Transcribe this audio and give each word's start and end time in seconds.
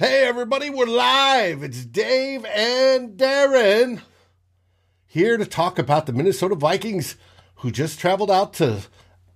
Hey, 0.00 0.28
everybody, 0.28 0.70
we're 0.70 0.86
live. 0.86 1.64
It's 1.64 1.84
Dave 1.84 2.44
and 2.44 3.18
Darren 3.18 4.00
here 5.08 5.36
to 5.36 5.44
talk 5.44 5.76
about 5.76 6.06
the 6.06 6.12
Minnesota 6.12 6.54
Vikings 6.54 7.16
who 7.56 7.72
just 7.72 7.98
traveled 7.98 8.30
out 8.30 8.54
to 8.54 8.82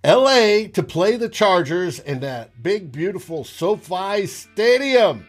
LA 0.05 0.69
to 0.71 0.81
play 0.81 1.17
the 1.17 1.27
Chargers 1.27 1.99
in 1.99 2.21
that 2.21 2.63
big, 2.63 2.93
beautiful 2.93 3.43
SoFi 3.43 4.25
Stadium. 4.25 5.27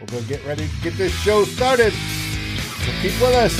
We're 0.00 0.06
going 0.08 0.24
to 0.24 0.28
get 0.28 0.44
ready 0.44 0.66
to 0.66 0.82
get 0.82 0.94
this 0.94 1.12
show 1.12 1.44
started. 1.44 1.92
So 1.92 2.92
keep 3.02 3.12
with 3.20 3.34
us. 3.36 3.56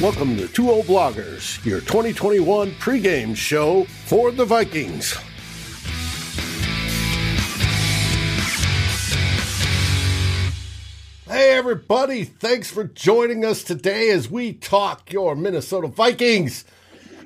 Welcome 0.00 0.36
to 0.36 0.48
Two 0.48 0.68
Old 0.68 0.86
Bloggers, 0.86 1.64
your 1.64 1.78
2021 1.78 2.72
pregame 2.72 3.36
show 3.36 3.84
for 3.84 4.32
the 4.32 4.44
Vikings. 4.44 5.16
Hey, 11.42 11.56
everybody, 11.56 12.22
thanks 12.22 12.70
for 12.70 12.84
joining 12.84 13.44
us 13.44 13.64
today 13.64 14.10
as 14.10 14.30
we 14.30 14.52
talk 14.52 15.12
your 15.12 15.34
Minnesota 15.34 15.88
Vikings 15.88 16.64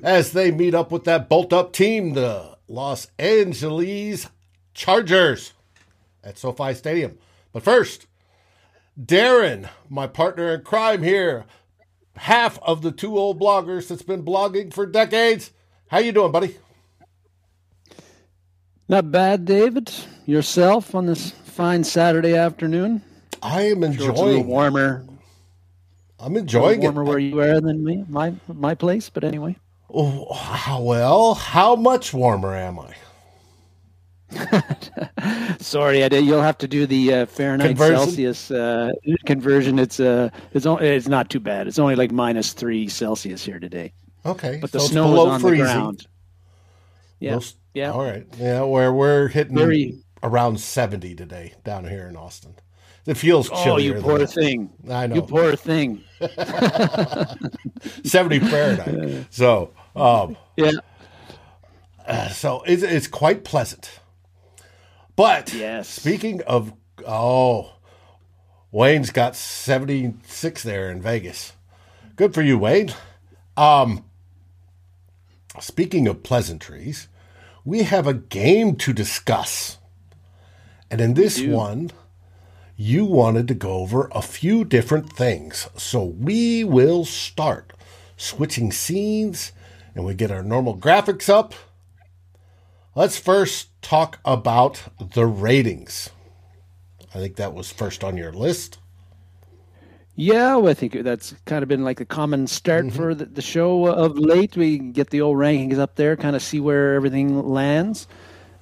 as 0.01 0.31
they 0.31 0.49
meet 0.49 0.73
up 0.73 0.91
with 0.91 1.03
that 1.03 1.29
bolt 1.29 1.53
up 1.53 1.71
team, 1.71 2.15
the 2.15 2.57
Los 2.67 3.09
Angeles 3.19 4.27
Chargers 4.73 5.53
at 6.23 6.39
SoFi 6.39 6.73
Stadium. 6.73 7.19
But 7.53 7.61
first, 7.61 8.07
Darren, 8.99 9.69
my 9.87 10.07
partner 10.07 10.51
in 10.51 10.63
crime 10.63 11.03
here, 11.03 11.45
half 12.15 12.57
of 12.63 12.81
the 12.81 12.91
two 12.91 13.19
old 13.19 13.39
bloggers 13.39 13.87
that's 13.87 14.01
been 14.01 14.25
blogging 14.25 14.73
for 14.73 14.87
decades. 14.87 15.51
How 15.89 15.99
you 15.99 16.11
doing, 16.11 16.31
buddy? 16.31 16.57
Not 18.89 19.11
bad, 19.11 19.45
David. 19.45 19.93
Yourself 20.25 20.95
on 20.95 21.05
this 21.05 21.29
fine 21.29 21.83
Saturday 21.83 22.35
afternoon. 22.35 23.03
I 23.41 23.63
am 23.63 23.83
enjoying. 23.83 24.15
Sure 24.15 24.43
warmer. 24.43 25.05
I'm 26.19 26.35
enjoying 26.35 26.81
warmer 26.81 27.03
it. 27.03 27.05
where 27.05 27.19
you 27.19 27.39
are 27.39 27.61
than 27.61 27.83
me, 27.83 28.03
my 28.07 28.33
my 28.47 28.75
place. 28.75 29.09
But 29.09 29.23
anyway. 29.23 29.57
Oh, 29.89 30.81
well, 30.81 31.33
how 31.33 31.75
much 31.75 32.13
warmer 32.13 32.55
am 32.55 32.79
I? 32.79 32.93
Sorry, 35.59 36.03
I 36.03 36.09
did. 36.09 36.25
You'll 36.25 36.41
have 36.41 36.57
to 36.57 36.67
do 36.67 36.85
the 36.85 37.13
uh, 37.13 37.25
Fahrenheit 37.27 37.69
conversion? 37.69 37.97
Celsius 37.97 38.51
uh, 38.51 38.91
conversion. 39.25 39.79
It's 39.79 39.99
uh, 39.99 40.29
it's 40.53 40.65
only, 40.65 40.87
it's 40.87 41.07
not 41.07 41.29
too 41.29 41.39
bad. 41.39 41.67
It's 41.67 41.79
only 41.79 41.95
like 41.95 42.11
minus 42.11 42.51
three 42.51 42.89
Celsius 42.89 43.45
here 43.45 43.59
today. 43.59 43.93
Okay, 44.25 44.57
but 44.61 44.71
the 44.73 44.79
so 44.79 44.87
snow 44.87 45.13
is 45.13 45.19
on 45.19 45.39
freezing. 45.39 45.65
the 45.65 45.71
ground. 45.71 46.07
Yeah, 47.19 47.39
yeah. 47.73 47.91
All 47.91 48.03
right. 48.03 48.27
Yeah, 48.37 48.63
where 48.63 48.91
we're 48.91 49.29
hitting 49.29 49.55
Very, 49.55 50.03
around 50.21 50.59
seventy 50.59 51.15
today 51.15 51.53
down 51.63 51.85
here 51.85 52.07
in 52.07 52.17
Austin. 52.17 52.55
It 53.07 53.15
feels 53.15 53.49
chilly. 53.49 53.89
Oh, 53.89 53.95
you 53.95 54.01
poor 54.01 54.27
thing! 54.27 54.69
I 54.89 55.07
know. 55.07 55.15
You 55.15 55.21
poor 55.21 55.55
thing. 55.55 56.03
Seventy 58.03 58.39
Fahrenheit. 58.39 59.27
So, 59.31 59.71
um, 59.95 60.35
yeah. 60.57 60.71
Uh, 62.05 62.27
so 62.29 62.63
it's 62.63 62.83
it's 62.83 63.07
quite 63.07 63.45
pleasant. 63.45 64.01
But 65.15 65.53
yes. 65.53 65.87
speaking 65.87 66.41
of 66.43 66.73
oh, 67.07 67.75
Wayne's 68.71 69.11
got 69.11 69.35
76 69.35 70.63
there 70.63 70.91
in 70.91 71.01
Vegas. 71.01 71.53
Good 72.15 72.33
for 72.33 72.41
you, 72.41 72.57
Wayne. 72.57 72.93
Um 73.55 74.03
speaking 75.59 76.07
of 76.07 76.23
pleasantries, 76.23 77.07
we 77.65 77.83
have 77.83 78.05
a 78.05 78.13
game 78.13 78.75
to 78.77 78.93
discuss. 78.93 79.77
And 80.91 81.01
in 81.01 81.15
this 81.15 81.41
one, 81.41 81.91
you 82.77 83.03
wanted 83.03 83.47
to 83.49 83.53
go 83.53 83.73
over 83.73 84.07
a 84.13 84.21
few 84.21 84.63
different 84.63 85.11
things. 85.11 85.67
So 85.75 86.03
we 86.03 86.63
will 86.63 87.03
start 87.03 87.73
switching 88.15 88.71
scenes 88.71 89.51
and 89.93 90.05
we 90.05 90.13
get 90.13 90.31
our 90.31 90.43
normal 90.43 90.77
graphics 90.77 91.27
up 91.27 91.53
Let's 92.97 93.19
first 93.19 93.79
talk 93.83 94.17
about 94.25 94.81
the 95.13 95.27
ratings. 95.27 96.09
I 97.13 97.19
think 97.19 97.35
that 97.35 97.53
was 97.53 97.71
first 97.71 98.03
on 98.03 98.17
your 98.17 98.31
list. 98.31 98.79
Yeah, 100.15 100.55
well, 100.55 100.71
I 100.71 100.73
think 100.73 101.03
that's 101.03 101.35
kind 101.45 101.61
of 101.61 101.69
been 101.69 101.83
like 101.83 102.01
a 102.01 102.05
common 102.05 102.47
start 102.47 102.85
mm-hmm. 102.85 102.95
for 102.95 103.13
the, 103.13 103.25
the, 103.25 103.43
show 103.43 103.85
of 103.85 104.17
late. 104.17 104.57
We 104.57 104.79
get 104.79 105.11
the 105.11 105.21
old 105.21 105.37
rankings 105.37 105.77
up 105.77 105.93
there, 105.93 106.17
kind 106.17 106.35
of 106.35 106.41
see 106.41 106.59
where 106.59 106.95
everything 106.95 107.47
lands. 107.47 108.07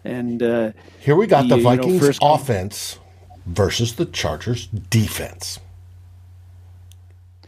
And 0.03 0.44
uh, 0.44 0.73
here 1.00 1.16
we 1.16 1.28
got 1.28 1.47
the, 1.47 1.56
the 1.56 1.61
Vikings 1.61 2.01
you 2.01 2.09
know, 2.22 2.34
offense 2.34 3.00
versus 3.45 3.95
the 3.95 4.06
Chargers 4.06 4.67
defense. 4.67 5.59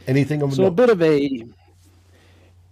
Anything 0.08 0.42
of 0.42 0.54
so 0.54 0.64
note? 0.64 0.68
a 0.68 0.72
bit 0.72 0.90
of 0.90 1.02
a 1.02 1.44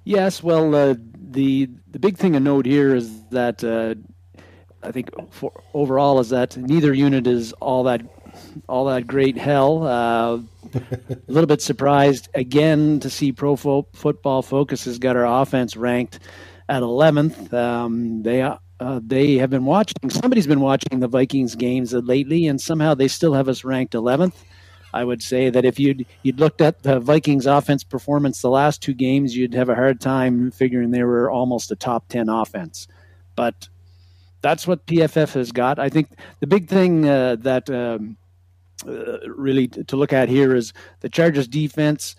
yes. 0.06 0.42
Well, 0.42 0.74
uh, 0.74 0.96
the 1.32 1.70
the 1.92 2.00
big 2.00 2.18
thing 2.18 2.34
to 2.34 2.40
note 2.40 2.66
here 2.66 2.96
is 2.96 3.24
that 3.32 3.64
uh, 3.64 3.96
I 4.82 4.92
think 4.92 5.10
for 5.32 5.52
overall 5.74 6.20
is 6.20 6.30
that 6.30 6.56
neither 6.56 6.94
unit 6.94 7.28
is 7.28 7.52
all 7.54 7.84
that 7.84 8.02
all 8.70 8.86
that 8.86 9.08
great 9.08 9.38
hell. 9.38 9.84
Uh, 9.86 10.40
a 10.76 11.18
little 11.28 11.48
bit 11.48 11.62
surprised 11.62 12.30
again 12.34 13.00
to 13.02 13.10
see 13.10 13.32
Pro 13.32 13.56
Fo- 13.56 13.88
Football 13.94 14.42
Focus 14.42 14.86
has 14.86 15.00
got 15.00 15.16
our 15.16 15.42
offense 15.42 15.76
ranked 15.76 16.20
at 16.70 16.82
11th. 16.82 17.54
Um, 17.54 18.24
they 18.24 18.42
uh, 18.80 19.00
they 19.06 19.36
have 19.36 19.50
been 19.50 19.66
watching. 19.66 20.10
Somebody's 20.10 20.48
been 20.48 20.60
watching 20.60 21.00
the 21.00 21.08
Vikings 21.08 21.56
games 21.56 21.94
lately, 21.94 22.48
and 22.48 22.60
somehow 22.60 22.94
they 22.94 23.08
still 23.08 23.34
have 23.34 23.48
us 23.48 23.64
ranked 23.64 23.94
11th. 23.94 24.34
I 24.94 25.04
would 25.04 25.22
say 25.22 25.50
that 25.50 25.66
if 25.66 25.78
you'd 25.78 26.06
you'd 26.24 26.40
looked 26.40 26.62
at 26.62 26.84
the 26.84 27.02
Vikings 27.02 27.46
offense 27.46 27.84
performance 27.84 28.42
the 28.42 28.50
last 28.50 28.82
two 28.82 28.94
games, 28.94 29.36
you'd 29.36 29.54
have 29.54 29.68
a 29.68 29.76
hard 29.76 30.00
time 30.00 30.52
figuring 30.52 30.92
they 30.92 31.04
were 31.04 31.30
almost 31.30 31.70
a 31.70 31.76
top 31.76 32.08
ten 32.08 32.30
offense. 32.30 32.88
But 33.36 33.68
that's 34.42 34.66
what 34.66 34.86
PFF 34.86 35.34
has 35.34 35.52
got. 35.52 35.80
I 35.80 35.90
think 35.90 36.12
the 36.40 36.48
big 36.48 36.70
thing 36.70 37.06
uh, 37.06 37.36
that 37.42 37.70
um, 37.70 38.16
uh, 38.88 39.28
really 39.28 39.68
to 39.68 39.98
look 39.98 40.14
at 40.14 40.30
here 40.30 40.56
is 40.56 40.72
the 41.02 41.10
Chargers 41.10 41.50
defense. 41.50 42.16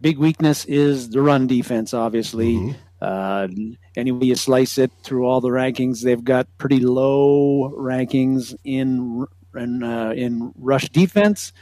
Big 0.00 0.18
weakness 0.18 0.64
is 0.64 1.10
the 1.10 1.22
run 1.22 1.46
defense, 1.46 1.94
obviously. 1.94 2.54
Mm-hmm. 2.54 2.78
Uh, 3.00 3.48
anyway, 3.94 4.26
you 4.26 4.34
slice 4.36 4.78
it 4.78 4.90
through 5.02 5.26
all 5.26 5.40
the 5.40 5.48
rankings, 5.48 6.02
they've 6.02 6.24
got 6.24 6.46
pretty 6.58 6.80
low 6.80 7.70
rankings 7.76 8.54
in 8.64 9.26
in, 9.54 9.82
uh, 9.82 10.12
in 10.14 10.52
rush 10.56 10.88
defense 10.90 11.52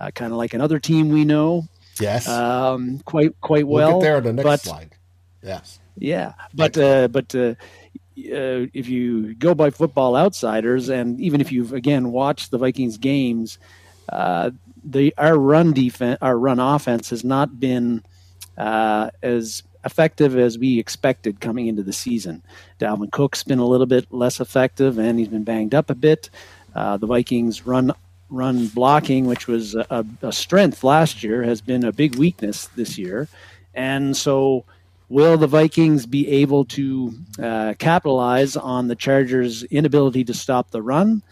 uh, 0.00 0.10
kind 0.10 0.32
of 0.32 0.38
like 0.38 0.54
another 0.54 0.78
team 0.78 1.10
we 1.10 1.24
know. 1.24 1.68
Yes. 2.00 2.26
Um, 2.26 3.00
quite 3.04 3.38
quite 3.40 3.66
well. 3.66 3.90
We'll 3.92 4.00
get 4.00 4.04
there 4.04 4.16
on 4.16 4.22
the 4.22 4.32
next 4.32 4.44
but, 4.44 4.60
slide. 4.60 4.94
Yes. 5.42 5.78
Yeah, 5.96 6.32
but 6.54 6.78
uh, 6.78 7.08
but 7.08 7.34
uh, 7.34 7.54
uh, 8.16 8.66
if 8.72 8.88
you 8.88 9.34
go 9.34 9.54
by 9.54 9.68
Football 9.68 10.16
Outsiders, 10.16 10.88
and 10.88 11.20
even 11.20 11.42
if 11.42 11.52
you've 11.52 11.74
again 11.74 12.10
watched 12.10 12.50
the 12.50 12.58
Vikings 12.58 12.96
games, 12.96 13.58
uh, 14.08 14.50
the 14.82 15.12
our 15.18 15.38
run 15.38 15.74
defense, 15.74 16.16
our 16.22 16.38
run 16.38 16.58
offense 16.58 17.10
has 17.10 17.22
not 17.22 17.60
been 17.60 18.02
uh, 18.56 19.10
as 19.22 19.62
effective 19.84 20.36
as 20.36 20.58
we 20.58 20.78
expected 20.78 21.40
coming 21.40 21.66
into 21.66 21.82
the 21.82 21.92
season. 21.92 22.42
Dalvin 22.78 23.10
Cook's 23.10 23.42
been 23.42 23.58
a 23.58 23.66
little 23.66 23.86
bit 23.86 24.06
less 24.12 24.40
effective, 24.40 24.98
and 24.98 25.18
he's 25.18 25.28
been 25.28 25.44
banged 25.44 25.74
up 25.74 25.90
a 25.90 25.94
bit. 25.94 26.30
Uh, 26.74 26.96
the 26.96 27.06
Vikings 27.06 27.66
run 27.66 27.92
run 28.30 28.68
blocking, 28.68 29.26
which 29.26 29.48
was 29.48 29.74
a, 29.74 30.06
a, 30.22 30.32
strength 30.32 30.84
last 30.84 31.24
year, 31.24 31.42
has 31.42 31.60
been 31.60 31.84
a 31.84 31.92
big 31.92 32.14
weakness 32.14 32.68
this 32.76 32.96
year. 32.96 33.26
And 33.74 34.16
so, 34.16 34.64
will 35.08 35.36
the 35.36 35.48
Vikings 35.48 36.06
be 36.06 36.28
able 36.28 36.64
to 36.66 37.12
uh, 37.42 37.74
capitalize 37.78 38.56
on 38.56 38.86
the 38.86 38.94
Chargers' 38.94 39.64
inability 39.64 40.24
to 40.24 40.34
stop 40.34 40.70
the 40.70 40.80
run? 40.80 41.22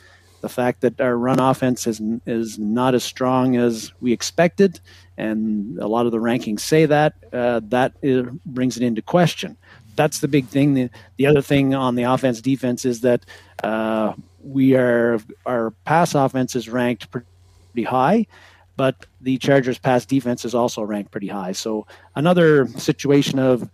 The 0.41 0.49
fact 0.49 0.83
that 0.83 1.01
our 1.01 1.17
run 1.17 1.41
offense 1.41 1.87
is, 1.87 2.01
is 2.25 2.59
not 2.59 2.95
as 2.95 3.03
strong 3.03 3.57
as 3.57 3.93
we 4.01 4.13
expected, 4.13 4.81
and 5.17 5.79
a 5.79 5.89
lot 5.89 6.07
of 6.07 6.13
the 6.13 6.19
rankings 6.19 6.61
say 6.61 6.87
that, 6.87 7.15
uh, 7.33 7.61
that 7.65 7.95
is, 8.03 8.27
brings 8.47 8.77
it 8.77 8.85
into 8.85 9.03
question. 9.03 9.57
That's 9.97 10.21
the 10.21 10.29
big 10.29 10.47
thing. 10.47 10.75
The, 10.75 10.91
the 11.17 11.27
other 11.27 11.43
thing 11.43 11.75
on 11.75 11.97
the 11.97 12.05
offense 12.05 12.41
defense 12.41 12.85
is 12.85 13.01
that 13.01 13.27
uh, 13.65 14.13
we 14.41 14.77
are 14.77 15.19
our 15.45 15.73
pass 15.85 16.15
offense 16.15 16.55
is 16.55 16.69
ranked 16.69 17.11
pretty 17.11 17.83
high, 17.83 18.29
but 18.77 19.07
the 19.21 19.39
Chargers' 19.39 19.79
pass 19.79 20.07
defense 20.07 20.45
is 20.45 20.55
also 20.55 20.83
ranked 20.83 21.11
pretty 21.11 21.27
high. 21.27 21.51
So 21.51 21.89
another 22.15 22.69
situation 22.69 23.41
of 23.41 23.69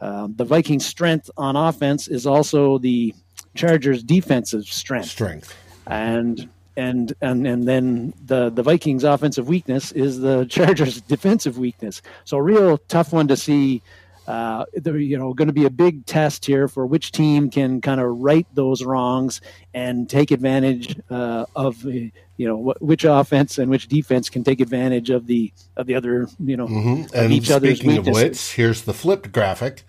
uh, 0.00 0.26
the 0.34 0.44
Vikings' 0.44 0.86
strength 0.86 1.30
on 1.36 1.54
offense 1.54 2.08
is 2.08 2.26
also 2.26 2.78
the 2.78 3.14
Chargers' 3.54 4.02
defensive 4.02 4.64
strength. 4.64 5.08
Strength. 5.08 5.54
And 5.86 6.48
and 6.76 7.12
and 7.20 7.46
and 7.46 7.66
then 7.66 8.14
the 8.24 8.50
the 8.50 8.62
Vikings' 8.62 9.04
offensive 9.04 9.48
weakness 9.48 9.92
is 9.92 10.20
the 10.20 10.44
Chargers' 10.50 11.00
defensive 11.00 11.58
weakness. 11.58 12.02
So 12.24 12.36
a 12.36 12.42
real 12.42 12.78
tough 12.78 13.12
one 13.12 13.28
to 13.28 13.36
see 13.36 13.82
uh, 14.30 14.64
you 14.84 15.18
know, 15.18 15.34
going 15.34 15.48
to 15.48 15.54
be 15.54 15.64
a 15.64 15.70
big 15.70 16.06
test 16.06 16.44
here 16.44 16.68
for 16.68 16.86
which 16.86 17.10
team 17.10 17.50
can 17.50 17.80
kind 17.80 18.00
of 18.00 18.20
right 18.20 18.46
those 18.54 18.84
wrongs 18.84 19.40
and 19.74 20.08
take 20.08 20.30
advantage 20.30 21.00
uh, 21.10 21.46
of 21.56 21.82
you 21.84 22.12
know 22.38 22.74
which 22.80 23.04
offense 23.04 23.58
and 23.58 23.70
which 23.70 23.88
defense 23.88 24.30
can 24.30 24.44
take 24.44 24.60
advantage 24.60 25.10
of 25.10 25.26
the 25.26 25.52
of 25.76 25.86
the 25.86 25.96
other 25.96 26.28
you 26.38 26.56
know 26.56 26.68
mm-hmm. 26.68 27.02
and 27.12 27.32
each 27.32 27.48
speaking 27.48 27.98
of 27.98 28.06
which 28.06 28.52
here's 28.52 28.82
the 28.82 28.94
flipped 28.94 29.32
graphic 29.32 29.82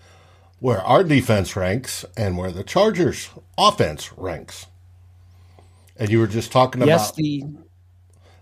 where 0.60 0.82
our 0.82 1.04
defense 1.04 1.56
ranks 1.56 2.04
and 2.18 2.36
where 2.36 2.52
the 2.52 2.64
chargers 2.64 3.30
offense 3.60 4.12
ranks 4.18 4.66
and 6.02 6.10
you 6.10 6.18
were 6.18 6.28
just 6.28 6.52
talking 6.52 6.82
yes, 6.82 7.10
about 7.10 7.16
the 7.18 7.46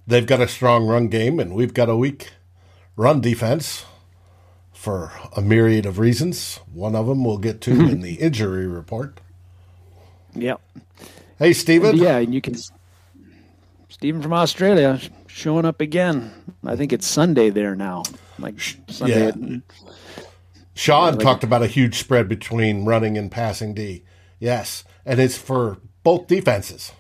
they've 0.08 0.26
got 0.26 0.40
a 0.40 0.48
strong 0.48 0.88
run 0.88 1.10
game 1.10 1.42
and 1.42 1.54
we've 1.54 1.74
got 1.74 1.90
a 1.90 1.96
weak 1.96 2.32
run 2.96 3.20
defense 3.20 3.86
for 4.72 5.12
a 5.36 5.42
myriad 5.42 5.86
of 5.86 6.00
reasons. 6.00 6.62
One 6.72 6.96
of 6.96 7.08
them 7.08 7.26
we'll 7.26 7.38
get 7.38 7.60
to 7.62 7.76
hmm. 7.76 7.90
in 7.90 8.02
the 8.02 8.14
injury 8.16 8.66
report. 8.66 9.20
Yep. 10.36 10.62
Hey, 11.38 11.52
Stephen. 11.52 11.98
Yeah, 11.98 12.20
and 12.20 12.34
you 12.34 12.40
can. 12.40 12.56
Stephen 13.90 14.22
from 14.22 14.34
Australia 14.34 15.02
showing 15.28 15.66
up 15.66 15.82
again. 15.82 16.32
I 16.64 16.78
think 16.78 16.94
it's 16.94 17.08
Sunday 17.08 17.50
there 17.50 17.76
now. 17.76 18.04
Like 18.38 18.56
Sunday. 18.88 19.34
Yeah. 19.36 19.58
Sean 20.76 21.16
like 21.16 21.20
talked 21.20 21.44
about 21.44 21.62
a 21.62 21.68
huge 21.68 21.98
spread 21.98 22.30
between 22.30 22.86
running 22.86 23.18
and 23.18 23.30
passing 23.30 23.74
D. 23.74 24.06
Yes, 24.40 24.86
and 25.06 25.20
it's 25.20 25.38
for 25.38 25.80
both 26.04 26.28
defenses. 26.28 26.94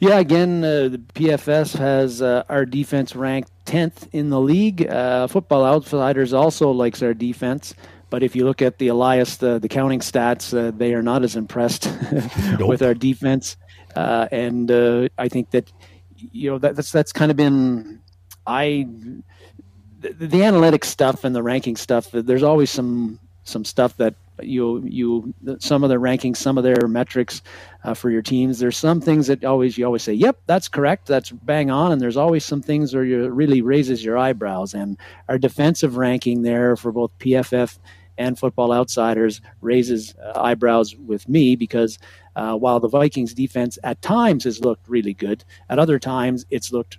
Yeah, 0.00 0.20
again, 0.20 0.62
uh, 0.62 0.88
the 0.88 1.02
PFF 1.14 1.76
has 1.76 2.22
uh, 2.22 2.44
our 2.48 2.64
defense 2.64 3.16
ranked 3.16 3.50
10th 3.66 4.08
in 4.12 4.30
the 4.30 4.40
league. 4.40 4.88
Uh, 4.88 5.26
Football 5.26 5.64
Outsiders 5.64 6.32
also 6.32 6.70
likes 6.70 7.02
our 7.02 7.14
defense. 7.14 7.74
But 8.08 8.22
if 8.22 8.36
you 8.36 8.44
look 8.44 8.62
at 8.62 8.78
the 8.78 8.88
Elias, 8.88 9.36
the, 9.36 9.58
the 9.58 9.68
counting 9.68 9.98
stats, 9.98 10.56
uh, 10.56 10.70
they 10.70 10.94
are 10.94 11.02
not 11.02 11.24
as 11.24 11.34
impressed 11.34 11.90
nope. 12.58 12.68
with 12.68 12.80
our 12.80 12.94
defense. 12.94 13.56
Uh, 13.96 14.28
and 14.30 14.70
uh, 14.70 15.08
I 15.18 15.28
think 15.28 15.50
that, 15.50 15.70
you 16.16 16.50
know, 16.50 16.58
that, 16.58 16.76
that's, 16.76 16.92
that's 16.92 17.12
kind 17.12 17.32
of 17.32 17.36
been, 17.36 18.00
I, 18.46 18.86
the, 19.98 20.12
the 20.12 20.40
analytics 20.40 20.84
stuff 20.84 21.24
and 21.24 21.34
the 21.34 21.42
ranking 21.42 21.76
stuff, 21.76 22.10
there's 22.12 22.44
always 22.44 22.70
some, 22.70 23.18
some 23.42 23.64
stuff 23.64 23.96
that 23.96 24.14
you 24.42 24.82
you 24.86 25.34
some 25.58 25.84
of 25.84 25.90
the 25.90 25.96
rankings, 25.96 26.36
some 26.36 26.58
of 26.58 26.64
their 26.64 26.88
metrics 26.88 27.42
uh, 27.84 27.94
for 27.94 28.10
your 28.10 28.22
teams. 28.22 28.58
There's 28.58 28.76
some 28.76 29.00
things 29.00 29.26
that 29.26 29.44
always 29.44 29.78
you 29.78 29.84
always 29.84 30.02
say, 30.02 30.14
"Yep, 30.14 30.40
that's 30.46 30.68
correct, 30.68 31.06
that's 31.06 31.30
bang 31.30 31.70
on," 31.70 31.92
and 31.92 32.00
there's 32.00 32.16
always 32.16 32.44
some 32.44 32.62
things 32.62 32.94
where 32.94 33.04
you 33.04 33.28
really 33.28 33.62
raises 33.62 34.04
your 34.04 34.18
eyebrows. 34.18 34.74
And 34.74 34.96
our 35.28 35.38
defensive 35.38 35.96
ranking 35.96 36.42
there 36.42 36.76
for 36.76 36.92
both 36.92 37.16
PFF 37.18 37.78
and 38.18 38.38
Football 38.38 38.72
Outsiders 38.72 39.40
raises 39.60 40.14
uh, 40.16 40.40
eyebrows 40.40 40.94
with 40.96 41.28
me 41.28 41.56
because 41.56 41.98
uh, 42.36 42.54
while 42.54 42.80
the 42.80 42.88
Vikings 42.88 43.32
defense 43.32 43.78
at 43.84 44.02
times 44.02 44.44
has 44.44 44.60
looked 44.60 44.88
really 44.88 45.14
good, 45.14 45.44
at 45.70 45.78
other 45.78 45.98
times 45.98 46.44
it's 46.50 46.72
looked 46.72 46.98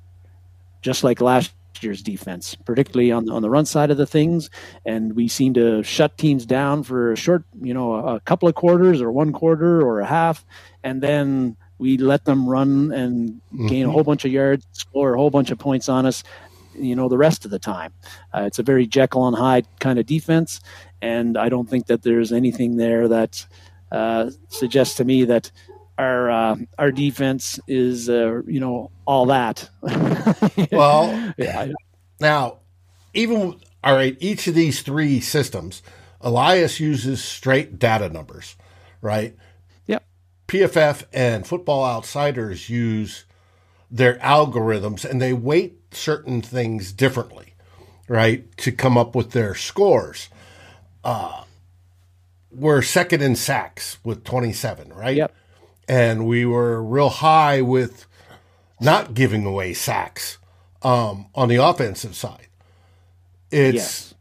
just 0.81 1.03
like 1.03 1.19
last 1.19 1.53
year's 1.81 2.01
defense, 2.01 2.55
particularly 2.65 3.11
on 3.11 3.25
the, 3.25 3.33
on 3.33 3.41
the 3.41 3.49
run 3.49 3.65
side 3.65 3.91
of 3.91 3.97
the 3.97 4.05
things. 4.05 4.49
And 4.85 5.15
we 5.15 5.27
seem 5.27 5.53
to 5.53 5.83
shut 5.83 6.17
teams 6.17 6.45
down 6.45 6.83
for 6.83 7.11
a 7.11 7.15
short, 7.15 7.43
you 7.61 7.73
know, 7.73 7.93
a, 7.93 8.15
a 8.15 8.19
couple 8.21 8.49
of 8.49 8.55
quarters 8.55 9.01
or 9.01 9.11
one 9.11 9.31
quarter 9.31 9.81
or 9.81 9.99
a 9.99 10.05
half, 10.05 10.45
and 10.83 11.01
then 11.01 11.57
we 11.77 11.97
let 11.97 12.25
them 12.25 12.47
run 12.47 12.91
and 12.91 13.41
gain 13.51 13.81
mm-hmm. 13.81 13.89
a 13.89 13.91
whole 13.91 14.03
bunch 14.03 14.25
of 14.25 14.31
yards, 14.31 14.65
score 14.73 15.13
a 15.13 15.17
whole 15.17 15.29
bunch 15.29 15.49
of 15.49 15.57
points 15.57 15.87
on 15.87 16.05
us. 16.05 16.23
You 16.75 16.95
know, 16.95 17.09
the 17.09 17.17
rest 17.17 17.45
of 17.45 17.51
the 17.51 17.59
time, 17.59 17.93
uh, 18.33 18.43
it's 18.43 18.59
a 18.59 18.63
very 18.63 18.85
Jekyll 18.85 19.27
and 19.27 19.35
Hyde 19.35 19.67
kind 19.79 19.99
of 19.99 20.05
defense, 20.05 20.61
and 21.01 21.37
I 21.37 21.49
don't 21.49 21.69
think 21.69 21.87
that 21.87 22.03
there's 22.03 22.31
anything 22.31 22.77
there 22.77 23.07
that 23.07 23.45
uh, 23.91 24.29
suggests 24.49 24.95
to 24.95 25.05
me 25.05 25.25
that 25.25 25.51
our 25.99 26.31
uh, 26.31 26.55
our 26.79 26.91
defense 26.91 27.59
is 27.67 28.09
uh, 28.09 28.41
you 28.47 28.59
know 28.59 28.89
all 29.05 29.27
that. 29.27 29.69
well, 30.71 31.33
yeah. 31.37 31.71
now 32.19 32.59
even 33.13 33.59
all 33.83 33.95
right, 33.95 34.17
each 34.19 34.47
of 34.47 34.55
these 34.55 34.81
three 34.81 35.19
systems, 35.19 35.83
Elias 36.21 36.79
uses 36.79 37.23
straight 37.23 37.79
data 37.79 38.09
numbers, 38.09 38.55
right? 39.01 39.35
Yep. 39.87 40.05
PFF 40.47 41.03
and 41.13 41.45
Football 41.45 41.85
Outsiders 41.85 42.69
use 42.69 43.25
their 43.91 44.15
algorithms 44.15 45.03
and 45.05 45.21
they 45.21 45.33
weight 45.33 45.79
certain 45.91 46.41
things 46.41 46.91
differently, 46.91 47.55
right, 48.07 48.55
to 48.57 48.71
come 48.71 48.97
up 48.97 49.15
with 49.15 49.31
their 49.31 49.55
scores. 49.55 50.29
Uh, 51.03 51.43
we're 52.51 52.81
second 52.81 53.21
in 53.21 53.35
sacks 53.35 53.97
with 54.03 54.23
27, 54.23 54.93
right? 54.93 55.15
Yep 55.15 55.35
and 55.89 56.27
we 56.27 56.45
were 56.45 56.81
real 56.81 57.09
high 57.09 57.61
with 57.61 58.05
not 58.79 59.15
giving 59.15 59.43
away 59.43 59.73
sacks 59.73 60.37
um, 60.83 61.25
on 61.33 61.49
the 61.49 61.55
offensive 61.55 62.15
side. 62.15 62.47
It's 63.51 63.75
yes. 63.75 64.13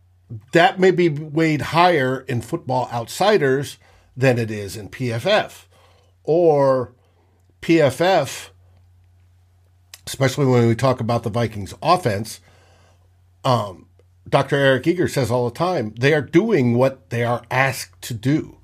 that 0.52 0.80
may 0.80 0.90
be 0.90 1.10
weighed 1.10 1.60
higher 1.60 2.20
in 2.26 2.40
football 2.40 2.88
outsiders 2.90 3.76
than 4.16 4.38
it 4.38 4.50
is 4.50 4.76
in 4.76 4.88
PFF 4.88 5.66
or 6.24 6.94
PFF, 7.60 8.48
especially 10.06 10.46
when 10.46 10.66
we 10.66 10.74
talk 10.74 11.00
about 11.00 11.22
the 11.22 11.30
Vikings 11.30 11.74
offense. 11.82 12.40
Um, 13.44 13.86
Dr. 14.26 14.56
Eric 14.56 14.86
Eager 14.86 15.06
says 15.06 15.30
all 15.30 15.48
the 15.48 15.56
time 15.56 15.94
they 15.98 16.14
are 16.14 16.22
doing 16.22 16.74
what 16.74 17.10
they 17.10 17.24
are 17.24 17.42
asked 17.50 18.00
to 18.02 18.14
do, 18.14 18.56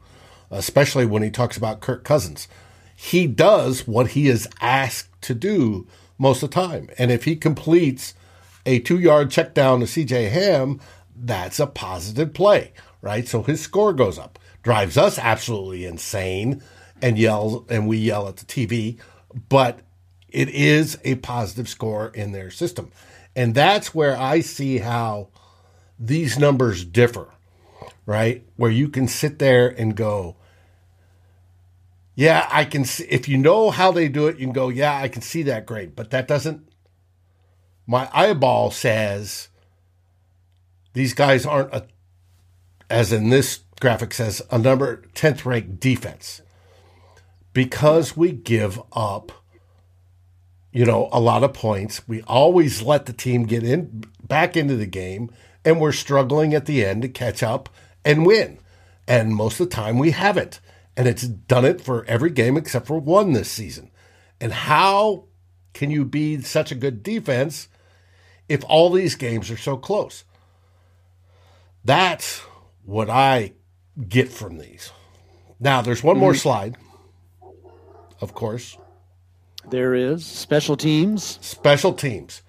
especially 0.50 1.04
when 1.04 1.22
he 1.22 1.30
talks 1.30 1.58
about 1.58 1.82
Kirk 1.82 2.02
Cousins 2.02 2.48
he 3.04 3.26
does 3.26 3.86
what 3.86 4.12
he 4.12 4.28
is 4.28 4.48
asked 4.62 5.20
to 5.20 5.34
do 5.34 5.86
most 6.16 6.42
of 6.42 6.50
the 6.50 6.54
time. 6.54 6.88
And 6.96 7.10
if 7.10 7.24
he 7.24 7.36
completes 7.36 8.14
a 8.64 8.78
two 8.78 8.98
yard 8.98 9.30
check 9.30 9.52
down 9.52 9.80
to 9.80 9.86
CJ 9.86 10.30
Ham, 10.30 10.80
that's 11.14 11.60
a 11.60 11.66
positive 11.66 12.32
play, 12.32 12.72
right? 13.02 13.28
So 13.28 13.42
his 13.42 13.60
score 13.60 13.92
goes 13.92 14.18
up, 14.18 14.38
drives 14.62 14.96
us 14.96 15.18
absolutely 15.18 15.84
insane 15.84 16.62
and 17.02 17.18
yells, 17.18 17.66
and 17.68 17.86
we 17.86 17.98
yell 17.98 18.26
at 18.26 18.38
the 18.38 18.46
TV, 18.46 18.98
but 19.50 19.80
it 20.30 20.48
is 20.48 20.98
a 21.04 21.16
positive 21.16 21.68
score 21.68 22.08
in 22.08 22.32
their 22.32 22.50
system. 22.50 22.90
And 23.36 23.54
that's 23.54 23.94
where 23.94 24.16
I 24.16 24.40
see 24.40 24.78
how 24.78 25.28
these 25.98 26.38
numbers 26.38 26.86
differ, 26.86 27.28
right? 28.06 28.44
Where 28.56 28.70
you 28.70 28.88
can 28.88 29.08
sit 29.08 29.38
there 29.38 29.68
and 29.68 29.94
go, 29.94 30.36
yeah, 32.14 32.48
I 32.50 32.64
can 32.64 32.84
see 32.84 33.04
if 33.04 33.28
you 33.28 33.38
know 33.38 33.70
how 33.70 33.90
they 33.92 34.08
do 34.08 34.26
it, 34.28 34.38
you 34.38 34.46
can 34.46 34.52
go, 34.52 34.68
yeah, 34.68 34.96
I 34.96 35.08
can 35.08 35.22
see 35.22 35.42
that 35.44 35.66
great. 35.66 35.96
But 35.96 36.10
that 36.10 36.28
doesn't 36.28 36.68
my 37.86 38.08
eyeball 38.12 38.70
says 38.70 39.48
these 40.92 41.14
guys 41.14 41.44
aren't 41.44 41.74
a 41.74 41.86
as 42.88 43.12
in 43.12 43.30
this 43.30 43.60
graphic 43.80 44.14
says 44.14 44.40
a 44.50 44.58
number 44.58 45.02
10th 45.14 45.44
ranked 45.44 45.80
defense 45.80 46.42
because 47.52 48.16
we 48.16 48.32
give 48.32 48.80
up 48.92 49.32
you 50.72 50.84
know 50.84 51.08
a 51.12 51.20
lot 51.20 51.44
of 51.44 51.52
points 51.52 52.06
we 52.08 52.22
always 52.22 52.82
let 52.82 53.06
the 53.06 53.12
team 53.12 53.44
get 53.44 53.62
in 53.62 54.04
back 54.22 54.56
into 54.56 54.76
the 54.76 54.86
game 54.86 55.30
and 55.64 55.80
we're 55.80 55.92
struggling 55.92 56.54
at 56.54 56.66
the 56.66 56.84
end 56.84 57.02
to 57.02 57.08
catch 57.08 57.42
up 57.42 57.68
and 58.04 58.26
win 58.26 58.58
and 59.06 59.34
most 59.34 59.60
of 59.60 59.68
the 59.68 59.74
time 59.74 59.98
we 59.98 60.12
haven't 60.12 60.60
and 60.96 61.08
it's 61.08 61.26
done 61.26 61.64
it 61.64 61.80
for 61.80 62.04
every 62.06 62.30
game 62.30 62.56
except 62.56 62.86
for 62.86 62.98
one 62.98 63.32
this 63.32 63.50
season. 63.50 63.90
And 64.40 64.52
how 64.52 65.24
can 65.72 65.90
you 65.90 66.04
be 66.04 66.40
such 66.40 66.70
a 66.70 66.76
good 66.76 67.02
defense 67.02 67.68
if 68.48 68.64
all 68.64 68.90
these 68.90 69.14
games 69.14 69.50
are 69.50 69.56
so 69.56 69.76
close? 69.76 70.24
That's 71.84 72.40
what 72.84 73.10
I 73.10 73.52
get 74.08 74.30
from 74.30 74.58
these. 74.58 74.90
Now, 75.60 75.82
there's 75.82 76.02
one 76.02 76.18
more 76.18 76.32
mm-hmm. 76.32 76.38
slide, 76.38 76.76
of 78.20 78.34
course. 78.34 78.76
There 79.68 79.94
is 79.94 80.24
special 80.24 80.76
teams. 80.76 81.38
Special 81.40 81.92
teams. 81.92 82.42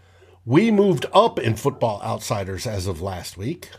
We 0.46 0.70
moved 0.70 1.06
up 1.14 1.40
in 1.40 1.56
Football 1.56 2.02
Outsiders 2.04 2.68
as 2.68 2.88
of 2.88 3.02
last 3.02 3.38
week, 3.38 3.70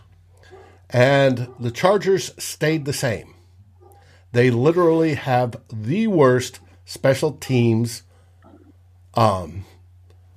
and 0.91 1.49
the 1.61 1.71
Chargers 1.71 2.33
stayed 2.43 2.85
the 2.85 2.93
same. 2.93 3.36
They 4.37 4.51
literally 4.51 5.15
have 5.15 5.57
the 5.73 6.09
worst 6.09 6.61
special 6.85 7.33
teams 7.33 8.03
um, 9.15 9.65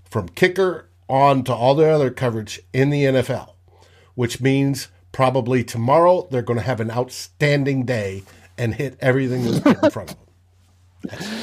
from 0.10 0.30
kicker 0.30 0.88
on 1.10 1.44
to 1.44 1.54
all 1.54 1.76
the 1.76 1.86
other 1.90 2.10
coverage 2.10 2.62
in 2.72 2.92
the 2.92 3.04
NFL, 3.04 3.56
which 4.16 4.40
means 4.40 4.88
probably 5.12 5.66
tomorrow 5.66 6.30
they're 6.32 6.42
going 6.42 6.60
to 6.60 6.66
have 6.66 6.80
an 6.80 6.90
outstanding 6.90 7.84
day 7.84 8.24
and 8.58 8.76
hit 8.76 8.98
everything 9.02 9.44
that's 9.44 9.66
in 9.66 9.92
front 9.92 10.12
of 10.12 10.18
them. 10.18 10.29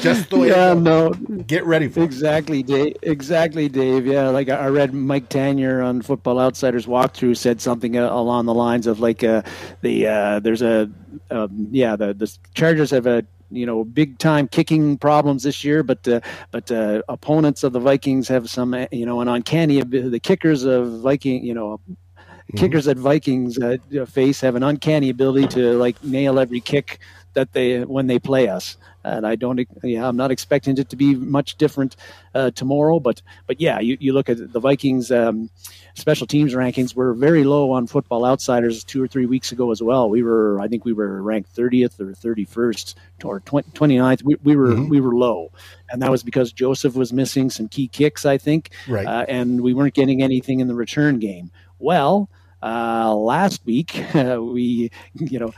Just 0.01 0.29
the 0.31 0.39
way. 0.39 0.49
Yeah, 0.49 0.75
no. 0.75 1.11
Get 1.47 1.65
ready 1.65 1.89
for 1.89 2.03
exactly, 2.03 2.61
it. 2.61 2.67
Dave. 2.67 2.97
Exactly, 3.03 3.69
Dave. 3.69 4.07
Yeah, 4.07 4.29
like 4.29 4.49
I 4.51 4.67
read 4.67 4.93
Mike 4.93 5.31
Tanier 5.31 5.85
on 5.85 6.03
Football 6.03 6.39
Outsiders 6.39 6.87
walkthrough 6.87 7.37
said 7.37 7.61
something 7.61 7.97
uh, 7.97 8.13
along 8.13 8.47
the 8.47 8.55
lines 8.55 8.87
of 8.87 9.01
like 9.01 9.25
uh, 9.25 9.43
the 9.81 10.07
uh, 10.07 10.41
there's 10.41 10.63
a 10.63 10.91
um, 11.31 11.69
yeah 11.71 11.97
the 11.97 12.13
the 12.13 12.31
Chargers 12.55 12.91
have 12.91 13.07
a 13.07 13.25
you 13.51 13.65
know 13.65 13.85
big 13.85 14.19
time 14.19 14.47
kicking 14.47 14.99
problems 14.99 15.43
this 15.45 15.65
year, 15.65 15.83
but 15.83 16.07
uh, 16.07 16.21
but 16.51 16.71
uh, 16.71 17.03
opponents 17.09 17.63
of 17.65 17.73
the 17.73 17.81
Vikings 17.81 18.29
have 18.29 18.51
some 18.51 18.75
uh, 18.75 18.87
you 18.93 19.07
know 19.07 19.21
an 19.21 19.29
uncanny 19.29 19.81
the 19.81 20.21
kickers 20.21 20.65
of 20.65 21.01
Viking 21.01 21.43
you 21.43 21.55
know 21.55 21.81
mm-hmm. 21.89 22.59
kickers 22.59 22.85
that 22.85 22.99
Vikings 22.99 23.59
uh, 23.59 23.77
face 24.07 24.41
have 24.43 24.55
an 24.55 24.63
uncanny 24.63 25.09
ability 25.09 25.49
to 25.49 25.73
like 25.79 26.03
nail 26.05 26.39
every 26.39 26.61
kick 26.61 26.99
that 27.33 27.53
they 27.53 27.85
when 27.85 28.07
they 28.07 28.19
play 28.19 28.49
us. 28.49 28.77
And 29.07 29.27
I 29.27 29.37
don't, 29.37 29.61
yeah, 29.83 30.09
I'm 30.09 30.17
not 30.17 30.31
expecting 30.31 30.77
it 30.79 30.89
to 30.91 30.97
be 30.97 31.15
much 31.15 31.57
different 31.57 31.97
uh, 32.35 32.51
tomorrow. 32.51 33.01
But 33.01 33.23
but 33.47 33.61
yeah, 33.61 33.79
you, 33.79 33.97
you 34.01 34.13
look 34.13 34.29
at 34.29 34.53
the 34.53 34.61
Vikings. 34.61 35.11
Um, 35.11 35.51
special 35.95 36.27
teams 36.27 36.55
rankings 36.55 36.95
were 36.95 37.15
very 37.15 37.45
low 37.45 37.73
on 37.73 37.87
Football 37.87 38.25
Outsiders 38.25 38.85
two 38.85 39.03
or 39.03 39.09
three 39.09 39.27
weeks 39.27 39.51
ago 39.53 39.71
as 39.71 39.83
well. 39.83 40.11
We 40.11 40.23
were, 40.23 40.61
I 40.61 40.69
think, 40.69 40.85
we 40.85 40.93
were 40.93 41.23
ranked 41.23 41.55
30th 41.57 41.99
or 42.01 42.13
31st 42.13 42.95
or 43.25 43.41
20, 43.41 43.71
29th. 43.71 44.23
We, 44.23 44.37
we 44.43 44.57
were 44.57 44.69
mm-hmm. 44.69 44.89
we 44.89 45.01
were 45.01 45.15
low, 45.15 45.51
and 45.91 46.03
that 46.03 46.11
was 46.11 46.23
because 46.23 46.53
Joseph 46.53 46.95
was 46.95 47.13
missing 47.13 47.51
some 47.51 47.69
key 47.69 47.89
kicks, 47.89 48.27
I 48.27 48.39
think, 48.39 48.71
right. 48.89 49.07
Uh, 49.07 49.25
and 49.29 49.63
we 49.63 49.75
weren't 49.75 49.95
getting 49.95 50.23
anything 50.23 50.61
in 50.61 50.69
the 50.69 50.75
return 50.75 51.19
game. 51.19 51.51
Well, 51.79 52.29
uh, 52.63 53.15
last 53.15 53.65
week 53.65 53.97
uh, 54.15 54.39
we, 54.43 54.91
you 55.15 55.39
know, 55.39 55.53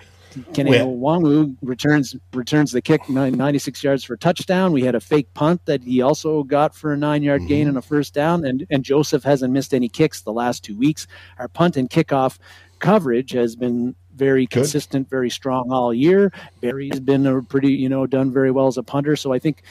Kene 0.53 0.71
Nwangwu 0.71 1.57
returns 1.63 2.17
returns 2.33 2.73
the 2.73 2.83
kick 2.83 3.09
96 3.09 3.83
yards 3.83 4.05
for 4.05 4.15
a 4.15 4.19
touchdown. 4.19 4.73
We 4.73 4.83
had 4.83 4.95
a 4.95 5.01
fake 5.01 5.33
punt 5.35 5.65
that 5.67 5.83
he 5.83 6.03
also 6.03 6.43
got 6.43 6.75
for 6.75 6.93
a 6.93 6.97
nine 6.97 7.23
yard 7.23 7.43
mm-hmm. 7.43 7.49
gain 7.49 7.69
and 7.69 7.79
a 7.79 7.83
first 7.83 8.15
down. 8.15 8.45
And 8.45 8.67
and 8.71 8.85
Joseph 8.85 9.23
hasn't 9.25 9.53
missed 9.53 9.75
any 9.75 9.89
kicks 9.89 10.23
the 10.23 10.33
last 10.33 10.65
two 10.65 10.77
weeks. 10.77 11.07
Our 11.39 11.49
punt 11.49 11.77
and 11.77 11.89
kickoff 11.89 12.39
coverage 12.79 13.33
has 13.33 13.57
been 13.57 13.95
very 14.15 14.47
Good. 14.47 14.61
consistent, 14.61 15.09
very 15.09 15.31
strong 15.31 15.71
all 15.71 15.95
year. 15.95 16.33
Berry's 16.61 17.01
been 17.01 17.27
a 17.27 17.43
pretty, 17.43 17.73
you 17.73 17.89
know, 17.89 18.07
done 18.07 18.33
very 18.33 18.51
well 18.51 18.67
as 18.67 18.77
a 18.77 18.83
punter. 18.83 19.17
So 19.17 19.33
I 19.33 19.39
think, 19.39 19.63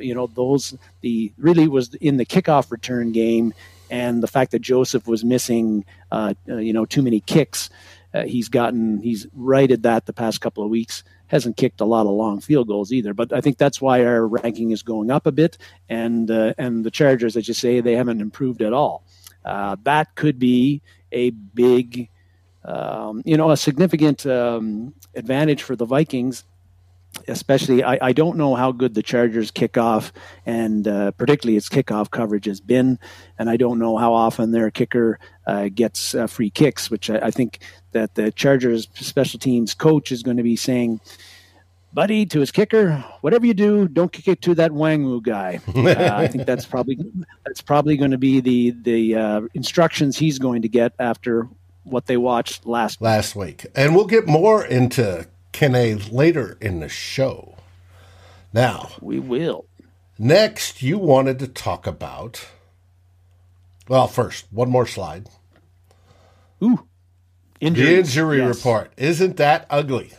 you 0.00 0.14
know, 0.14 0.26
those 0.26 0.76
the 1.00 1.32
really 1.38 1.68
was 1.68 1.94
in 1.94 2.16
the 2.16 2.26
kickoff 2.26 2.70
return 2.70 3.12
game, 3.12 3.54
and 3.90 4.22
the 4.22 4.26
fact 4.26 4.50
that 4.50 4.60
Joseph 4.60 5.06
was 5.06 5.24
missing, 5.24 5.84
uh, 6.10 6.34
uh, 6.48 6.56
you 6.56 6.72
know, 6.72 6.84
too 6.84 7.02
many 7.02 7.20
kicks 7.20 7.70
uh, 8.14 8.24
he's 8.24 8.48
gotten 8.48 9.00
he's 9.00 9.26
righted 9.34 9.82
that 9.82 10.06
the 10.06 10.12
past 10.12 10.40
couple 10.40 10.64
of 10.64 10.70
weeks. 10.70 11.02
Hasn't 11.26 11.56
kicked 11.56 11.80
a 11.80 11.84
lot 11.84 12.06
of 12.06 12.12
long 12.12 12.40
field 12.40 12.68
goals 12.68 12.92
either, 12.92 13.12
but 13.12 13.32
I 13.32 13.40
think 13.40 13.58
that's 13.58 13.80
why 13.80 14.04
our 14.04 14.26
ranking 14.26 14.70
is 14.70 14.82
going 14.82 15.10
up 15.10 15.26
a 15.26 15.32
bit. 15.32 15.58
And 15.88 16.30
uh, 16.30 16.54
and 16.58 16.84
the 16.84 16.90
Chargers, 16.90 17.36
as 17.36 17.48
you 17.48 17.54
say, 17.54 17.80
they 17.80 17.96
haven't 17.96 18.20
improved 18.20 18.62
at 18.62 18.72
all. 18.72 19.04
Uh, 19.44 19.76
that 19.82 20.14
could 20.14 20.38
be 20.38 20.80
a 21.12 21.30
big, 21.30 22.08
um, 22.64 23.22
you 23.24 23.36
know, 23.36 23.50
a 23.50 23.56
significant 23.56 24.24
um, 24.26 24.94
advantage 25.14 25.62
for 25.62 25.76
the 25.76 25.84
Vikings 25.84 26.44
especially 27.28 27.82
I, 27.82 27.98
I, 28.00 28.12
don't 28.12 28.36
know 28.36 28.54
how 28.54 28.72
good 28.72 28.94
the 28.94 29.02
Chargers 29.02 29.50
kickoff 29.50 30.12
and 30.46 30.86
uh, 30.86 31.10
particularly 31.12 31.56
its 31.56 31.68
kickoff 31.68 32.10
coverage 32.10 32.46
has 32.46 32.60
been, 32.60 32.98
and 33.38 33.50
I 33.50 33.56
don't 33.56 33.78
know 33.78 33.96
how 33.96 34.12
often 34.12 34.52
their 34.52 34.70
kicker 34.70 35.18
uh, 35.46 35.68
gets 35.68 36.14
uh, 36.14 36.26
free 36.26 36.50
kicks, 36.50 36.90
which 36.90 37.10
I, 37.10 37.18
I, 37.26 37.30
think 37.30 37.60
that 37.92 38.14
the 38.14 38.32
Chargers 38.32 38.88
special 38.94 39.38
teams 39.38 39.74
coach 39.74 40.12
is 40.12 40.22
going 40.22 40.36
to 40.36 40.42
be 40.42 40.56
saying, 40.56 41.00
"Buddy, 41.92 42.26
to 42.26 42.40
his 42.40 42.50
kicker, 42.50 43.04
whatever 43.20 43.46
you 43.46 43.54
do, 43.54 43.88
don't 43.88 44.12
kick 44.12 44.28
it 44.28 44.42
to 44.42 44.54
that 44.56 44.70
Nwangwu 44.70 45.22
guy." 45.22 45.60
Uh, 45.74 46.10
I 46.12 46.26
think 46.26 46.46
that's 46.46 46.66
probably 46.66 46.98
that's 47.44 47.60
probably 47.60 47.96
going 47.96 48.12
to 48.12 48.18
be 48.18 48.40
the 48.40 48.70
the 48.82 49.14
uh, 49.14 49.40
instructions 49.54 50.16
he's 50.16 50.38
going 50.38 50.62
to 50.62 50.68
get 50.68 50.92
after 50.98 51.48
what 51.84 52.06
they 52.06 52.16
watched 52.16 52.66
last 52.66 53.00
last 53.00 53.36
week, 53.36 53.66
and 53.74 53.94
we'll 53.94 54.06
get 54.06 54.26
more 54.26 54.64
into 54.64 55.26
Kene 55.54 56.12
later 56.12 56.58
in 56.60 56.80
the 56.80 56.88
show. 56.88 57.56
Now, 58.52 58.90
we 59.00 59.20
will. 59.20 59.66
Next, 60.18 60.82
you 60.82 60.98
wanted 60.98 61.38
to 61.38 61.48
talk 61.48 61.86
about. 61.86 62.46
Well, 63.88 64.08
first, 64.08 64.46
one 64.50 64.68
more 64.68 64.86
slide. 64.86 65.28
Ooh. 66.62 66.86
Injuries. 67.60 67.88
The 67.88 67.98
injury 67.98 68.38
yes. 68.38 68.56
report. 68.56 68.92
Isn't 68.96 69.36
that 69.36 69.66
ugly? 69.70 70.12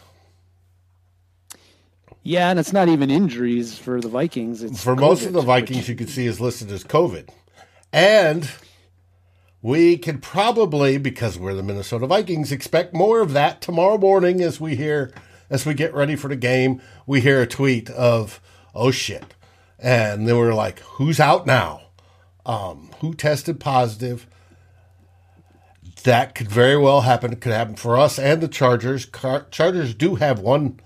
Yeah, 2.24 2.50
and 2.50 2.58
it's 2.58 2.74
not 2.74 2.88
even 2.88 3.12
injuries 3.12 3.78
for 3.78 4.00
the 4.02 4.08
Vikings. 4.08 4.64
It's 4.64 4.84
for 4.84 4.96
COVID, 4.96 5.00
most 5.00 5.26
of 5.26 5.34
the 5.34 5.42
Vikings, 5.42 5.80
which... 5.80 5.90
you 5.90 5.96
can 5.96 6.08
see 6.08 6.26
is 6.26 6.40
listed 6.40 6.72
as 6.72 6.84
COVID. 6.84 7.30
And 7.92 8.50
we 9.62 9.98
can 9.98 10.20
probably, 10.20 10.98
because 10.98 11.38
we're 11.38 11.54
the 11.54 11.64
Minnesota 11.64 12.08
Vikings, 12.08 12.52
expect 12.52 12.94
more 12.94 13.22
of 13.22 13.34
that 13.34 13.62
tomorrow 13.62 13.98
morning 13.98 14.42
as 14.42 14.60
we 14.60 14.76
hear, 14.76 15.12
as 15.50 15.66
we 15.66 15.74
get 15.74 15.94
ready 15.94 16.16
for 16.16 16.28
the 16.28 16.36
game. 16.36 16.82
We 17.06 17.22
hear 17.22 17.42
a 17.42 17.48
tweet 17.48 17.90
of, 17.90 18.42
"Oh 18.74 18.92
shit," 18.92 19.34
and 19.80 20.28
then 20.28 20.38
we're 20.38 20.54
like, 20.54 20.80
"Who's 20.80 21.20
out 21.20 21.46
now? 21.46 21.82
Um, 22.46 22.92
who 23.00 23.14
tested 23.14 23.60
positive?" 23.60 24.28
That 26.04 26.36
could 26.36 26.50
very 26.50 26.78
well 26.78 27.02
happen. 27.02 27.34
It 27.34 27.42
could 27.42 27.52
happen 27.52 27.76
for 27.76 27.98
us 27.98 28.20
and 28.20 28.42
the 28.42 28.48
Chargers. 28.48 29.06
Car- 29.06 29.48
Chargers 29.50 29.96
do 29.96 30.16
have 30.16 30.40
one 30.40 30.80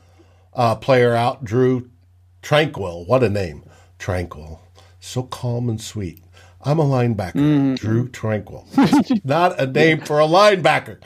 uh, 0.54 0.76
player 0.76 1.14
out, 1.14 1.44
Drue 1.44 1.90
Tranquill. 2.42 3.06
What 3.08 3.24
a 3.24 3.30
name, 3.30 3.64
Tranquill. 3.98 4.60
So 5.00 5.24
calm 5.24 5.70
and 5.70 5.82
sweet. 5.82 6.24
I'm 6.62 6.80
a 6.80 6.84
linebacker, 6.84 7.36
mm-hmm. 7.36 7.76
Drue 7.76 8.10
Tranquill. 8.10 8.66
not 9.26 9.60
a 9.60 9.66
name 9.66 10.02
for 10.02 10.20
a 10.20 10.26
linebacker. 10.26 11.00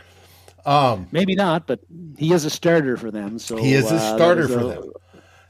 Um, 0.66 1.08
Maybe 1.12 1.36
not, 1.36 1.68
but 1.68 1.82
he 2.18 2.32
is 2.32 2.46
a 2.46 2.50
starter 2.50 2.98
for 2.98 3.12
them. 3.12 3.40
So 3.40 3.58
he 3.58 3.74
is 3.74 3.92
a 3.92 3.96
uh, 3.96 4.16
starter 4.16 4.48
for 4.48 4.60
a, 4.60 4.64
them. 4.64 4.92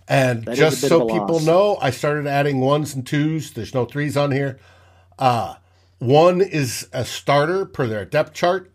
And 0.08 0.56
just 0.56 0.82
so 0.82 1.08
people 1.08 1.36
loss. 1.36 1.46
know, 1.46 1.78
I 1.82 1.92
started 1.92 2.28
adding 2.28 2.60
ones 2.60 2.94
and 2.94 3.06
twos. 3.06 3.52
There's 3.52 3.74
no 3.74 3.86
threes 3.86 4.18
on 4.18 4.32
here. 4.32 4.60
Uh, 5.18 5.56
one 6.00 6.42
is 6.42 6.88
a 6.92 7.06
starter 7.06 7.66
per 7.66 7.88
their 7.88 8.06
depth 8.06 8.34
chart. 8.34 8.72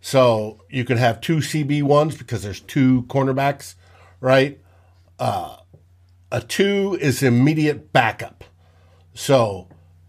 So 0.00 0.60
you 0.68 0.84
can 0.84 0.98
have 0.98 1.20
two 1.20 1.36
CB 1.36 1.84
ones 1.84 2.16
because 2.16 2.42
there's 2.42 2.60
two 2.60 3.04
cornerbacks, 3.04 3.76
right? 4.20 4.60
Uh, 5.18 5.56
a 6.30 6.40
two 6.40 6.98
is 7.00 7.22
immediate 7.22 7.92
backup. 7.92 8.44
So 9.14 9.68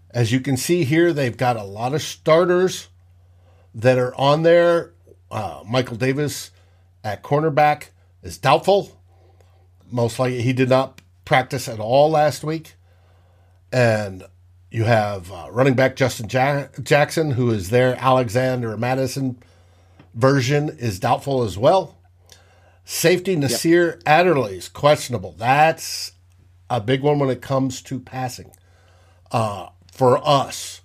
as 0.09 0.31
you 0.31 0.39
can 0.39 0.57
see 0.57 0.83
here, 0.83 1.13
they've 1.13 1.37
got 1.37 1.57
a 1.57 1.63
lot 1.63 1.93
of 1.93 2.01
starters 2.01 2.89
that 3.75 3.97
are 3.97 4.15
on 4.15 4.43
there. 4.43 4.92
Uh, 5.33 5.63
Michael 5.67 5.97
Davis 5.97 6.51
at 7.03 7.23
cornerback 7.23 7.87
is 8.21 8.37
doubtful. 8.37 9.01
Most 9.91 10.19
likely, 10.19 10.43
he 10.43 10.53
did 10.53 10.69
not 10.69 11.01
practice 11.25 11.67
at 11.67 11.79
all 11.79 12.11
last 12.11 12.43
week. 12.43 12.75
And 13.71 14.23
you 14.69 14.83
have 14.83 15.31
uh, 15.31 15.47
running 15.51 15.73
back 15.73 15.95
Justin 15.95 16.27
ja- 16.29 16.67
Jackson, 16.81 17.31
who 17.31 17.49
is 17.49 17.71
their 17.71 17.95
Alexander 17.95 18.77
Mattison 18.77 19.41
version, 20.13 20.69
is 20.69 20.99
doubtful 20.99 21.41
as 21.41 21.57
well. 21.57 21.97
Safety 22.85 23.35
Nasir 23.35 23.87
yep. 23.87 24.01
Adderley 24.05 24.57
is 24.57 24.69
questionable. 24.69 25.33
That's 25.35 26.11
a 26.69 26.79
big 26.79 27.01
one 27.01 27.17
when 27.17 27.29
it 27.29 27.41
comes 27.41 27.81
to 27.83 27.99
passing. 27.99 28.51
Uh, 29.31 29.69
for 29.91 30.19
us. 30.27 30.81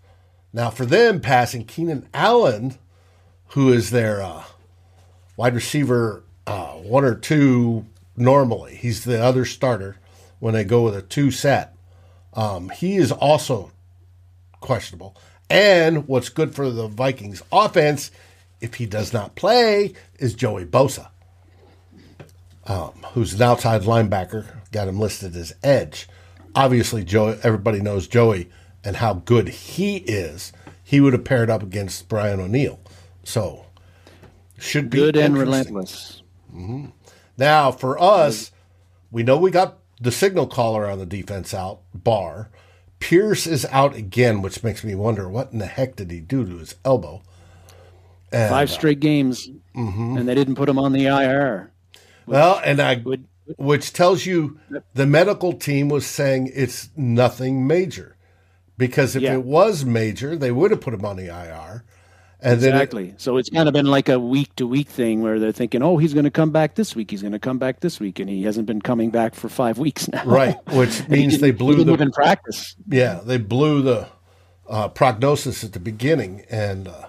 Now, 0.54 0.70
for 0.70 0.86
them, 0.86 1.20
passing 1.20 1.64
Keenan 1.64 2.08
Allen, 2.14 2.78
who 3.48 3.72
is 3.72 3.90
their 3.90 4.22
uh, 4.22 4.44
wide 5.36 5.54
receiver 5.54 6.22
uh, 6.46 6.72
one 6.72 7.04
or 7.04 7.14
two 7.14 7.84
normally, 8.16 8.74
he's 8.74 9.04
the 9.04 9.22
other 9.22 9.44
starter 9.44 9.96
when 10.38 10.54
they 10.54 10.64
go 10.64 10.82
with 10.82 10.96
a 10.96 11.02
two 11.02 11.30
set. 11.30 11.74
Um, 12.34 12.70
he 12.70 12.96
is 12.96 13.12
also 13.12 13.72
questionable. 14.60 15.16
And 15.50 16.06
what's 16.06 16.28
good 16.28 16.54
for 16.54 16.70
the 16.70 16.88
Vikings 16.88 17.42
offense, 17.50 18.10
if 18.60 18.74
he 18.74 18.86
does 18.86 19.12
not 19.12 19.34
play, 19.34 19.94
is 20.18 20.34
Joey 20.34 20.64
Bosa, 20.64 21.08
um, 22.66 22.92
who's 23.12 23.34
an 23.34 23.42
outside 23.42 23.82
linebacker. 23.82 24.46
Got 24.72 24.88
him 24.88 25.00
listed 25.00 25.34
as 25.36 25.54
edge. 25.62 26.08
Obviously, 26.54 27.04
Joey. 27.04 27.38
Everybody 27.42 27.80
knows 27.80 28.06
Joey 28.06 28.50
and 28.84 28.96
how 28.96 29.14
good 29.14 29.48
he 29.48 29.98
is, 29.98 30.52
he 30.82 31.00
would 31.00 31.12
have 31.12 31.24
paired 31.24 31.50
up 31.50 31.62
against 31.62 32.08
Brian 32.08 32.40
O'Neill. 32.40 32.80
So 33.28 33.66
should 34.58 34.88
be 34.88 34.96
good 34.96 35.14
and 35.14 35.36
relentless. 35.36 36.22
Mm-hmm. 36.50 36.86
Now 37.36 37.70
for 37.70 38.00
us, 38.00 38.52
we 39.10 39.22
know 39.22 39.36
we 39.36 39.50
got 39.50 39.80
the 40.00 40.10
signal 40.10 40.46
caller 40.46 40.88
on 40.88 40.98
the 40.98 41.04
defense 41.04 41.52
out 41.52 41.80
Barr. 41.92 42.48
Pierce 43.00 43.46
is 43.46 43.66
out 43.66 43.94
again, 43.94 44.40
which 44.40 44.64
makes 44.64 44.82
me 44.82 44.94
wonder 44.94 45.28
what 45.28 45.52
in 45.52 45.58
the 45.58 45.66
heck 45.66 45.96
did 45.96 46.10
he 46.10 46.20
do 46.20 46.46
to 46.46 46.56
his 46.56 46.74
elbow? 46.86 47.22
And, 48.32 48.48
Five 48.48 48.70
straight 48.70 49.00
games, 49.00 49.46
mm-hmm. 49.76 50.16
and 50.16 50.26
they 50.26 50.34
didn't 50.34 50.54
put 50.54 50.70
him 50.70 50.78
on 50.78 50.92
the 50.92 51.04
IR. 51.04 51.70
Well, 52.26 52.60
and 52.64 52.80
I 52.80 52.94
would 52.96 53.26
which 53.56 53.92
tells 53.92 54.24
you 54.24 54.58
the 54.94 55.06
medical 55.06 55.52
team 55.52 55.90
was 55.90 56.06
saying 56.06 56.50
it's 56.54 56.88
nothing 56.96 57.66
major. 57.66 58.16
Because 58.78 59.16
if 59.16 59.22
Yeah. 59.22 59.34
it 59.34 59.44
was 59.44 59.84
major, 59.84 60.34
they 60.34 60.50
would 60.50 60.70
have 60.70 60.80
put 60.80 60.94
him 60.94 61.04
on 61.04 61.16
the 61.16 61.28
IR. 61.28 61.84
And 62.40 62.60
then 62.60 62.70
it- 62.72 62.76
Exactly. 62.76 63.14
so 63.16 63.36
it's 63.36 63.50
kind 63.50 63.66
of 63.68 63.72
been 63.74 63.86
like 63.86 64.08
a 64.08 64.18
week 64.18 64.54
to 64.56 64.66
week 64.66 64.88
thing 64.88 65.22
where 65.22 65.40
they're 65.40 65.50
thinking, 65.52 65.82
oh, 65.82 65.96
he's 65.96 66.14
going 66.14 66.24
to 66.24 66.30
come 66.30 66.50
back 66.50 66.76
this 66.76 66.94
week. 66.94 67.10
He's 67.10 67.20
going 67.22 67.32
to 67.32 67.38
come 67.40 67.58
back 67.58 67.80
this 67.80 67.98
week. 67.98 68.20
And 68.20 68.30
he 68.30 68.44
hasn't 68.44 68.66
been 68.66 68.80
coming 68.80 69.10
back 69.10 69.34
for 69.34 69.48
five 69.48 69.78
weeks 69.86 70.08
now. 70.08 70.24
right, 70.24 70.56
which 70.72 71.08
means 71.08 71.38
they 71.40 71.50
blew 71.50 71.82
the 71.84 71.92
even 71.92 72.12
practice. 72.12 72.76
yeah 72.88 73.20
they 73.24 73.38
blew 73.38 73.82
the 73.82 74.08
uh, 74.68 74.86
prognosis 74.88 75.64
at 75.64 75.72
the 75.72 75.80
beginning, 75.80 76.44
and 76.50 76.86
uh, 76.88 77.08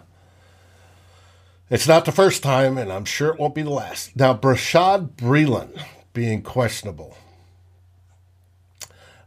it's 1.69 1.87
not 1.87 2.05
the 2.05 2.11
first 2.11 2.41
time, 2.41 2.77
and 2.77 2.91
I'm 2.91 3.03
sure 3.05 3.29
it 3.33 3.37
won't 3.39 3.53
be 3.53 3.61
the 3.61 3.69
last. 3.69 4.15
Now, 4.15 4.33
Bashaud 4.33 5.11
Breeland 5.15 5.79
being 6.13 6.41
questionable. 6.41 7.15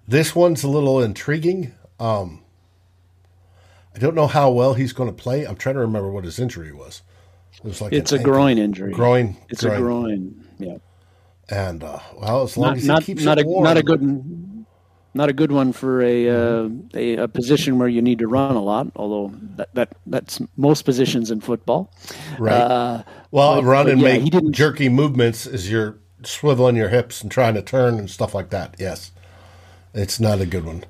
This 0.09 0.35
one's 0.35 0.64
a 0.64 0.68
little 0.68 1.00
intriguing. 1.00 1.75
Um, 2.00 2.40
I 3.95 3.99
don't 3.99 4.15
know 4.15 4.27
how 4.27 4.51
well 4.51 4.75
he's 4.75 4.93
going 4.93 5.09
to 5.09 5.15
play. 5.15 5.45
I'm 5.45 5.57
trying 5.57 5.75
to 5.75 5.81
remember 5.81 6.11
what 6.11 6.25
his 6.25 6.39
injury 6.39 6.73
was. 6.73 7.03
It 7.59 7.65
was 7.65 7.81
like 7.81 7.93
It's 7.93 8.13
a 8.13 8.17
ankle- 8.17 8.33
groin 8.33 8.59
injury. 8.59 8.93
groin. 8.93 9.37
It's 9.51 9.63
a 9.65 9.77
groin. 9.77 10.45
Yeah. 10.59 10.77
And 11.51 11.85
uh, 11.85 11.99
well, 12.17 12.43
as 12.45 12.57
long 12.57 12.69
Not 12.71 12.77
as 12.79 12.83
he 12.83 12.89
not, 12.89 13.03
keeps 13.05 13.23
not 13.25 13.39
it 13.39 13.45
a 13.45 13.49
warm, 13.49 13.65
not 13.65 13.77
a 13.77 13.83
good 13.83 14.49
not 15.15 15.29
a 15.29 15.35
good 15.35 15.53
one 15.53 15.75
for 15.75 16.01
a, 16.01 16.29
uh, 16.31 16.69
a 16.95 17.17
a 17.17 17.29
position 17.29 17.79
where 17.79 17.89
you 17.89 18.01
need 18.01 18.21
to 18.21 18.27
run 18.27 18.57
a 18.57 18.63
lot. 18.63 18.87
Although 18.97 19.35
that, 19.57 19.69
that 19.75 19.97
that's 20.07 20.41
most 20.57 20.83
positions 20.87 21.31
in 21.31 21.43
football. 21.43 21.93
right? 22.39 22.55
Uh, 22.55 23.03
well, 23.31 23.57
but- 23.57 23.65
run 23.65 23.85
but 23.87 23.93
and 23.93 24.01
yeah, 24.01 24.09
make 24.15 24.23
he 24.23 24.31
didn't- 24.31 24.53
jerky 24.53 24.89
movements 24.89 25.47
as 25.47 25.71
you're 25.71 25.99
swiveling 26.23 26.77
your 26.77 26.89
hips 26.89 27.21
and 27.21 27.31
trying 27.31 27.53
to 27.55 27.63
turn 27.63 27.99
and 27.99 28.09
stuff 28.09 28.35
like 28.35 28.49
that. 28.49 28.75
Yes, 28.79 29.11
it's 29.93 30.19
not 30.19 30.41
a 30.41 30.47
good 30.47 30.65
one. 30.65 30.85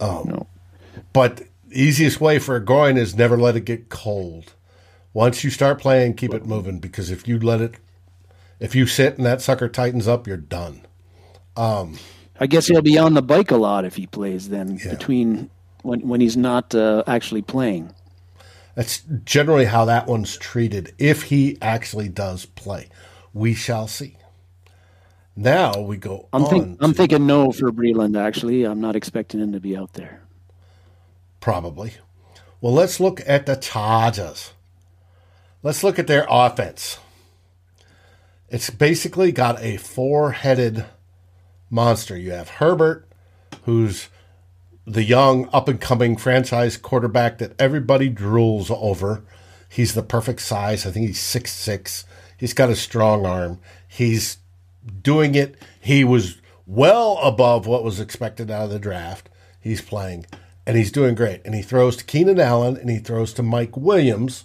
no. 0.00 0.46
But 1.12 1.42
easiest 1.72 2.20
way 2.20 2.38
for 2.38 2.56
a 2.56 2.64
groin 2.64 2.96
is 2.96 3.16
never 3.16 3.36
let 3.36 3.56
it 3.56 3.64
get 3.64 3.88
cold. 3.88 4.54
Once 5.12 5.42
you 5.44 5.50
start 5.50 5.80
playing, 5.80 6.14
keep 6.14 6.32
it 6.34 6.46
moving 6.46 6.78
because 6.78 7.10
if 7.10 7.26
you 7.26 7.38
let 7.38 7.60
it, 7.60 7.74
if 8.60 8.74
you 8.74 8.86
sit 8.86 9.16
and 9.16 9.26
that 9.26 9.42
sucker 9.42 9.68
tightens 9.68 10.06
up, 10.08 10.26
you're 10.26 10.36
done. 10.36 10.86
Um, 11.56 11.98
I 12.38 12.46
guess 12.46 12.66
he'll 12.66 12.82
be 12.82 12.98
on 12.98 13.14
the 13.14 13.22
bike 13.22 13.50
a 13.50 13.56
lot 13.56 13.84
if 13.84 13.96
he 13.96 14.06
plays 14.06 14.48
then 14.48 14.80
Yeah. 14.84 14.90
between 14.90 15.50
when 15.82 16.00
when 16.08 16.20
he's 16.20 16.36
not 16.36 16.74
uh, 16.74 17.02
actually 17.06 17.42
playing. 17.42 17.94
That's 18.74 19.00
generally 19.24 19.66
how 19.66 19.84
that 19.86 20.06
one's 20.06 20.36
treated 20.38 20.94
if 20.98 21.24
he 21.24 21.58
actually 21.60 22.08
does 22.08 22.46
play. 22.46 22.88
We 23.34 23.54
shall 23.54 23.88
see. 23.88 24.16
Now 25.36 25.80
we 25.80 25.96
go 25.96 26.28
I'm 26.32 26.44
on. 26.44 26.50
think, 26.50 26.78
I'm 26.80 26.94
thinking 26.94 27.26
no 27.26 27.52
for 27.52 27.72
Breeland. 27.72 28.18
Actually, 28.18 28.64
I'm 28.64 28.80
not 28.80 28.96
expecting 28.96 29.40
him 29.40 29.52
to 29.52 29.60
be 29.60 29.76
out 29.76 29.94
there. 29.94 30.19
Probably. 31.40 31.94
Well, 32.60 32.74
let's 32.74 33.00
look 33.00 33.20
at 33.26 33.46
the 33.46 33.56
Chargers. 33.56 34.52
Let's 35.62 35.82
look 35.82 35.98
at 35.98 36.06
their 36.06 36.26
offense. 36.28 36.98
It's 38.48 38.70
basically 38.70 39.32
got 39.32 39.60
a 39.62 39.76
four 39.76 40.32
headed 40.32 40.84
monster. 41.70 42.16
You 42.16 42.32
have 42.32 42.48
Herbert, 42.48 43.08
who's 43.64 44.08
the 44.86 45.04
young, 45.04 45.48
up 45.52 45.68
and 45.68 45.80
coming 45.80 46.16
franchise 46.16 46.76
quarterback 46.76 47.38
that 47.38 47.54
everybody 47.60 48.10
drools 48.10 48.70
over. 48.70 49.22
He's 49.68 49.94
the 49.94 50.02
perfect 50.02 50.40
size. 50.40 50.84
I 50.84 50.90
think 50.90 51.06
he's 51.06 51.20
six 51.20 51.52
six. 51.52 52.04
He's 52.36 52.54
got 52.54 52.70
a 52.70 52.76
strong 52.76 53.24
arm. 53.24 53.60
He's 53.86 54.38
doing 55.02 55.34
it. 55.34 55.56
He 55.80 56.02
was 56.04 56.40
well 56.66 57.18
above 57.18 57.66
what 57.66 57.84
was 57.84 58.00
expected 58.00 58.50
out 58.50 58.64
of 58.64 58.70
the 58.70 58.78
draft. 58.78 59.28
He's 59.60 59.80
playing, 59.82 60.26
and 60.66 60.76
he's 60.76 60.92
doing 60.92 61.14
great. 61.14 61.40
And 61.44 61.54
he 61.54 61.62
throws 61.62 61.96
to 61.96 62.04
Keenan 62.04 62.40
Allen, 62.40 62.76
and 62.76 62.90
he 62.90 62.98
throws 62.98 63.32
to 63.34 63.42
Mike 63.42 63.76
Williams, 63.76 64.44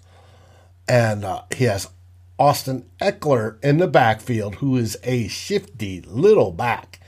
and 0.87 1.25
uh, 1.25 1.43
he 1.55 1.65
has 1.65 1.89
Austin 2.37 2.85
Ekeler 3.01 3.63
in 3.63 3.77
the 3.77 3.87
backfield, 3.87 4.55
who 4.55 4.75
is 4.77 4.97
a 5.03 5.27
shifty 5.27 6.01
little 6.01 6.51
back. 6.51 6.99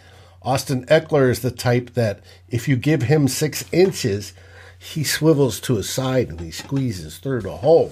Austin 0.42 0.86
Ekeler 0.86 1.30
is 1.30 1.42
the 1.42 1.52
type 1.52 1.94
that 1.96 2.22
if 2.48 2.68
you 2.68 2.78
give 2.78 3.04
him 3.04 3.28
six 3.28 3.66
inches, 3.74 4.34
he 4.80 5.04
swivels 5.04 5.60
to 5.62 5.76
his 5.76 5.90
side 5.90 6.30
and 6.30 6.40
he 6.40 6.52
squeezes 6.52 7.18
through 7.18 7.42
the 7.42 7.58
hole. 7.58 7.92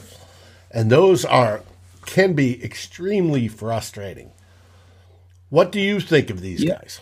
And 0.72 0.90
those 0.90 1.26
are 1.26 1.62
can 2.06 2.34
be 2.34 2.64
extremely 2.64 3.48
frustrating. 3.48 4.32
What 5.50 5.72
do 5.72 5.80
you 5.82 6.00
think 6.00 6.30
of 6.30 6.40
these 6.42 6.64
Yeah. 6.64 6.76
guys? 6.76 7.02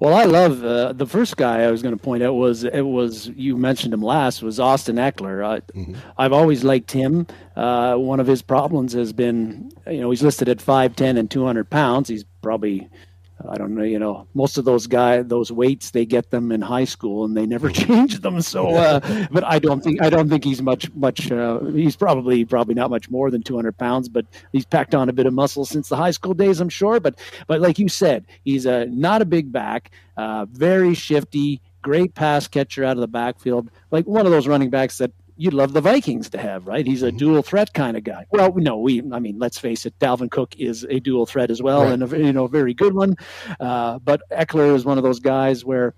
Well, 0.00 0.12
I 0.12 0.24
love 0.24 0.64
uh, 0.64 0.92
the 0.92 1.06
first 1.06 1.36
guy 1.36 1.62
I 1.62 1.70
was 1.70 1.80
going 1.82 1.96
to 1.96 2.02
point 2.02 2.22
out 2.22 2.34
was 2.34 2.64
it 2.64 2.82
was 2.82 3.28
you 3.28 3.56
mentioned 3.56 3.94
him 3.94 4.02
last 4.02 4.42
was 4.42 4.58
Austin 4.58 4.96
Ekeler. 4.96 5.44
I, 5.44 5.62
I've 6.18 6.32
always 6.32 6.64
liked 6.64 6.90
him. 6.90 7.26
Uh, 7.54 7.94
one 7.94 8.18
of 8.20 8.26
his 8.26 8.42
problems 8.42 8.92
has 8.92 9.12
been 9.12 9.70
you 9.86 10.00
know 10.00 10.10
he's 10.10 10.22
listed 10.22 10.48
at 10.48 10.60
five 10.60 10.96
ten 10.96 11.16
and 11.16 11.30
two 11.30 11.46
hundred 11.46 11.70
pounds. 11.70 12.08
He's 12.08 12.24
probably 12.42 12.88
I 13.48 13.56
don't 13.56 13.74
know 13.74 13.82
you 13.82 13.98
know 13.98 14.26
most 14.34 14.58
of 14.58 14.64
those 14.64 14.86
guys, 14.86 15.26
those 15.26 15.50
weights 15.50 15.90
they 15.90 16.06
get 16.06 16.30
them 16.30 16.52
in 16.52 16.60
high 16.60 16.84
school 16.84 17.24
and 17.24 17.36
they 17.36 17.46
never 17.46 17.70
change 17.84 18.20
them. 18.20 18.40
So, 18.40 18.68
uh, 18.68 19.26
but 19.30 19.44
I 19.44 19.58
don't 19.58 19.82
think 19.82 20.02
I 20.02 20.10
don't 20.10 20.28
think 20.28 20.44
he's 20.44 20.62
much 20.62 20.92
much. 20.94 21.30
Uh, 21.30 21.60
he's 21.66 21.96
probably 21.96 22.44
probably 22.44 22.74
not 22.74 22.90
much 22.90 23.10
more 23.10 23.30
than 23.30 23.42
two 23.42 23.56
hundred 23.56 23.76
pounds, 23.76 24.08
but 24.08 24.26
he's 24.52 24.64
packed 24.64 24.94
on 24.94 25.08
a 25.08 25.12
bit 25.12 25.26
of 25.26 25.34
muscle 25.34 25.64
since 25.64 25.88
the 25.88 25.96
high 25.96 26.12
school 26.12 26.34
days, 26.34 26.60
I'm 26.60 26.68
sure. 26.68 27.00
But 27.00 27.18
but 27.46 27.60
like 27.60 27.78
you 27.78 27.88
said, 27.88 28.24
he's 28.44 28.66
a 28.66 28.86
not 28.86 29.22
a 29.22 29.26
big 29.26 29.52
back, 29.52 29.90
uh, 30.16 30.46
very 30.46 30.94
shifty, 30.94 31.60
great 31.82 32.14
pass 32.14 32.48
catcher 32.48 32.84
out 32.84 32.96
of 32.96 33.00
the 33.00 33.08
backfield, 33.08 33.70
like 33.90 34.06
one 34.06 34.26
of 34.26 34.32
those 34.32 34.46
running 34.46 34.70
backs 34.70 34.98
that 34.98 35.12
you'd 35.36 35.54
love 35.54 35.72
the 35.72 35.80
Vikings 35.80 36.30
to 36.30 36.38
have, 36.38 36.66
right? 36.66 36.86
He's 36.86 37.02
a 37.02 37.10
dual 37.12 37.42
threat 37.42 37.72
kind 37.74 37.96
of 37.96 38.04
guy. 38.04 38.24
Well, 38.30 38.52
no, 38.56 38.78
we, 38.78 39.00
I 39.12 39.18
mean, 39.18 39.38
let's 39.38 39.58
face 39.58 39.84
it, 39.86 39.98
Dalvin 39.98 40.30
Cook 40.30 40.54
is 40.58 40.84
a 40.88 41.00
dual 41.00 41.26
threat 41.26 41.50
as 41.50 41.60
well, 41.62 41.82
Right. 41.84 41.92
and 41.92 42.02
a 42.12 42.18
you 42.18 42.32
know 42.32 42.46
very 42.46 42.74
good 42.74 42.94
one. 42.94 43.16
Uh, 43.58 43.98
but 43.98 44.22
Ekeler 44.30 44.74
is 44.74 44.84
one 44.84 44.96
of 44.98 45.04
those 45.04 45.20
guys 45.20 45.64
where 45.64 45.94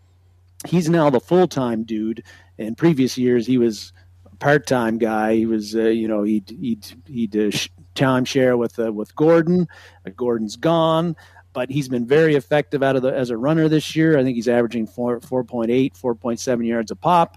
he's 0.67 0.89
now 0.89 1.11
the 1.11 1.21
full 1.21 1.47
time 1.49 1.85
dude. 1.85 2.23
In 2.59 2.75
previous 2.75 3.19
years, 3.19 3.47
he 3.47 3.59
was 3.59 3.93
a 4.25 4.35
part 4.37 4.67
time 4.67 4.97
guy. 4.99 5.35
He 5.35 5.47
was, 5.47 5.77
uh, 5.77 5.81
you 5.83 6.09
know, 6.09 6.23
he'd 6.23 6.49
he'd 6.49 6.87
he'd 7.07 7.37
uh, 7.37 7.51
sh- 7.51 7.69
time 7.95 8.25
share 8.25 8.57
with 8.57 8.79
uh, 8.79 8.93
with 8.93 9.15
Gordon. 9.15 9.69
Uh, 10.07 10.11
Gordon's 10.17 10.57
gone, 10.57 11.15
but 11.53 11.69
he's 11.71 11.89
been 11.91 12.07
very 12.07 12.35
effective 12.35 12.83
out 12.83 12.97
of 12.97 13.03
the 13.03 13.15
as 13.15 13.29
a 13.29 13.37
runner 13.37 13.69
this 13.69 13.95
year. 13.95 14.19
I 14.19 14.23
think 14.23 14.37
he's 14.37 14.49
averaging 14.49 14.87
four 14.87 15.21
4.8, 15.21 15.93
4.7 16.01 16.67
yards 16.67 16.91
a 16.91 16.97
pop. 16.97 17.37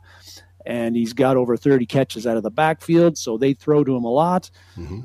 And 0.66 0.96
he's 0.96 1.14
got 1.14 1.38
over 1.38 1.56
30 1.58 1.86
catches 1.86 2.28
out 2.28 2.38
of 2.38 2.44
the 2.44 2.52
backfield, 2.52 3.18
so 3.18 3.38
they 3.38 3.54
throw 3.54 3.84
to 3.84 3.96
him 3.96 4.04
a 4.04 4.12
lot. 4.12 4.50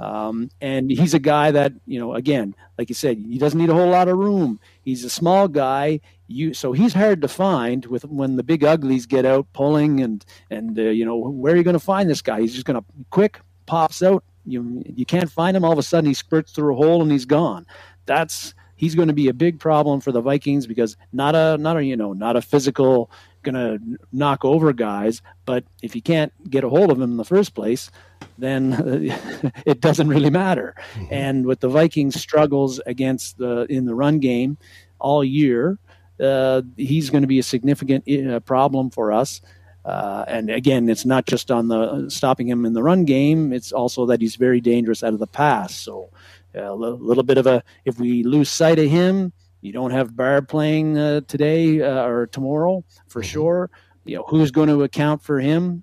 Um, 0.01 0.51
and 0.61 0.91
he's 0.91 1.15
a 1.15 1.19
guy 1.19 1.51
that, 1.53 1.73
you 1.87 1.99
know, 1.99 2.15
again, 2.15 2.55
like 2.79 2.89
you 2.89 2.95
said, 2.95 3.19
he 3.19 3.39
doesn't 3.39 3.59
need 3.59 3.71
a 3.71 3.75
whole 3.75 3.91
lot 3.91 4.09
of 4.09 4.19
room. 4.19 4.59
He's 4.83 5.05
a 5.05 5.11
small 5.11 5.49
guy. 5.49 6.01
You 6.27 6.55
so 6.55 6.73
he's 6.73 6.95
hard 6.95 7.21
to 7.23 7.29
find 7.29 7.85
with 7.87 8.05
when 8.07 8.37
the 8.37 8.43
big 8.43 8.65
uglies 8.65 9.07
get 9.07 9.27
out 9.27 9.47
pulling 9.53 10.01
and 10.01 10.25
and 10.51 10.79
uh, 10.79 10.83
you 10.83 11.05
know 11.05 11.17
where 11.17 11.53
are 11.53 11.57
you 11.57 11.63
going 11.63 11.75
to 11.75 11.81
find 11.81 12.09
this 12.09 12.23
guy? 12.23 12.41
He's 12.41 12.55
just 12.55 12.65
going 12.65 12.81
to 12.81 12.85
quick 13.11 13.41
pops 13.67 14.03
out. 14.03 14.25
You 14.47 14.83
you 14.87 15.05
can't 15.05 15.31
find 15.31 15.57
him. 15.57 15.65
All 15.65 15.73
of 15.73 15.79
a 15.79 15.83
sudden 15.83 16.07
he 16.09 16.15
spurts 16.15 16.53
through 16.53 16.73
a 16.73 16.77
hole 16.77 17.03
and 17.03 17.13
he's 17.13 17.27
gone. 17.27 17.67
That's 18.07 18.55
he's 18.77 18.95
going 18.95 19.09
to 19.09 19.15
be 19.15 19.29
a 19.29 19.35
big 19.35 19.61
problem 19.61 20.01
for 20.01 20.13
the 20.13 20.21
Vikings 20.21 20.67
because 20.67 20.97
not 21.13 21.35
a 21.35 21.59
not 21.59 21.77
a 21.77 21.85
you 21.85 21.97
know 21.97 22.13
not 22.13 22.37
a 22.37 22.43
physical 22.43 23.11
going 23.45 23.55
to 23.55 23.99
knock 24.13 24.45
over 24.45 24.73
guys, 24.73 25.23
but 25.45 25.65
if 25.83 25.95
you 25.95 26.03
can't 26.03 26.33
get 26.51 26.65
a 26.65 26.69
hold 26.69 26.91
of 26.91 26.99
him 26.99 27.05
in 27.05 27.17
the 27.17 27.25
first 27.25 27.55
place, 27.55 27.91
then 28.39 28.77
it 29.67 29.81
doesn't 29.81 30.09
really 30.09 30.31
matter. 30.31 30.75
And 31.11 31.47
with 31.47 31.61
the 31.61 31.69
Vikings' 31.69 32.21
struggles 32.21 32.81
against 32.87 33.39
the 33.39 33.67
in 33.71 33.87
the 33.87 33.95
run 33.95 34.19
game 34.19 34.59
all 34.99 35.23
year, 35.23 35.79
uh, 36.21 36.63
he's 36.77 37.11
going 37.11 37.23
to 37.23 37.29
be 37.29 37.39
a 37.39 37.43
significant 37.43 38.09
uh, 38.09 38.41
problem 38.41 38.91
for 38.91 39.13
us. 39.13 39.41
Uh, 39.85 40.25
and 40.27 40.49
again, 40.49 40.89
it's 40.89 41.05
not 41.05 41.27
just 41.27 41.51
on 41.51 41.69
the 41.69 42.09
stopping 42.09 42.49
him 42.49 42.65
in 42.65 42.73
the 42.73 42.83
run 42.83 43.05
game; 43.05 43.53
it's 43.53 43.71
also 43.71 44.07
that 44.07 44.21
he's 44.21 44.37
very 44.37 44.61
dangerous 44.61 45.03
out 45.03 45.13
of 45.13 45.19
the 45.19 45.27
pass. 45.27 45.75
So, 45.75 46.09
uh, 46.57 46.73
a 46.73 46.75
little 46.75 47.23
bit 47.23 47.37
of 47.37 47.47
a 47.47 47.63
if 47.85 47.99
we 48.01 48.23
lose 48.23 48.49
sight 48.49 48.79
of 48.79 48.89
him, 48.89 49.33
you 49.65 49.73
don't 49.73 49.93
have 49.93 50.15
Barr 50.15 50.43
playing 50.43 50.99
uh, 50.99 51.23
today 51.27 51.81
uh, 51.81 52.05
or 52.05 52.27
tomorrow 52.27 52.85
for 53.09 53.23
sure. 53.23 53.71
You 54.05 54.17
know 54.17 54.25
who's 54.29 54.51
going 54.51 54.69
to 54.69 54.83
account 54.83 55.23
for 55.23 55.41
him 55.41 55.83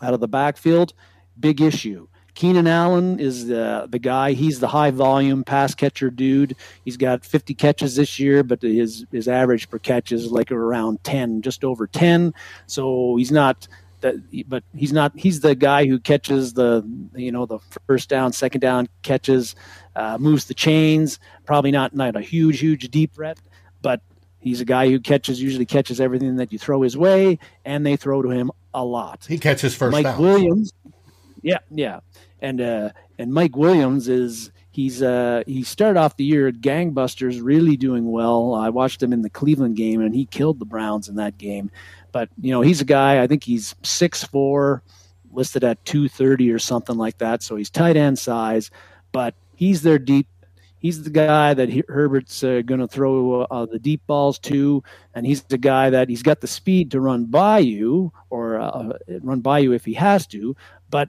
out 0.00 0.14
of 0.14 0.20
the 0.20 0.28
backfield? 0.28 0.94
Big 1.38 1.60
issue. 1.60 2.08
Keenan 2.32 2.66
Allen 2.66 3.20
is 3.20 3.48
the 3.48 3.86
the 3.90 3.98
guy. 3.98 4.32
He's 4.32 4.60
the 4.60 4.68
high 4.68 4.92
volume 4.92 5.44
pass 5.44 5.74
catcher 5.74 6.08
dude. 6.08 6.56
He's 6.86 6.96
got 6.96 7.22
50 7.22 7.52
catches 7.52 7.96
this 7.96 8.18
year, 8.18 8.42
but 8.42 8.62
his 8.62 9.04
his 9.12 9.28
average 9.28 9.68
per 9.68 9.78
catch 9.78 10.10
is 10.10 10.32
like 10.32 10.50
around 10.50 11.04
10, 11.04 11.42
just 11.42 11.64
over 11.64 11.86
10. 11.86 12.32
So 12.66 13.16
he's 13.16 13.30
not 13.30 13.68
that, 14.02 14.44
but 14.48 14.62
he's 14.76 14.92
not. 14.92 15.12
He's 15.16 15.40
the 15.40 15.54
guy 15.54 15.86
who 15.86 15.98
catches 15.98 16.52
the 16.52 16.86
you 17.14 17.32
know 17.32 17.46
the 17.46 17.58
first 17.86 18.08
down, 18.08 18.32
second 18.32 18.60
down 18.60 18.88
catches, 19.02 19.54
uh, 19.96 20.18
moves 20.18 20.46
the 20.46 20.54
chains. 20.54 21.18
Probably 21.44 21.70
not 21.70 21.94
not 21.94 22.16
a 22.16 22.20
huge, 22.20 22.60
huge 22.60 22.90
deep 22.90 23.14
threat, 23.14 23.38
but 23.80 24.00
he's 24.40 24.60
a 24.60 24.64
guy 24.64 24.90
who 24.90 25.00
catches 25.00 25.42
usually 25.42 25.66
catches 25.66 26.00
everything 26.00 26.36
that 26.36 26.52
you 26.52 26.58
throw 26.58 26.82
his 26.82 26.96
way, 26.96 27.38
and 27.64 27.84
they 27.86 27.96
throw 27.96 28.22
to 28.22 28.28
him 28.28 28.50
a 28.74 28.84
lot. 28.84 29.24
He 29.28 29.38
catches 29.38 29.74
first. 29.74 29.92
Mike 29.92 30.04
down. 30.04 30.20
Williams, 30.20 30.72
yeah, 31.42 31.58
yeah, 31.70 32.00
and 32.40 32.60
uh, 32.60 32.90
and 33.18 33.32
Mike 33.32 33.56
Williams 33.56 34.08
is 34.08 34.52
he's 34.72 35.02
uh 35.02 35.42
he 35.46 35.62
started 35.62 36.00
off 36.00 36.16
the 36.16 36.24
year 36.24 36.48
at 36.48 36.54
gangbusters 36.56 37.40
really 37.42 37.76
doing 37.76 38.10
well 38.10 38.54
i 38.54 38.68
watched 38.68 39.02
him 39.02 39.12
in 39.12 39.22
the 39.22 39.30
cleveland 39.30 39.76
game 39.76 40.00
and 40.00 40.14
he 40.14 40.24
killed 40.26 40.58
the 40.58 40.64
browns 40.64 41.08
in 41.08 41.16
that 41.16 41.38
game 41.38 41.70
but 42.12 42.28
you 42.40 42.50
know 42.50 42.60
he's 42.60 42.80
a 42.80 42.84
guy 42.84 43.22
i 43.22 43.26
think 43.26 43.42
he's 43.42 43.74
six 43.82 44.22
four 44.24 44.82
listed 45.32 45.64
at 45.64 45.82
230 45.84 46.50
or 46.50 46.58
something 46.58 46.96
like 46.96 47.18
that 47.18 47.42
so 47.42 47.56
he's 47.56 47.70
tight 47.70 47.96
end 47.96 48.18
size 48.18 48.70
but 49.12 49.34
he's 49.54 49.82
their 49.82 49.98
deep 49.98 50.26
he's 50.78 51.02
the 51.02 51.10
guy 51.10 51.54
that 51.54 51.70
herbert's 51.88 52.44
uh, 52.44 52.62
going 52.64 52.80
to 52.80 52.88
throw 52.88 53.42
uh, 53.42 53.66
the 53.66 53.78
deep 53.78 54.06
balls 54.06 54.38
to 54.38 54.82
and 55.14 55.26
he's 55.26 55.42
the 55.44 55.58
guy 55.58 55.90
that 55.90 56.08
he's 56.08 56.22
got 56.22 56.40
the 56.40 56.46
speed 56.46 56.90
to 56.90 57.00
run 57.00 57.24
by 57.24 57.58
you 57.58 58.12
or 58.30 58.60
uh, 58.60 58.92
run 59.22 59.40
by 59.40 59.58
you 59.58 59.72
if 59.72 59.84
he 59.84 59.94
has 59.94 60.26
to 60.26 60.54
but 60.90 61.08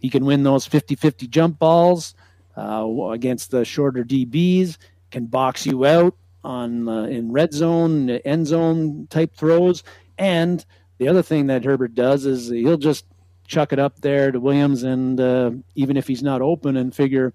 he 0.00 0.08
can 0.08 0.24
win 0.24 0.42
those 0.42 0.66
50-50 0.68 1.28
jump 1.28 1.58
balls 1.58 2.14
uh, 2.58 3.10
against 3.10 3.50
the 3.50 3.64
shorter 3.64 4.04
DBs, 4.04 4.78
can 5.10 5.26
box 5.26 5.64
you 5.64 5.86
out 5.86 6.14
on 6.44 6.88
uh, 6.88 7.02
in 7.04 7.32
red 7.32 7.52
zone, 7.52 8.10
end 8.10 8.46
zone 8.46 9.06
type 9.10 9.34
throws. 9.34 9.82
And 10.18 10.64
the 10.98 11.08
other 11.08 11.22
thing 11.22 11.46
that 11.46 11.64
Herbert 11.64 11.94
does 11.94 12.26
is 12.26 12.48
he'll 12.48 12.76
just 12.76 13.06
chuck 13.46 13.72
it 13.72 13.78
up 13.78 14.00
there 14.00 14.30
to 14.30 14.40
Williams, 14.40 14.82
and 14.82 15.18
uh, 15.20 15.50
even 15.74 15.96
if 15.96 16.06
he's 16.06 16.22
not 16.22 16.42
open, 16.42 16.76
and 16.76 16.94
figure, 16.94 17.32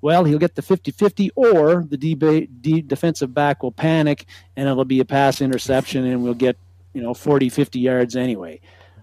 well, 0.00 0.24
he'll 0.24 0.38
get 0.38 0.54
the 0.54 0.62
50 0.62 0.92
50, 0.92 1.30
or 1.34 1.84
the 1.84 1.96
D, 1.96 2.82
defensive 2.82 3.34
back 3.34 3.62
will 3.62 3.72
panic 3.72 4.26
and 4.56 4.68
it'll 4.68 4.84
be 4.84 5.00
a 5.00 5.04
pass 5.04 5.40
interception, 5.40 6.04
and 6.04 6.22
we'll 6.22 6.34
get 6.34 6.56
you 6.94 7.02
know 7.02 7.14
40, 7.14 7.48
50 7.48 7.78
yards 7.78 8.16
anyway. 8.16 8.60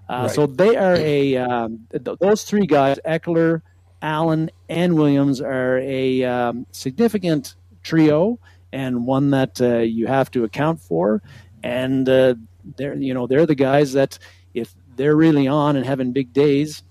Uh, 0.09 0.23
right. 0.23 0.31
So 0.31 0.47
they 0.47 0.75
are 0.75 0.95
a 0.95 1.37
um, 1.37 1.87
th- 1.91 2.17
those 2.19 2.43
three 2.43 2.65
guys, 2.65 2.97
Ekeler, 3.05 3.61
Allen 4.01 4.49
and 4.69 4.95
Williams 4.95 5.41
are 5.41 5.79
a 5.79 6.23
um, 6.23 6.65
significant 6.71 7.55
trio 7.83 8.39
and 8.71 9.05
one 9.05 9.31
that 9.31 9.59
uh, 9.61 9.79
you 9.79 10.07
have 10.07 10.31
to 10.31 10.43
account 10.43 10.79
for. 10.79 11.21
And 11.63 12.07
uh, 12.07 12.35
they're 12.77 12.95
you 12.95 13.13
know 13.13 13.27
they're 13.27 13.45
the 13.45 13.55
guys 13.55 13.93
that 13.93 14.19
if 14.53 14.73
they're 14.95 15.15
really 15.15 15.47
on 15.47 15.75
and 15.75 15.85
having 15.85 16.11
big 16.11 16.33
days, 16.33 16.83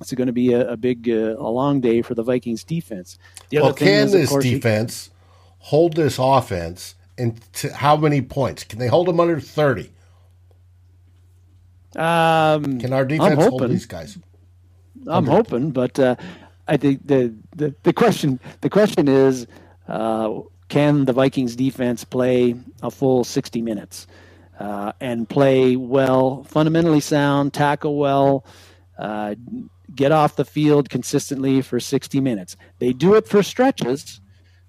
it's 0.00 0.12
going 0.12 0.26
to 0.26 0.32
be 0.32 0.52
a, 0.52 0.72
a 0.72 0.76
big 0.76 1.08
uh, 1.08 1.36
a 1.38 1.50
long 1.50 1.80
day 1.80 2.02
for 2.02 2.14
the 2.14 2.22
Vikings 2.22 2.64
defense. 2.64 3.18
The 3.48 3.60
well, 3.60 3.72
can 3.72 4.06
is, 4.06 4.12
this 4.12 4.34
defense 4.36 5.10
hold 5.58 5.94
this 5.94 6.18
offense? 6.18 6.94
And 7.18 7.38
how 7.74 7.96
many 7.96 8.22
points 8.22 8.64
can 8.64 8.78
they 8.78 8.88
hold 8.88 9.06
them 9.06 9.20
under 9.20 9.40
thirty? 9.40 9.90
Um, 11.96 12.78
can 12.78 12.92
our 12.92 13.04
defense 13.04 13.44
hold 13.44 13.68
these 13.68 13.86
guys? 13.86 14.18
I'm 15.06 15.26
hoping, 15.26 15.70
but 15.70 15.98
uh, 15.98 16.16
I 16.68 16.76
think 16.76 17.06
the, 17.06 17.34
the 17.56 17.74
the 17.82 17.92
question 17.92 18.40
the 18.60 18.70
question 18.70 19.08
is, 19.08 19.46
uh, 19.88 20.40
can 20.70 21.04
the 21.04 21.12
Vikings 21.12 21.56
defense 21.56 22.04
play 22.04 22.54
a 22.82 22.90
full 22.90 23.24
60 23.24 23.60
minutes 23.60 24.06
uh, 24.60 24.92
and 25.00 25.28
play 25.28 25.74
well, 25.74 26.44
fundamentally 26.44 27.00
sound, 27.00 27.52
tackle 27.52 27.96
well, 27.96 28.44
uh, 28.98 29.34
get 29.92 30.12
off 30.12 30.36
the 30.36 30.44
field 30.44 30.88
consistently 30.88 31.62
for 31.62 31.80
60 31.80 32.20
minutes? 32.20 32.56
They 32.78 32.92
do 32.92 33.14
it 33.16 33.26
for 33.26 33.42
stretches. 33.42 34.20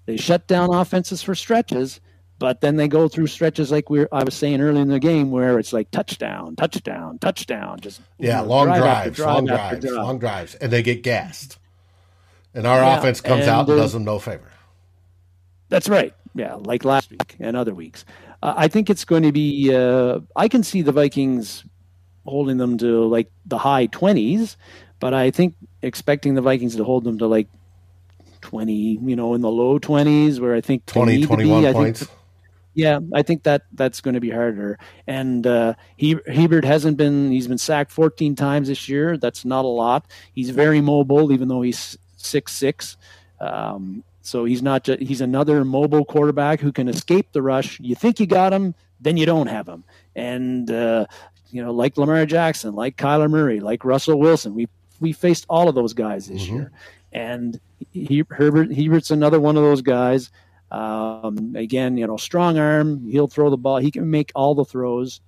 They 0.06 0.16
shut 0.16 0.48
down 0.48 0.74
offenses 0.74 1.22
for 1.22 1.36
stretches 1.36 2.00
but 2.42 2.60
then 2.60 2.74
they 2.74 2.88
go 2.88 3.06
through 3.06 3.28
stretches 3.28 3.70
like 3.70 3.88
we 3.88 4.04
I 4.10 4.24
was 4.24 4.34
saying 4.34 4.60
earlier 4.60 4.82
in 4.82 4.88
the 4.88 4.98
game 4.98 5.30
where 5.30 5.60
it's 5.60 5.72
like 5.72 5.92
touchdown, 5.92 6.56
touchdown, 6.56 7.20
touchdown, 7.20 7.78
just 7.78 8.00
yeah, 8.18 8.40
know, 8.40 8.48
long 8.48 8.66
drive 8.66 8.80
drives, 8.80 9.16
drive 9.16 9.34
long 9.34 9.46
drives, 9.46 9.84
drive. 9.84 9.94
long 9.94 10.18
drives, 10.18 10.54
and 10.56 10.72
they 10.72 10.82
get 10.82 11.04
gassed, 11.04 11.60
and 12.52 12.66
our 12.66 12.80
yeah, 12.80 12.98
offense 12.98 13.20
comes 13.20 13.42
and, 13.42 13.50
out 13.50 13.68
and 13.68 13.78
does 13.78 13.92
them 13.92 14.02
no 14.02 14.18
favor. 14.18 14.50
That's 15.68 15.88
right. 15.88 16.12
Yeah, 16.34 16.54
like 16.54 16.84
last 16.84 17.12
week 17.12 17.36
and 17.38 17.56
other 17.56 17.74
weeks. 17.74 18.04
Uh, 18.42 18.54
I 18.56 18.68
think 18.68 18.90
it's 18.90 19.04
going 19.04 19.22
to 19.22 19.32
be. 19.32 19.74
Uh, 19.74 20.20
I 20.34 20.48
can 20.48 20.62
see 20.62 20.82
the 20.82 20.92
Vikings 20.92 21.64
holding 22.24 22.56
them 22.56 22.78
to 22.78 23.04
like 23.06 23.30
the 23.46 23.58
high 23.58 23.86
twenties, 23.86 24.56
but 25.00 25.14
I 25.14 25.30
think 25.30 25.54
expecting 25.82 26.34
the 26.34 26.42
Vikings 26.42 26.76
to 26.76 26.84
hold 26.84 27.04
them 27.04 27.18
to 27.18 27.26
like 27.26 27.48
20, 28.42 28.98
you 29.02 29.16
know, 29.16 29.34
in 29.34 29.40
the 29.40 29.50
low 29.50 29.78
20s 29.78 30.38
where 30.38 30.54
I 30.54 30.60
think 30.60 30.84
20, 30.86 31.26
21 31.26 31.72
points. 31.72 32.00
Think, 32.00 32.10
yeah, 32.74 33.00
I 33.14 33.22
think 33.22 33.44
that 33.44 33.62
that's 33.72 34.00
going 34.00 34.14
to 34.14 34.20
be 34.20 34.30
harder. 34.30 34.78
And 35.06 35.46
uh, 35.46 35.74
he 35.96 36.18
Hebert 36.26 36.64
hasn't 36.64 36.96
been 36.96 37.30
he's 37.30 37.48
been 37.48 37.58
sacked 37.58 37.90
14 37.90 38.34
times 38.34 38.68
this 38.68 38.88
year. 38.88 39.16
That's 39.16 39.44
not 39.44 39.64
a 39.64 39.68
lot. 39.68 40.10
He's 40.34 40.50
very 40.50 40.80
mobile, 40.80 41.32
even 41.32 41.48
though 41.48 41.62
he's 41.62 41.96
six 42.16 42.52
six. 42.52 42.96
Um, 43.40 44.04
so 44.22 44.44
he's 44.44 44.62
not 44.62 44.84
just, 44.84 45.00
he's 45.00 45.20
another 45.20 45.64
mobile 45.64 46.04
quarterback 46.04 46.60
who 46.60 46.72
can 46.72 46.88
escape 46.88 47.32
the 47.32 47.42
rush. 47.42 47.78
You 47.80 47.94
think 47.94 48.18
you 48.20 48.26
got 48.26 48.52
him, 48.52 48.74
then 49.00 49.16
you 49.16 49.26
don't 49.26 49.48
have 49.48 49.68
him. 49.68 49.84
And 50.16 50.70
uh, 50.70 51.06
you 51.50 51.62
know, 51.62 51.72
like 51.72 51.96
Lamar 51.96 52.24
Jackson, 52.24 52.74
like 52.74 52.96
Kyler 52.96 53.28
Murray, 53.28 53.60
like 53.60 53.84
Russell 53.84 54.18
Wilson, 54.18 54.54
we 54.54 54.68
we 55.00 55.12
faced 55.12 55.44
all 55.48 55.68
of 55.68 55.74
those 55.74 55.92
guys 55.92 56.28
this 56.28 56.44
mm-hmm. 56.44 56.54
year. 56.54 56.72
And 57.12 57.60
he, 57.92 58.24
Herbert 58.30 58.74
Herbert's 58.74 59.10
another 59.10 59.40
one 59.40 59.56
of 59.56 59.62
those 59.62 59.82
guys 59.82 60.30
um, 60.72 61.54
again, 61.54 61.98
you 61.98 62.06
know, 62.06 62.16
strong 62.16 62.58
arm. 62.58 63.06
He'll 63.08 63.28
throw 63.28 63.50
the 63.50 63.58
ball. 63.58 63.76
He 63.78 63.90
can 63.90 64.10
make 64.10 64.32
all 64.34 64.54
the 64.54 64.64
throws. 64.64 65.20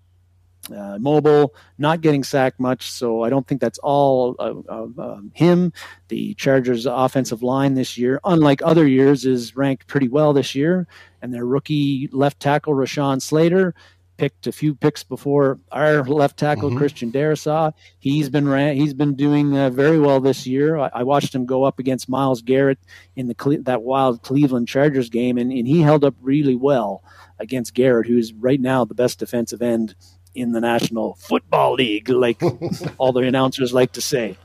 Uh, 0.70 0.96
mobile, 0.98 1.54
not 1.76 2.00
getting 2.00 2.24
sacked 2.24 2.58
much, 2.58 2.90
so 2.90 3.22
I 3.22 3.28
don't 3.28 3.46
think 3.46 3.60
that's 3.60 3.78
all 3.80 4.34
uh, 4.38 4.54
uh, 4.98 5.20
him. 5.34 5.74
The 6.08 6.32
Chargers' 6.34 6.86
offensive 6.86 7.42
line 7.42 7.74
this 7.74 7.98
year, 7.98 8.18
unlike 8.24 8.62
other 8.62 8.86
years, 8.86 9.26
is 9.26 9.56
ranked 9.56 9.86
pretty 9.86 10.08
well 10.08 10.32
this 10.32 10.54
year. 10.54 10.86
And 11.20 11.34
their 11.34 11.44
rookie 11.44 12.08
left 12.12 12.40
tackle 12.40 12.72
Rashawn 12.72 13.20
Slater 13.20 13.74
picked 14.16 14.46
a 14.46 14.52
few 14.52 14.74
picks 14.74 15.02
before 15.02 15.58
our 15.72 16.04
left 16.04 16.38
tackle 16.38 16.68
mm-hmm. 16.68 16.78
Christian 16.78 17.10
Darrisaw. 17.10 17.72
He's 17.98 18.28
been 18.28 18.48
ran, 18.48 18.76
he's 18.76 18.94
been 18.94 19.14
doing 19.14 19.56
uh, 19.56 19.70
very 19.70 19.98
well 19.98 20.20
this 20.20 20.46
year. 20.46 20.78
I, 20.78 20.90
I, 20.94 21.02
watched 21.02 21.34
him 21.34 21.46
go 21.46 21.64
up 21.64 21.78
against 21.78 22.08
Myles 22.08 22.42
Garrett 22.42 22.78
in 23.16 23.26
the 23.26 23.58
that 23.62 23.82
wild 23.82 24.22
Cleveland 24.22 24.68
Chargers 24.68 25.10
game, 25.10 25.36
and, 25.38 25.52
and 25.52 25.66
he 25.66 25.80
held 25.80 26.04
up 26.04 26.14
really 26.20 26.54
well 26.54 27.02
against 27.38 27.74
Garrett, 27.74 28.06
who's 28.06 28.32
right 28.32 28.60
now 28.60 28.84
the 28.84 28.94
best 28.94 29.18
defensive 29.18 29.62
end 29.62 29.94
in 30.34 30.52
the 30.52 30.60
National 30.60 31.14
Football 31.14 31.74
League, 31.74 32.08
like 32.08 32.42
all 32.98 33.12
the 33.12 33.20
announcers 33.20 33.72
like 33.72 33.92
to 33.92 34.00
say. 34.00 34.36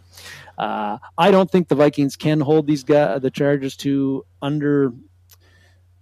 Uh, 0.58 0.98
I 1.18 1.32
don't 1.32 1.50
think 1.50 1.70
the 1.70 1.76
Vikings 1.76 2.16
can 2.16 2.42
hold 2.42 2.68
these 2.68 2.84
guys, 2.84 3.22
the 3.22 3.32
Chargers 3.32 3.78
to 3.78 4.26
under 4.42 4.92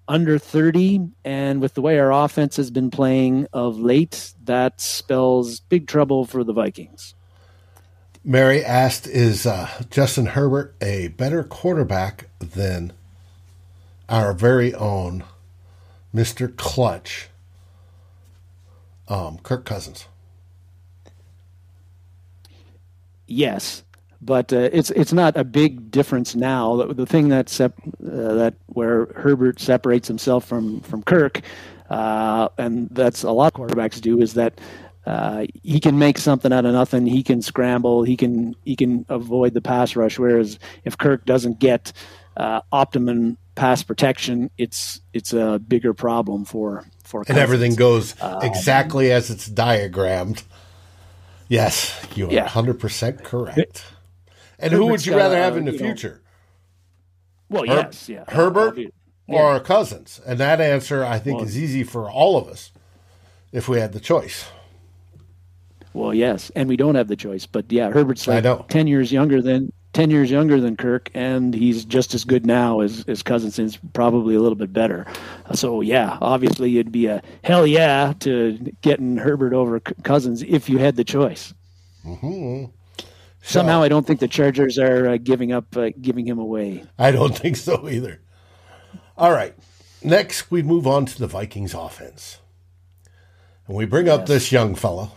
under 0.07 0.39
30. 0.39 1.09
And 1.23 1.61
with 1.61 1.73
the 1.73 1.81
way 1.81 1.99
our 1.99 2.11
offense 2.11 2.55
has 2.57 2.71
been 2.71 2.89
playing 2.89 3.47
of 3.53 3.77
late, 3.79 4.33
that 4.45 4.79
spells 4.81 5.59
big 5.59 5.87
trouble 5.87 6.25
for 6.25 6.43
the 6.43 6.53
Vikings. 6.53 7.13
Mary 8.23 8.63
asked, 8.63 9.07
Is 9.07 9.45
uh, 9.45 9.69
Justin 9.89 10.27
Herbert 10.27 10.75
a 10.81 11.09
better 11.09 11.43
quarterback 11.43 12.29
than 12.39 12.93
our 14.09 14.33
very 14.33 14.73
own 14.73 15.23
Mr. 16.13 16.53
Clutch, 16.55 17.29
um, 19.07 19.37
Kirk 19.39 19.65
Cousins? 19.65 20.07
Yes 23.25 23.83
but 24.21 24.51
uh, 24.51 24.69
it's 24.73 24.89
it's 24.91 25.13
not 25.13 25.37
a 25.37 25.43
big 25.43 25.91
difference 25.91 26.35
now. 26.35 26.75
The, 26.77 26.93
the 26.93 27.05
thing 27.05 27.29
that 27.29 27.49
sep- 27.49 27.79
uh, 27.85 28.33
that 28.33 28.55
where 28.67 29.07
Herbert 29.15 29.59
separates 29.59 30.07
himself 30.07 30.45
from 30.45 30.81
from 30.81 31.03
Kirk, 31.03 31.41
uh, 31.89 32.49
and 32.57 32.89
that's 32.91 33.23
a 33.23 33.31
lot 33.31 33.53
of 33.53 33.59
quarterbacks 33.59 34.01
do, 34.01 34.19
is 34.21 34.33
that 34.33 34.59
uh, 35.05 35.45
he 35.63 35.79
can 35.79 35.97
make 35.97 36.17
something 36.17 36.51
out 36.51 36.65
of 36.65 36.73
nothing. 36.73 37.05
He 37.05 37.23
can 37.23 37.41
scramble. 37.41 38.03
He 38.03 38.17
can 38.17 38.55
he 38.65 38.75
can 38.75 39.05
avoid 39.09 39.53
the 39.53 39.61
pass 39.61 39.95
rush. 39.95 40.17
Whereas 40.17 40.59
if 40.83 40.97
Kirk 40.97 41.25
doesn't 41.25 41.59
get 41.59 41.93
uh, 42.37 42.61
optimum 42.71 43.37
pass 43.55 43.83
protection, 43.83 44.49
it's 44.57 44.99
it's 45.13 45.33
a 45.33 45.59
bigger 45.59 45.93
problem 45.93 46.43
for 46.43 46.85
for. 47.07 47.23
And 47.27 47.37
everything 47.37 47.75
goes 47.75 48.21
um, 48.21 48.41
exactly 48.43 49.11
as 49.11 49.29
it's 49.29 49.47
diagrammed. 49.47 50.43
Yes, 51.47 51.97
you 52.15 52.27
are 52.27 52.31
yeah. 52.31 52.47
100% 52.47 53.23
correct. 53.23 53.85
And 54.59 54.73
Herbert's 54.73 54.77
who 54.77 54.85
would 54.87 55.05
you 55.05 55.15
rather 55.15 55.37
have 55.37 55.55
in 55.55 55.65
the 55.65 55.71
future? 55.71 56.21
Know, 57.49 57.61
well, 57.61 57.67
Her- 57.67 57.81
yes, 57.83 58.09
yeah, 58.09 58.25
Herbert 58.27 58.77
yeah. 58.77 58.89
or 59.29 59.59
Cousins, 59.61 60.19
and 60.25 60.37
that 60.39 60.59
answer 60.59 61.05
I 61.05 61.19
think 61.19 61.37
well, 61.37 61.47
is 61.47 61.57
easy 61.57 61.83
for 61.83 62.09
all 62.09 62.37
of 62.37 62.49
us 62.49 62.71
if 63.53 63.69
we 63.69 63.79
had 63.79 63.93
the 63.93 64.01
choice. 64.01 64.49
Well, 65.93 66.13
yes, 66.13 66.51
and 66.55 66.67
we 66.67 66.75
don't 66.75 66.95
have 66.95 67.07
the 67.07 67.15
choice. 67.15 67.45
But 67.45 67.71
yeah, 67.71 67.89
Herbert's 67.89 68.27
like 68.27 68.67
ten 68.67 68.87
years 68.87 69.11
younger 69.11 69.41
than 69.41 69.71
ten 69.97 70.11
years 70.11 70.29
younger 70.29 70.61
than 70.61 70.77
Kirk, 70.77 71.09
and 71.15 71.55
he's 71.55 71.83
just 71.83 72.13
as 72.13 72.23
good 72.23 72.45
now 72.45 72.81
as 72.81 73.03
as 73.07 73.23
Cousins 73.23 73.57
is, 73.59 73.77
probably 73.93 74.35
a 74.35 74.39
little 74.41 74.55
bit 74.55 74.71
better. 74.71 75.07
So 75.55 75.81
yeah, 75.81 76.19
obviously 76.21 76.77
it'd 76.77 76.91
be 76.91 77.07
a 77.07 77.23
hell 77.43 77.65
yeah 77.65 78.13
to 78.21 78.59
getting 78.81 79.17
Herbert 79.17 79.53
over 79.53 79.79
Cousins 79.79 80.43
if 80.43 80.69
you 80.69 80.77
had 80.77 80.97
the 80.97 81.03
choice. 81.03 81.53
hmm 82.03 82.65
Somehow, 83.41 83.81
I 83.81 83.89
don't 83.89 84.05
think 84.05 84.19
the 84.19 84.27
Chargers 84.27 84.77
are 84.77 85.07
uh, 85.07 85.17
giving 85.17 85.53
up, 85.53 85.75
uh, 85.77 85.91
giving 86.01 86.27
him 86.27 86.39
away. 86.39 86.83
I 86.99 87.11
don't 87.11 87.37
think 87.39 87.55
so 87.57 87.89
either. 87.89 88.21
All 89.17 89.31
right. 89.31 89.55
Next, 90.03 90.51
we 90.51 90.61
move 90.63 90.85
on 90.87 91.05
to 91.07 91.19
the 91.19 91.27
Vikings 91.27 91.73
offense. 91.73 92.39
And 93.67 93.75
we 93.77 93.85
bring 93.85 94.09
up 94.09 94.25
this 94.27 94.51
young 94.51 94.75
fellow, 94.75 95.13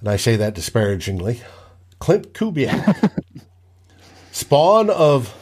And 0.00 0.08
I 0.08 0.16
say 0.16 0.36
that 0.36 0.54
disparagingly. 0.54 1.42
Clint 1.98 2.32
Kubiak. 2.32 3.10
Spawn 4.32 4.90
of 4.90 5.34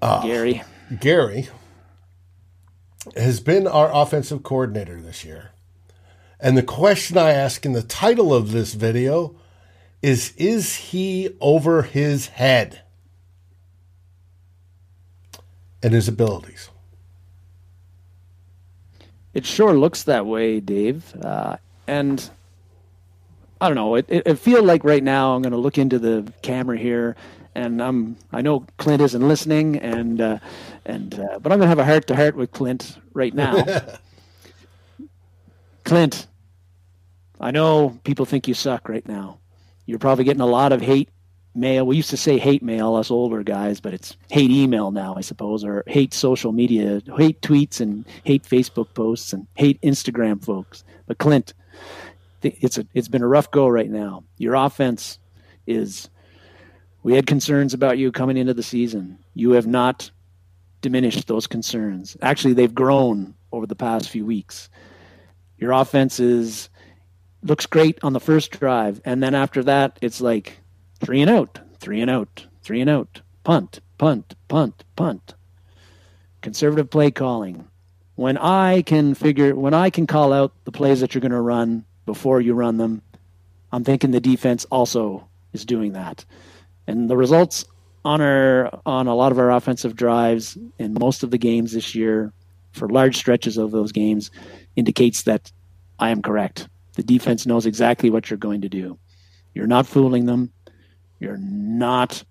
Gary, 0.00 0.62
Gary 1.00 1.48
has 3.16 3.40
been 3.40 3.66
our 3.66 3.90
offensive 3.94 4.42
coordinator 4.42 5.00
this 5.00 5.24
year. 5.24 5.50
And 6.40 6.56
the 6.56 6.62
question 6.62 7.16
I 7.16 7.30
ask 7.30 7.64
in 7.64 7.72
the 7.72 7.82
title 7.82 8.34
of 8.34 8.50
this 8.50 8.74
video 8.74 9.36
is 10.02 10.32
Is 10.36 10.74
he 10.74 11.30
over 11.40 11.82
his 11.82 12.28
head 12.28 12.82
and 15.82 15.92
his 15.94 16.08
abilities? 16.08 16.68
it 19.34 19.46
sure 19.46 19.72
looks 19.74 20.02
that 20.04 20.26
way, 20.26 20.60
Dave. 20.60 21.14
Uh, 21.16 21.56
and 21.86 22.30
I 23.62 23.68
don't 23.68 23.76
know. 23.76 23.94
It, 23.94 24.06
it, 24.08 24.26
it 24.26 24.38
feels 24.40 24.64
like 24.64 24.82
right 24.82 25.04
now 25.04 25.36
I'm 25.36 25.42
going 25.42 25.52
to 25.52 25.58
look 25.58 25.78
into 25.78 26.00
the 26.00 26.30
camera 26.42 26.76
here, 26.76 27.14
and 27.54 27.80
I'm 27.80 28.16
I 28.32 28.42
know 28.42 28.66
Clint 28.78 29.00
isn't 29.00 29.28
listening, 29.28 29.76
and 29.76 30.20
uh, 30.20 30.38
and 30.84 31.14
uh, 31.14 31.38
but 31.38 31.52
I'm 31.52 31.58
going 31.58 31.60
to 31.60 31.68
have 31.68 31.78
a 31.78 31.84
heart 31.84 32.08
to 32.08 32.16
heart 32.16 32.34
with 32.34 32.50
Clint 32.50 32.98
right 33.14 33.32
now. 33.32 33.64
Clint, 35.84 36.26
I 37.40 37.52
know 37.52 38.00
people 38.02 38.26
think 38.26 38.48
you 38.48 38.54
suck 38.54 38.88
right 38.88 39.06
now. 39.06 39.38
You're 39.86 40.00
probably 40.00 40.24
getting 40.24 40.40
a 40.40 40.46
lot 40.46 40.72
of 40.72 40.80
hate 40.80 41.10
mail. 41.54 41.86
We 41.86 41.94
used 41.94 42.10
to 42.10 42.16
say 42.16 42.38
hate 42.38 42.64
mail, 42.64 42.96
us 42.96 43.12
older 43.12 43.44
guys, 43.44 43.80
but 43.80 43.94
it's 43.94 44.16
hate 44.28 44.50
email 44.50 44.90
now, 44.90 45.14
I 45.16 45.20
suppose, 45.20 45.64
or 45.64 45.84
hate 45.86 46.14
social 46.14 46.50
media, 46.50 47.00
hate 47.16 47.40
tweets 47.42 47.80
and 47.80 48.04
hate 48.24 48.42
Facebook 48.42 48.92
posts 48.94 49.32
and 49.32 49.46
hate 49.54 49.80
Instagram 49.82 50.44
folks. 50.44 50.82
But 51.06 51.18
Clint, 51.18 51.54
it's 52.42 52.78
a, 52.78 52.86
it's 52.94 53.08
been 53.08 53.22
a 53.22 53.28
rough 53.28 53.50
go 53.50 53.68
right 53.68 53.90
now. 53.90 54.24
Your 54.38 54.54
offense 54.54 55.18
is. 55.66 56.08
We 57.04 57.14
had 57.14 57.26
concerns 57.26 57.74
about 57.74 57.98
you 57.98 58.12
coming 58.12 58.36
into 58.36 58.54
the 58.54 58.62
season. 58.62 59.18
You 59.34 59.52
have 59.52 59.66
not 59.66 60.10
diminished 60.82 61.26
those 61.26 61.48
concerns. 61.48 62.16
Actually, 62.22 62.54
they've 62.54 62.74
grown 62.74 63.34
over 63.50 63.66
the 63.66 63.74
past 63.74 64.08
few 64.08 64.24
weeks. 64.24 64.68
Your 65.58 65.72
offense 65.72 66.20
is 66.20 66.68
looks 67.42 67.66
great 67.66 67.98
on 68.02 68.12
the 68.12 68.20
first 68.20 68.52
drive, 68.52 69.00
and 69.04 69.22
then 69.22 69.34
after 69.34 69.64
that, 69.64 69.98
it's 70.00 70.20
like 70.20 70.60
three 71.00 71.20
and 71.20 71.30
out, 71.30 71.58
three 71.80 72.00
and 72.00 72.10
out, 72.10 72.46
three 72.62 72.80
and 72.80 72.90
out, 72.90 73.20
punt, 73.44 73.80
punt, 73.98 74.34
punt, 74.48 74.84
punt. 74.96 75.34
Conservative 76.40 76.90
play 76.90 77.10
calling. 77.10 77.68
When 78.14 78.36
I 78.36 78.82
can 78.82 79.14
figure, 79.14 79.54
when 79.54 79.74
I 79.74 79.90
can 79.90 80.06
call 80.06 80.32
out 80.32 80.52
the 80.64 80.72
plays 80.72 81.00
that 81.00 81.14
you're 81.14 81.20
going 81.20 81.32
to 81.32 81.40
run 81.40 81.84
before 82.06 82.40
you 82.40 82.54
run 82.54 82.76
them, 82.76 83.02
I'm 83.70 83.84
thinking 83.84 84.10
the 84.10 84.20
defense 84.20 84.64
also 84.66 85.28
is 85.52 85.64
doing 85.64 85.92
that. 85.92 86.24
And 86.86 87.08
the 87.08 87.16
results 87.16 87.64
on 88.04 88.20
our 88.20 88.80
on 88.84 89.06
a 89.06 89.14
lot 89.14 89.32
of 89.32 89.38
our 89.38 89.50
offensive 89.50 89.94
drives 89.94 90.58
in 90.78 90.94
most 90.94 91.22
of 91.22 91.30
the 91.30 91.38
games 91.38 91.72
this 91.72 91.94
year, 91.94 92.32
for 92.72 92.88
large 92.88 93.16
stretches 93.16 93.56
of 93.56 93.70
those 93.70 93.92
games, 93.92 94.30
indicates 94.76 95.22
that 95.22 95.52
I 95.98 96.10
am 96.10 96.22
correct. 96.22 96.68
The 96.94 97.02
defense 97.02 97.46
knows 97.46 97.66
exactly 97.66 98.10
what 98.10 98.28
you're 98.28 98.38
going 98.38 98.62
to 98.62 98.68
do. 98.68 98.98
You're 99.54 99.66
not 99.66 99.86
fooling 99.86 100.26
them. 100.26 100.52
You're 101.20 101.38
not 101.38 102.24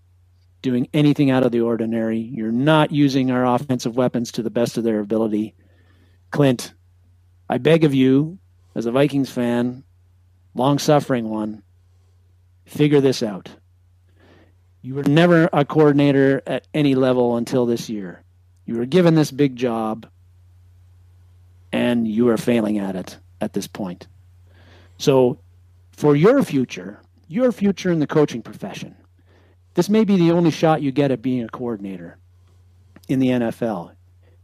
doing 0.62 0.88
anything 0.94 1.32
out 1.32 1.44
of 1.44 1.52
the 1.52 1.62
ordinary. 1.62 2.20
You're 2.20 2.52
not 2.52 2.92
using 2.92 3.32
our 3.32 3.46
offensive 3.46 3.96
weapons 3.96 4.34
to 4.34 4.44
the 4.44 4.50
best 4.50 4.78
of 4.78 4.84
their 4.84 5.00
ability. 5.00 5.56
Clint, 6.30 6.74
I 7.50 7.58
beg 7.58 7.84
of 7.84 7.94
you, 7.94 8.38
as 8.76 8.86
a 8.86 8.92
Vikings 8.92 9.30
fan, 9.30 9.84
long 10.54 10.80
suffering 10.80 11.30
one, 11.30 11.64
figure 12.66 13.02
this 13.02 13.22
out. 13.24 13.50
You 14.82 14.96
were 14.96 15.04
never 15.04 15.50
a 15.54 15.64
coordinator 15.64 16.42
at 16.48 16.68
any 16.74 16.96
level 16.96 17.38
until 17.38 17.66
this 17.66 17.90
year. 17.90 18.24
You 18.66 18.78
were 18.78 18.86
given 18.86 19.16
this 19.16 19.32
big 19.32 19.56
job, 19.56 20.08
and 21.72 22.08
you 22.08 22.30
are 22.30 22.38
failing 22.38 22.80
at 22.80 22.96
it 22.96 23.18
at 23.40 23.54
this 23.54 23.68
point. 23.68 24.08
So, 24.98 25.40
for 25.92 26.16
your 26.16 26.44
future, 26.44 27.00
your 27.28 27.52
future 27.52 27.92
in 27.92 28.00
the 28.00 28.08
coaching 28.08 28.42
profession, 28.42 28.96
this 29.74 29.90
may 29.90 30.04
be 30.04 30.18
the 30.18 30.32
only 30.32 30.52
shot 30.52 30.82
you 30.82 30.92
get 30.92 31.12
at 31.12 31.22
being 31.22 31.44
a 31.44 31.50
coordinator 31.50 32.18
in 33.08 33.20
the 33.20 33.30
NFL. 33.30 33.94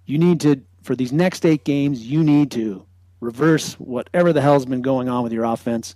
You 0.06 0.18
need 0.18 0.40
to, 0.42 0.62
for 0.84 0.96
these 0.96 1.12
next 1.12 1.46
eight 1.46 1.64
games, 1.64 2.06
you 2.06 2.24
need 2.24 2.52
to 2.52 2.87
reverse 3.20 3.74
whatever 3.76 4.34
the 4.34 4.42
hell's 4.42 4.66
been 4.66 4.82
going 4.82 5.10
on 5.10 5.24
with 5.24 5.34
your 5.34 5.46
offense 5.46 5.96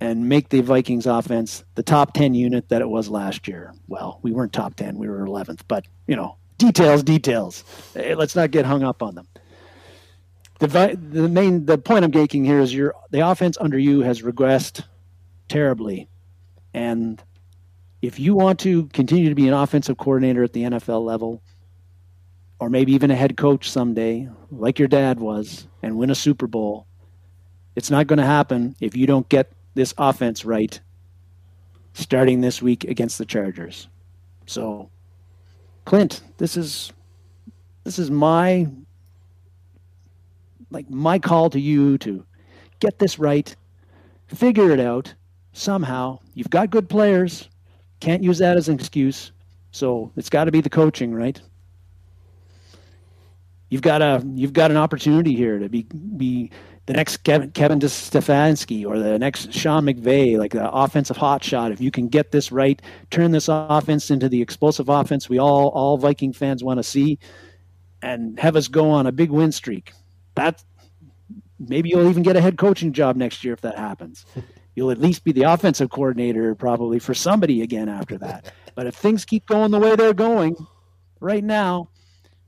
and 0.00 0.28
make 0.28 0.48
the 0.48 0.60
Vikings 0.60 1.06
offense 1.06 1.64
the 1.74 1.82
top 1.82 2.12
10 2.12 2.34
unit 2.34 2.68
that 2.68 2.82
it 2.82 2.88
was 2.88 3.08
last 3.08 3.46
year. 3.46 3.72
Well, 3.86 4.18
we 4.22 4.32
weren't 4.32 4.52
top 4.52 4.74
10, 4.74 4.98
we 4.98 5.08
were 5.08 5.24
11th, 5.26 5.60
but, 5.68 5.86
you 6.06 6.16
know, 6.16 6.36
details, 6.58 7.02
details. 7.02 7.64
Let's 7.94 8.36
not 8.36 8.50
get 8.50 8.66
hung 8.66 8.82
up 8.82 9.02
on 9.02 9.14
them. 9.14 9.28
The, 10.58 10.96
the 10.96 11.28
main 11.28 11.66
the 11.66 11.76
point 11.76 12.04
I'm 12.04 12.12
making 12.12 12.44
here 12.44 12.60
is 12.60 12.72
your 12.72 12.94
the 13.10 13.28
offense 13.28 13.58
under 13.60 13.76
you 13.76 14.02
has 14.02 14.22
regressed 14.22 14.84
terribly. 15.48 16.08
And 16.72 17.20
if 18.00 18.20
you 18.20 18.36
want 18.36 18.60
to 18.60 18.86
continue 18.88 19.28
to 19.28 19.34
be 19.34 19.48
an 19.48 19.54
offensive 19.54 19.96
coordinator 19.96 20.44
at 20.44 20.52
the 20.52 20.62
NFL 20.62 21.04
level, 21.04 21.42
or 22.60 22.70
maybe 22.70 22.92
even 22.92 23.10
a 23.10 23.16
head 23.16 23.36
coach 23.36 23.70
someday, 23.70 24.28
like 24.52 24.78
your 24.78 24.86
dad 24.86 25.18
was, 25.18 25.66
and 25.82 25.96
win 25.96 26.10
a 26.10 26.14
Super 26.14 26.46
Bowl, 26.46 26.86
it's 27.76 27.90
not 27.90 28.06
going 28.06 28.18
to 28.18 28.24
happen 28.24 28.76
if 28.80 28.96
you 28.96 29.06
don't 29.06 29.28
get 29.28 29.52
this 29.74 29.94
offense 29.98 30.44
right 30.44 30.80
starting 31.94 32.40
this 32.40 32.62
week 32.62 32.84
against 32.84 33.18
the 33.18 33.24
Chargers. 33.24 33.88
So, 34.46 34.90
Clint, 35.84 36.22
this 36.38 36.56
is 36.56 36.92
this 37.84 37.98
is 37.98 38.10
my 38.10 38.66
like 40.70 40.88
my 40.88 41.18
call 41.18 41.50
to 41.50 41.60
you 41.60 41.98
to 41.98 42.24
get 42.80 42.98
this 42.98 43.18
right, 43.18 43.54
figure 44.26 44.70
it 44.70 44.80
out 44.80 45.14
somehow. 45.52 46.18
You've 46.34 46.50
got 46.50 46.70
good 46.70 46.88
players. 46.88 47.48
Can't 48.00 48.22
use 48.22 48.38
that 48.38 48.56
as 48.56 48.68
an 48.68 48.74
excuse. 48.74 49.32
So 49.70 50.10
it's 50.16 50.28
got 50.28 50.44
to 50.44 50.50
be 50.50 50.60
the 50.60 50.70
coaching, 50.70 51.14
right? 51.14 51.40
You've 53.72 53.80
got 53.80 54.02
a 54.02 54.22
you've 54.34 54.52
got 54.52 54.70
an 54.70 54.76
opportunity 54.76 55.34
here 55.34 55.58
to 55.58 55.66
be 55.66 55.86
be 56.18 56.50
the 56.84 56.92
next 56.92 57.24
Kevin 57.24 57.52
Kevin 57.52 57.80
Stefanski 57.80 58.84
or 58.86 58.98
the 58.98 59.18
next 59.18 59.50
Sean 59.50 59.86
McVay, 59.86 60.36
like 60.36 60.52
the 60.52 60.70
offensive 60.70 61.16
hotshot. 61.16 61.72
If 61.72 61.80
you 61.80 61.90
can 61.90 62.08
get 62.08 62.32
this 62.32 62.52
right, 62.52 62.82
turn 63.08 63.30
this 63.30 63.48
offense 63.48 64.10
into 64.10 64.28
the 64.28 64.42
explosive 64.42 64.90
offense 64.90 65.30
we 65.30 65.38
all 65.38 65.68
all 65.68 65.96
Viking 65.96 66.34
fans 66.34 66.62
want 66.62 66.80
to 66.80 66.82
see, 66.82 67.18
and 68.02 68.38
have 68.38 68.56
us 68.56 68.68
go 68.68 68.90
on 68.90 69.06
a 69.06 69.12
big 69.12 69.30
win 69.30 69.52
streak. 69.52 69.94
That 70.34 70.62
maybe 71.58 71.88
you'll 71.88 72.10
even 72.10 72.22
get 72.22 72.36
a 72.36 72.42
head 72.42 72.58
coaching 72.58 72.92
job 72.92 73.16
next 73.16 73.42
year 73.42 73.54
if 73.54 73.62
that 73.62 73.78
happens. 73.78 74.26
You'll 74.74 74.90
at 74.90 74.98
least 74.98 75.22
be 75.24 75.32
the 75.32 75.42
offensive 75.42 75.90
coordinator 75.90 76.54
probably 76.54 76.98
for 76.98 77.12
somebody 77.12 77.60
again 77.60 77.90
after 77.90 78.16
that. 78.18 78.54
But 78.74 78.86
if 78.86 78.94
things 78.94 79.26
keep 79.26 79.44
going 79.44 79.70
the 79.70 79.78
way 79.78 79.96
they're 79.96 80.14
going 80.14 80.56
right 81.20 81.44
now, 81.44 81.90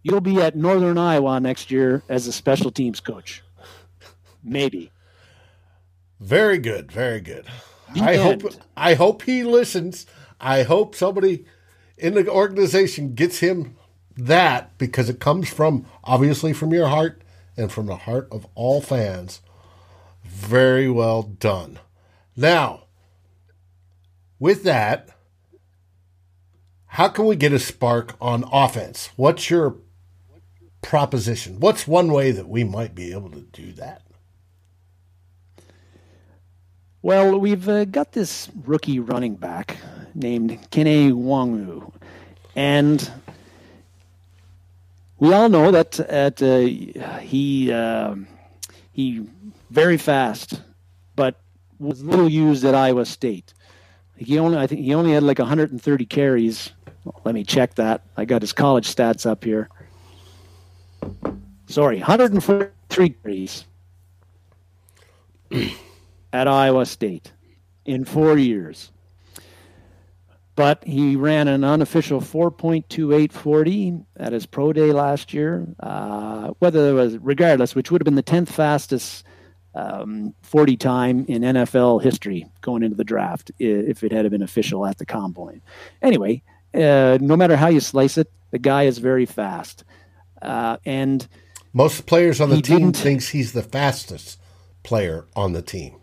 you'll 0.04 0.20
be 0.20 0.40
at 0.40 0.54
Northern 0.54 0.96
Iowa 0.96 1.40
next 1.40 1.72
year 1.72 2.04
as 2.08 2.28
a 2.28 2.32
special 2.32 2.70
teams 2.70 3.00
coach. 3.00 3.42
Maybe. 4.44 4.92
Very 6.20 6.58
good, 6.58 6.92
very 6.92 7.20
good. 7.20 7.46
The 7.94 8.02
I 8.02 8.14
end. 8.14 8.42
hope 8.42 8.52
I 8.76 8.94
hope 8.94 9.22
he 9.22 9.42
listens. 9.42 10.06
I 10.40 10.62
hope 10.62 10.94
somebody 10.94 11.46
in 11.98 12.14
the 12.14 12.28
organization 12.28 13.14
gets 13.14 13.38
him 13.38 13.76
that 14.16 14.76
because 14.78 15.08
it 15.08 15.18
comes 15.18 15.48
from 15.48 15.86
obviously 16.04 16.52
from 16.52 16.72
your 16.72 16.88
heart 16.88 17.22
and 17.56 17.72
from 17.72 17.86
the 17.86 17.96
heart 17.96 18.28
of 18.30 18.46
all 18.54 18.80
fans. 18.80 19.40
Very 20.22 20.88
well 20.88 21.22
done. 21.22 21.78
Now, 22.36 22.84
with 24.38 24.64
that, 24.64 25.08
how 26.86 27.08
can 27.08 27.26
we 27.26 27.36
get 27.36 27.52
a 27.52 27.58
spark 27.58 28.16
on 28.20 28.44
offense? 28.52 29.10
What's 29.16 29.50
your 29.50 29.76
proposition? 30.84 31.58
What's 31.60 31.88
one 31.88 32.12
way 32.12 32.30
that 32.30 32.48
we 32.48 32.62
might 32.62 32.94
be 32.94 33.12
able 33.12 33.30
to 33.30 33.40
do 33.40 33.72
that? 33.72 34.02
Well, 37.02 37.38
we've 37.38 37.68
uh, 37.68 37.84
got 37.86 38.12
this 38.12 38.50
rookie 38.64 38.98
running 38.98 39.34
back 39.34 39.78
named 40.14 40.58
Kene 40.70 41.12
Nwangwu, 41.12 41.92
and 42.54 43.10
we 45.18 45.32
all 45.32 45.48
know 45.48 45.70
that 45.70 45.98
at 46.00 46.42
uh, 46.42 46.60
he 47.18 47.72
uh, 47.72 48.14
he 48.92 49.26
very 49.70 49.96
fast, 49.96 50.62
but 51.16 51.40
was 51.78 52.02
little 52.02 52.28
used 52.28 52.64
at 52.64 52.74
Iowa 52.74 53.04
State. 53.04 53.52
He 54.16 54.38
only 54.38 54.58
I 54.58 54.66
think 54.66 54.82
he 54.82 54.94
only 54.94 55.12
had 55.12 55.22
like 55.22 55.38
130 55.38 56.06
carries. 56.06 56.70
Well, 57.04 57.20
let 57.24 57.34
me 57.34 57.44
check 57.44 57.74
that. 57.74 58.02
I 58.16 58.24
got 58.24 58.42
his 58.42 58.52
college 58.52 58.94
stats 58.94 59.26
up 59.26 59.44
here. 59.44 59.68
Sorry, 61.66 61.98
143 61.98 63.08
carries 63.10 63.64
at 66.32 66.48
Iowa 66.48 66.86
State 66.86 67.32
in 67.84 68.04
four 68.04 68.38
years. 68.38 68.90
But 70.56 70.84
he 70.84 71.16
ran 71.16 71.48
an 71.48 71.64
unofficial 71.64 72.20
4.2840 72.20 74.04
at 74.16 74.32
his 74.32 74.46
pro 74.46 74.72
day 74.72 74.92
last 74.92 75.34
year. 75.34 75.66
Uh, 75.80 76.52
whether 76.60 76.90
it 76.90 76.92
was, 76.92 77.18
regardless, 77.18 77.74
which 77.74 77.90
would 77.90 78.00
have 78.00 78.04
been 78.04 78.14
the 78.14 78.22
10th 78.22 78.48
fastest 78.48 79.24
um, 79.74 80.34
40 80.42 80.76
time 80.76 81.24
in 81.28 81.42
NFL 81.42 82.02
history 82.02 82.46
going 82.60 82.82
into 82.82 82.96
the 82.96 83.04
draft 83.04 83.50
if 83.58 84.04
it 84.04 84.12
had 84.12 84.30
been 84.30 84.42
official 84.42 84.86
at 84.86 84.98
the 84.98 85.06
combine. 85.06 85.60
Anyway, 86.02 86.42
uh, 86.74 87.18
no 87.20 87.36
matter 87.36 87.56
how 87.56 87.68
you 87.68 87.80
slice 87.80 88.16
it, 88.16 88.30
the 88.52 88.58
guy 88.58 88.84
is 88.84 88.98
very 88.98 89.26
fast. 89.26 89.82
Uh, 90.44 90.76
and 90.84 91.26
most 91.72 92.06
players 92.06 92.40
on 92.40 92.50
the 92.50 92.62
team 92.62 92.92
thinks 92.92 93.28
he's 93.28 93.52
the 93.52 93.62
fastest 93.62 94.38
player 94.82 95.26
on 95.34 95.52
the 95.52 95.62
team 95.62 95.96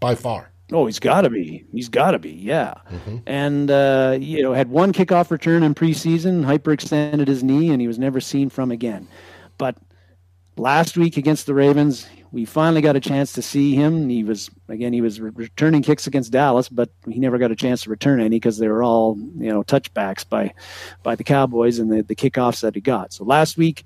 by 0.00 0.14
far. 0.14 0.52
Oh, 0.72 0.86
he's 0.86 0.98
got 0.98 1.20
to 1.20 1.30
be. 1.30 1.64
He's 1.72 1.88
got 1.88 2.12
to 2.12 2.18
be. 2.18 2.30
Yeah. 2.32 2.74
Mm-hmm. 2.90 3.16
And 3.26 3.70
uh, 3.70 4.18
you 4.20 4.42
know, 4.42 4.52
had 4.52 4.68
one 4.68 4.92
kickoff 4.92 5.30
return 5.30 5.62
in 5.62 5.74
preseason, 5.74 6.44
hyperextended 6.44 7.28
his 7.28 7.44
knee, 7.44 7.70
and 7.70 7.80
he 7.80 7.86
was 7.86 7.98
never 7.98 8.20
seen 8.20 8.50
from 8.50 8.72
again. 8.72 9.06
But 9.58 9.76
last 10.56 10.96
week 10.96 11.16
against 11.16 11.46
the 11.46 11.54
Ravens, 11.54 12.06
we 12.36 12.44
finally 12.44 12.82
got 12.82 12.96
a 12.96 13.00
chance 13.00 13.32
to 13.32 13.40
see 13.40 13.74
him. 13.74 14.10
He 14.10 14.22
was 14.22 14.50
again, 14.68 14.92
he 14.92 15.00
was 15.00 15.22
re- 15.22 15.30
returning 15.34 15.80
kicks 15.80 16.06
against 16.06 16.32
Dallas, 16.32 16.68
but 16.68 16.90
he 17.08 17.18
never 17.18 17.38
got 17.38 17.50
a 17.50 17.56
chance 17.56 17.84
to 17.84 17.90
return 17.90 18.20
any 18.20 18.36
because 18.36 18.58
they 18.58 18.68
were 18.68 18.82
all 18.82 19.16
you 19.38 19.48
know 19.48 19.62
touchbacks 19.62 20.28
by 20.28 20.52
by 21.02 21.14
the 21.14 21.24
Cowboys 21.24 21.78
and 21.78 21.90
the 21.90 22.02
the 22.02 22.14
kickoffs 22.14 22.60
that 22.60 22.74
he 22.74 22.82
got. 22.82 23.14
So 23.14 23.24
last 23.24 23.56
week, 23.56 23.84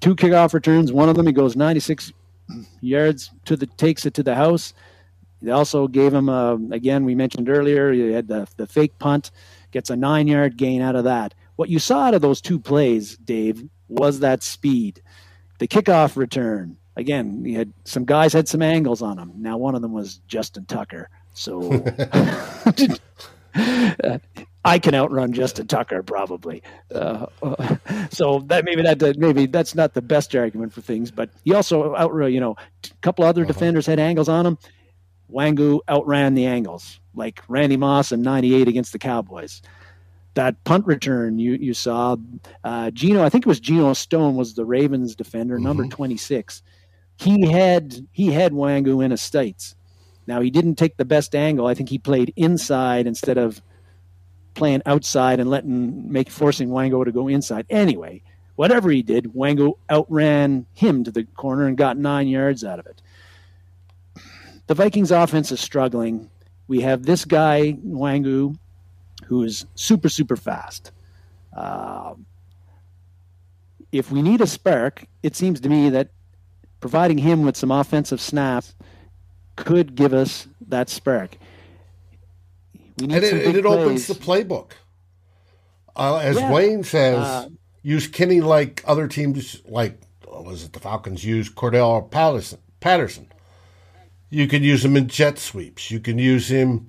two 0.00 0.14
kickoff 0.14 0.52
returns. 0.52 0.92
One 0.92 1.08
of 1.08 1.16
them 1.16 1.26
he 1.26 1.32
goes 1.32 1.56
96 1.56 2.12
yards 2.82 3.30
to 3.46 3.56
the 3.56 3.66
takes 3.66 4.04
it 4.04 4.12
to 4.14 4.22
the 4.22 4.34
house 4.34 4.74
they 5.42 5.50
also 5.50 5.86
gave 5.86 6.12
him 6.14 6.28
a, 6.28 6.58
again, 6.70 7.04
we 7.04 7.14
mentioned 7.14 7.48
earlier, 7.48 7.92
he 7.92 8.10
had 8.12 8.28
the, 8.28 8.48
the 8.56 8.66
fake 8.66 8.98
punt, 8.98 9.30
gets 9.70 9.90
a 9.90 9.96
nine 9.96 10.26
yard 10.26 10.56
gain 10.56 10.80
out 10.80 10.96
of 10.96 11.04
that. 11.04 11.34
What 11.56 11.68
you 11.68 11.78
saw 11.78 12.04
out 12.04 12.14
of 12.14 12.22
those 12.22 12.40
two 12.40 12.58
plays, 12.58 13.16
Dave, 13.18 13.62
was 13.88 14.20
that 14.20 14.42
speed. 14.42 15.02
The 15.58 15.68
kickoff 15.68 16.16
return, 16.16 16.78
again, 16.96 17.44
he 17.44 17.54
had 17.54 17.72
some 17.84 18.04
guys 18.04 18.32
had 18.32 18.48
some 18.48 18.62
angles 18.62 19.02
on 19.02 19.18
him. 19.18 19.32
Now, 19.36 19.58
one 19.58 19.74
of 19.74 19.82
them 19.82 19.92
was 19.92 20.18
Justin 20.26 20.64
Tucker. 20.64 21.08
So 21.34 21.84
I 24.64 24.78
can 24.78 24.94
outrun 24.94 25.32
Justin 25.32 25.66
Tucker 25.66 26.02
probably. 26.02 26.62
Uh, 26.92 27.26
so 28.10 28.40
that 28.46 28.64
maybe 28.64 28.82
that 28.82 29.16
maybe 29.18 29.46
that's 29.46 29.74
not 29.74 29.94
the 29.94 30.02
best 30.02 30.34
argument 30.34 30.72
for 30.72 30.80
things, 30.80 31.10
but 31.10 31.30
he 31.44 31.54
also 31.54 31.94
outrun. 31.94 32.32
You 32.32 32.40
know, 32.40 32.56
a 32.84 32.88
couple 33.02 33.24
other 33.24 33.42
uh-huh. 33.42 33.52
defenders 33.52 33.86
had 33.86 34.00
angles 34.00 34.28
on 34.28 34.46
him. 34.46 34.58
Nwangwu 35.30 35.80
outran 35.88 36.34
the 36.34 36.46
angles, 36.46 37.00
like 37.14 37.42
Randy 37.48 37.76
Moss 37.76 38.12
in 38.12 38.22
98 38.22 38.68
against 38.68 38.92
the 38.92 38.98
Cowboys. 38.98 39.60
That 40.34 40.62
punt 40.64 40.86
return 40.86 41.38
you, 41.38 41.54
you 41.54 41.74
saw, 41.74 42.16
uh, 42.62 42.90
Geno, 42.90 43.24
I 43.24 43.30
think 43.30 43.46
it 43.46 43.48
was 43.48 43.58
Geno 43.58 43.94
Stone 43.94 44.36
was 44.36 44.54
the 44.54 44.64
Ravens 44.64 45.16
defender, 45.16 45.56
mm-hmm. 45.56 45.64
number 45.64 45.86
26. 45.86 46.62
He 47.16 47.50
had 47.50 48.06
he 48.12 48.32
had 48.32 48.52
Nwangwu 48.52 49.04
in 49.04 49.10
his 49.10 49.22
sights. 49.22 49.74
Now 50.26 50.40
he 50.40 50.50
didn't 50.50 50.76
take 50.76 50.96
the 50.96 51.04
best 51.04 51.34
angle. 51.34 51.66
I 51.66 51.74
think 51.74 51.88
he 51.88 51.98
played 51.98 52.32
inside 52.36 53.06
instead 53.06 53.38
of 53.38 53.62
playing 54.54 54.82
outside 54.86 55.40
and 55.40 55.48
letting 55.50 56.10
make 56.10 56.30
forcing 56.30 56.68
Nwangwu 56.68 57.04
to 57.04 57.12
go 57.12 57.28
inside. 57.28 57.66
Anyway, 57.70 58.22
whatever 58.56 58.90
he 58.90 59.02
did, 59.02 59.32
Nwangwu 59.34 59.74
outran 59.90 60.66
him 60.74 61.04
to 61.04 61.10
the 61.10 61.24
corner 61.24 61.66
and 61.66 61.76
got 61.76 61.96
nine 61.96 62.28
yards 62.28 62.64
out 62.64 62.78
of 62.78 62.86
it 62.86 63.00
the 64.66 64.74
Vikings 64.74 65.10
offense 65.10 65.52
is 65.52 65.60
struggling. 65.60 66.30
We 66.68 66.80
have 66.80 67.04
this 67.04 67.24
guy, 67.24 67.72
Nwangwu, 67.86 68.56
who 69.26 69.42
is 69.42 69.66
super, 69.74 70.08
super 70.08 70.36
fast. 70.36 70.90
Uh, 71.56 72.14
if 73.92 74.10
we 74.10 74.22
need 74.22 74.40
a 74.40 74.46
spark, 74.46 75.06
it 75.22 75.36
seems 75.36 75.60
to 75.60 75.68
me 75.68 75.90
that 75.90 76.10
providing 76.86 77.18
him 77.18 77.42
with 77.42 77.56
some 77.56 77.72
offensive 77.72 78.20
snaps 78.20 78.72
could 79.56 79.96
give 79.96 80.14
us 80.14 80.46
that 80.68 80.88
spark. 80.88 81.36
and 83.00 83.10
it, 83.10 83.56
it 83.56 83.66
opens 83.66 84.06
the 84.06 84.14
playbook. 84.14 84.70
Uh, 85.96 86.18
as 86.18 86.36
yeah. 86.36 86.52
Wayne 86.52 86.84
says, 86.84 87.18
uh, 87.18 87.48
use 87.82 88.06
Kenny 88.06 88.40
like 88.40 88.84
other 88.86 89.08
teams, 89.08 89.60
like 89.66 90.00
was 90.28 90.62
it 90.62 90.74
the 90.74 90.78
Falcons 90.78 91.24
use 91.24 91.50
Cordarrelle 91.50 92.08
Patterson. 92.08 92.60
Patterson. 92.78 93.32
You 94.30 94.46
can 94.46 94.62
use 94.62 94.84
him 94.84 94.96
in 94.96 95.08
jet 95.08 95.40
sweeps. 95.40 95.90
You 95.90 95.98
can 95.98 96.20
use 96.20 96.48
him 96.48 96.86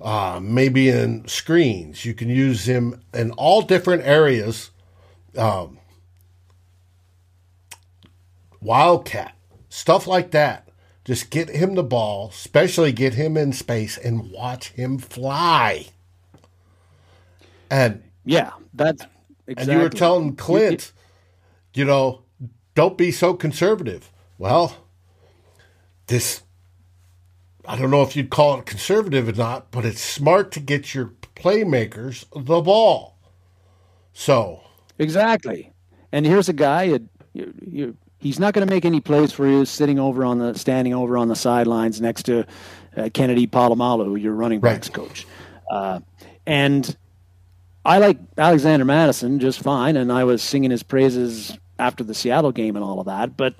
uh, 0.00 0.40
maybe 0.42 0.88
in 0.88 1.28
screens. 1.28 2.04
You 2.04 2.12
can 2.12 2.28
use 2.28 2.66
him 2.66 3.00
in 3.14 3.30
all 3.32 3.62
different 3.62 4.02
areas. 4.04 4.72
Um, 5.36 5.77
wildcat, 8.60 9.34
stuff 9.68 10.06
like 10.06 10.30
that. 10.32 10.68
Just 11.04 11.30
get 11.30 11.48
him 11.48 11.74
the 11.74 11.82
ball, 11.82 12.28
especially 12.28 12.92
get 12.92 13.14
him 13.14 13.36
in 13.36 13.52
space 13.52 13.96
and 13.96 14.30
watch 14.30 14.70
him 14.72 14.98
fly. 14.98 15.86
And 17.70 18.02
yeah, 18.24 18.52
that's 18.74 19.06
exactly. 19.46 19.72
And 19.72 19.72
you 19.72 19.78
were 19.78 19.90
telling 19.90 20.36
Clint, 20.36 20.92
you 21.74 21.84
know, 21.84 22.22
don't 22.74 22.98
be 22.98 23.10
so 23.10 23.34
conservative. 23.34 24.12
Well, 24.36 24.76
this 26.08 26.42
I 27.66 27.76
don't 27.76 27.90
know 27.90 28.02
if 28.02 28.16
you'd 28.16 28.30
call 28.30 28.58
it 28.58 28.66
conservative 28.66 29.28
or 29.28 29.32
not, 29.32 29.70
but 29.70 29.84
it's 29.84 30.00
smart 30.00 30.52
to 30.52 30.60
get 30.60 30.94
your 30.94 31.12
playmakers 31.36 32.24
the 32.32 32.60
ball. 32.60 33.18
So 34.12 34.62
exactly, 34.98 35.72
and 36.10 36.24
here's 36.24 36.48
a 36.48 36.54
guy. 36.54 36.82
You, 36.84 37.54
you, 37.60 37.96
he's 38.18 38.38
not 38.38 38.54
going 38.54 38.66
to 38.66 38.72
make 38.72 38.84
any 38.84 39.00
plays 39.00 39.32
for 39.32 39.46
you 39.46 39.64
sitting 39.64 39.98
over 39.98 40.24
on 40.24 40.38
the 40.38 40.54
standing 40.54 40.94
over 40.94 41.16
on 41.16 41.28
the 41.28 41.36
sidelines 41.36 42.00
next 42.00 42.24
to 42.24 42.44
uh, 42.96 43.08
Kennedy 43.12 43.46
Polamalu, 43.46 44.20
your 44.20 44.34
running 44.34 44.60
backs 44.60 44.88
right. 44.88 44.94
coach. 44.94 45.26
Uh, 45.70 46.00
and 46.46 46.96
I 47.84 47.98
like 47.98 48.18
Alexander 48.36 48.84
Mattison 48.84 49.38
just 49.38 49.60
fine, 49.60 49.96
and 49.96 50.12
I 50.12 50.24
was 50.24 50.42
singing 50.42 50.70
his 50.70 50.82
praises 50.82 51.56
after 51.78 52.02
the 52.02 52.14
Seattle 52.14 52.52
game 52.52 52.76
and 52.76 52.84
all 52.84 53.00
of 53.00 53.06
that, 53.06 53.36
but 53.36 53.54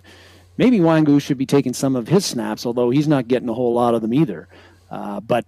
maybe 0.56 0.78
Nwangwu 0.80 1.22
should 1.22 1.38
be 1.38 1.46
taking 1.46 1.72
some 1.72 1.96
of 1.96 2.08
his 2.08 2.26
snaps, 2.26 2.66
although 2.66 2.90
he's 2.90 3.08
not 3.08 3.28
getting 3.28 3.48
a 3.48 3.54
whole 3.54 3.74
lot 3.74 3.94
of 3.94 4.02
them 4.02 4.12
either. 4.12 4.48
Uh, 4.90 5.20
but 5.20 5.46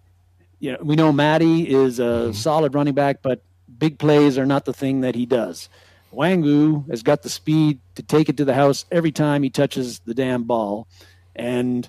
you 0.60 0.72
know, 0.72 0.78
we 0.82 0.94
know 0.94 1.12
Maddie 1.12 1.68
is 1.68 1.98
a 1.98 2.02
mm-hmm. 2.02 2.32
solid 2.32 2.74
running 2.74 2.94
back, 2.94 3.22
but 3.22 3.42
big 3.78 3.98
plays 3.98 4.38
are 4.38 4.46
not 4.46 4.64
the 4.64 4.72
thing 4.72 5.00
that 5.00 5.14
he 5.14 5.26
does. 5.26 5.68
Nwangwu 6.12 6.90
has 6.90 7.02
got 7.02 7.22
the 7.22 7.28
speed 7.28 7.80
to 7.94 8.02
take 8.02 8.28
it 8.28 8.36
to 8.38 8.44
the 8.44 8.54
house 8.54 8.84
every 8.90 9.12
time 9.12 9.42
he 9.42 9.50
touches 9.50 10.00
the 10.00 10.14
damn 10.14 10.44
ball. 10.44 10.88
And 11.36 11.88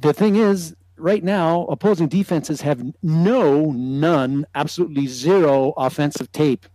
the 0.00 0.12
thing 0.12 0.36
is, 0.36 0.74
right 0.96 1.22
now, 1.22 1.66
opposing 1.66 2.08
defenses 2.08 2.60
have 2.62 2.82
no, 3.02 3.70
none, 3.72 4.46
absolutely 4.54 5.06
zero 5.06 5.72
offensive 5.76 6.32
tape 6.32 6.66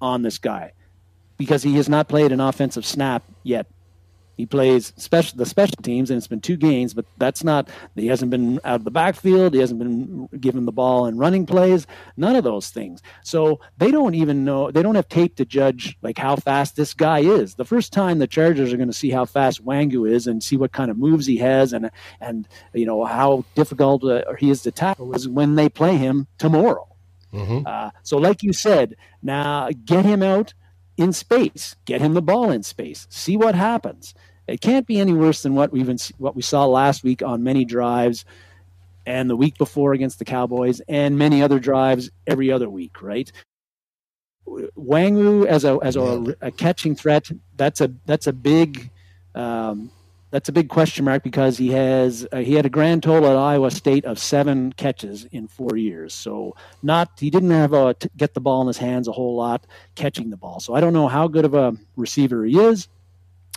on 0.00 0.22
this 0.22 0.38
guy 0.38 0.72
because 1.36 1.62
he 1.62 1.76
has 1.76 1.88
not 1.88 2.08
played 2.08 2.32
an 2.32 2.40
offensive 2.40 2.84
snap 2.84 3.22
yet 3.42 3.66
he 4.38 4.46
plays 4.46 4.92
special 4.96 5.36
the 5.36 5.44
special 5.44 5.76
teams, 5.82 6.10
and 6.10 6.16
it's 6.16 6.28
been 6.28 6.40
two 6.40 6.56
games, 6.56 6.94
but 6.94 7.04
that's 7.18 7.42
not. 7.42 7.68
He 7.96 8.06
hasn't 8.06 8.30
been 8.30 8.60
out 8.64 8.76
of 8.76 8.84
the 8.84 8.90
backfield. 8.90 9.52
He 9.52 9.58
hasn't 9.58 9.80
been 9.80 10.28
given 10.40 10.64
the 10.64 10.72
ball 10.72 11.06
in 11.06 11.18
running 11.18 11.44
plays. 11.44 11.88
None 12.16 12.36
of 12.36 12.44
those 12.44 12.70
things. 12.70 13.02
So 13.24 13.58
they 13.78 13.90
don't 13.90 14.14
even 14.14 14.44
know. 14.44 14.70
They 14.70 14.80
don't 14.80 14.94
have 14.94 15.08
tape 15.08 15.34
to 15.36 15.44
judge 15.44 15.98
like 16.02 16.18
how 16.18 16.36
fast 16.36 16.76
this 16.76 16.94
guy 16.94 17.18
is. 17.18 17.56
The 17.56 17.64
first 17.64 17.92
time 17.92 18.20
the 18.20 18.28
Chargers 18.28 18.72
are 18.72 18.76
going 18.76 18.88
to 18.88 18.94
see 18.94 19.10
how 19.10 19.24
fast 19.24 19.64
Nwangwu 19.66 20.08
is 20.08 20.28
and 20.28 20.40
see 20.40 20.56
what 20.56 20.70
kind 20.70 20.90
of 20.90 20.96
moves 20.96 21.26
he 21.26 21.38
has, 21.38 21.72
and 21.72 21.90
and 22.20 22.46
you 22.72 22.86
know 22.86 23.04
how 23.04 23.44
difficult 23.56 24.04
uh, 24.04 24.22
he 24.38 24.50
is 24.50 24.62
to 24.62 24.70
tackle 24.70 25.14
is 25.16 25.26
when 25.28 25.56
they 25.56 25.68
play 25.68 25.96
him 25.96 26.28
tomorrow. 26.38 26.86
Mm-hmm. 27.32 27.66
Uh, 27.66 27.90
so, 28.04 28.18
like 28.18 28.44
you 28.44 28.52
said, 28.52 28.94
now 29.20 29.68
get 29.84 30.04
him 30.04 30.22
out 30.22 30.54
in 30.98 31.12
space, 31.12 31.76
get 31.84 32.00
him 32.00 32.14
the 32.14 32.22
ball 32.22 32.50
in 32.50 32.62
space, 32.62 33.06
see 33.08 33.36
what 33.36 33.54
happens. 33.54 34.14
It 34.48 34.60
can't 34.62 34.86
be 34.86 34.98
any 34.98 35.12
worse 35.12 35.42
than 35.42 35.54
what 35.54 35.72
we 35.72 35.82
what 36.18 36.34
we 36.36 36.42
saw 36.42 36.66
last 36.66 37.04
week 37.04 37.22
on 37.22 37.42
many 37.44 37.64
drives. 37.66 38.24
and 39.06 39.30
the 39.30 39.36
week 39.36 39.56
before 39.58 39.94
against 39.94 40.18
the 40.18 40.24
Cowboys, 40.26 40.80
and 40.88 41.18
many 41.18 41.42
other 41.42 41.58
drives 41.58 42.10
every 42.26 42.52
other 42.52 42.68
week, 42.68 43.02
right? 43.02 43.32
Nwangwu 44.46 45.46
as 45.46 45.64
a 45.64 45.78
as 45.82 45.96
a, 45.96 46.36
a 46.42 46.50
catching 46.50 46.94
threat, 46.94 47.30
that's 47.56 47.80
a 47.80 47.92
that's 48.06 48.26
a 48.26 48.32
big 48.32 48.90
um, 49.34 49.90
that's 50.30 50.48
a 50.48 50.52
big 50.52 50.68
question 50.68 51.04
mark 51.06 51.22
because 51.22 51.56
he 51.58 51.70
has 51.70 52.26
uh, 52.32 52.38
he 52.38 52.54
had 52.54 52.66
a 52.66 52.70
grand 52.70 53.02
total 53.02 53.30
at 53.30 53.36
Iowa 53.36 53.70
State 53.70 54.04
of 54.04 54.18
seven 54.18 54.72
catches 54.74 55.24
in 55.26 55.48
four 55.48 55.76
years. 55.76 56.14
So 56.14 56.56
not 56.82 57.12
he 57.18 57.30
didn't 57.30 57.50
have 57.50 57.72
a 57.72 57.94
get 58.16 58.34
the 58.34 58.40
ball 58.40 58.60
in 58.62 58.66
his 58.66 58.78
hands 58.78 59.08
a 59.08 59.12
whole 59.12 59.36
lot 59.36 59.66
catching 59.94 60.30
the 60.30 60.36
ball. 60.36 60.60
So 60.60 60.74
I 60.74 60.80
don't 60.80 60.92
know 60.92 61.08
how 61.08 61.28
good 61.28 61.44
of 61.46 61.54
a 61.54 61.76
receiver 61.96 62.44
he 62.44 62.58
is, 62.58 62.88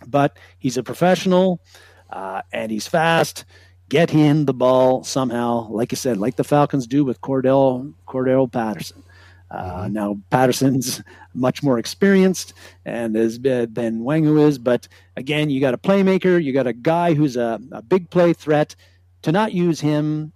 but 0.07 0.37
he's 0.59 0.77
a 0.77 0.83
professional 0.83 1.61
uh, 2.09 2.41
and 2.51 2.71
he's 2.71 2.87
fast. 2.87 3.45
Get 3.89 4.09
him 4.09 4.45
the 4.45 4.53
ball 4.53 5.03
somehow, 5.03 5.67
like 5.69 5.91
I 5.91 5.95
said, 5.95 6.17
like 6.17 6.37
the 6.37 6.43
Falcons 6.43 6.87
do 6.87 7.03
with 7.03 7.19
Cordell 7.21 7.93
Cordarrelle 8.07 8.51
Patterson. 8.51 9.03
Uh, 9.49 9.83
mm-hmm. 9.83 9.93
now 9.93 10.17
Patterson's 10.29 11.01
much 11.33 11.61
more 11.61 11.77
experienced 11.77 12.53
and 12.85 13.17
as 13.17 13.39
than 13.39 13.69
Nwangwu 13.73 14.47
is, 14.47 14.57
but 14.57 14.87
again, 15.17 15.49
you 15.49 15.59
got 15.59 15.73
a 15.73 15.77
playmaker, 15.77 16.41
you 16.41 16.53
got 16.53 16.67
a 16.67 16.73
guy 16.73 17.13
who's 17.13 17.35
a, 17.35 17.59
a 17.71 17.81
big 17.81 18.09
play 18.09 18.33
threat. 18.33 18.75
To 19.23 19.31
not 19.31 19.53
use 19.53 19.79
him 19.79 20.31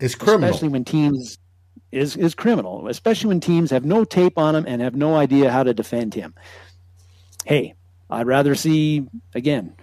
is 0.00 0.14
criminal, 0.14 0.48
especially 0.48 0.68
when 0.68 0.84
teams 0.84 1.38
is 1.92 2.16
is 2.16 2.34
criminal, 2.34 2.88
especially 2.88 3.28
when 3.28 3.40
teams 3.40 3.70
have 3.70 3.84
no 3.84 4.04
tape 4.04 4.38
on 4.38 4.54
him 4.54 4.64
and 4.66 4.80
have 4.80 4.94
no 4.94 5.16
idea 5.16 5.50
how 5.50 5.62
to 5.62 5.74
defend 5.74 6.14
him. 6.14 6.34
Hey, 7.44 7.74
I'd 8.10 8.26
rather 8.26 8.54
see 8.54 9.06
again. 9.34 9.74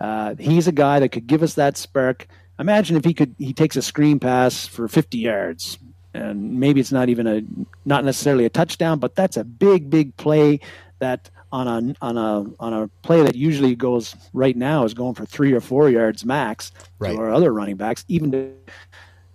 Uh, 0.00 0.34
he's 0.38 0.66
a 0.66 0.72
guy 0.72 1.00
that 1.00 1.10
could 1.10 1.26
give 1.26 1.42
us 1.42 1.54
that 1.54 1.76
spark. 1.76 2.26
Imagine 2.58 2.96
if 2.96 3.04
he 3.04 3.14
could 3.14 3.34
he 3.38 3.52
takes 3.52 3.76
a 3.76 3.82
screen 3.82 4.18
pass 4.18 4.66
for 4.66 4.88
50 4.88 5.18
yards 5.18 5.78
and 6.14 6.60
maybe 6.60 6.80
it's 6.80 6.92
not 6.92 7.08
even 7.08 7.26
a 7.26 7.42
not 7.84 8.04
necessarily 8.04 8.44
a 8.44 8.48
touchdown, 8.48 8.98
but 8.98 9.14
that's 9.14 9.36
a 9.36 9.44
big 9.44 9.90
big 9.90 10.16
play 10.16 10.60
that 11.00 11.28
on 11.52 11.68
a 11.68 11.94
on 12.00 12.16
a 12.16 12.46
on 12.60 12.72
a 12.72 12.88
play 13.02 13.22
that 13.22 13.34
usually 13.34 13.74
goes 13.74 14.14
right 14.32 14.56
now 14.56 14.84
is 14.84 14.94
going 14.94 15.14
for 15.14 15.26
three 15.26 15.52
or 15.52 15.60
four 15.60 15.90
yards 15.90 16.24
max 16.24 16.72
right. 16.98 17.16
or 17.16 17.30
other 17.30 17.52
running 17.52 17.76
backs. 17.76 18.04
Even 18.08 18.32
to, 18.32 18.52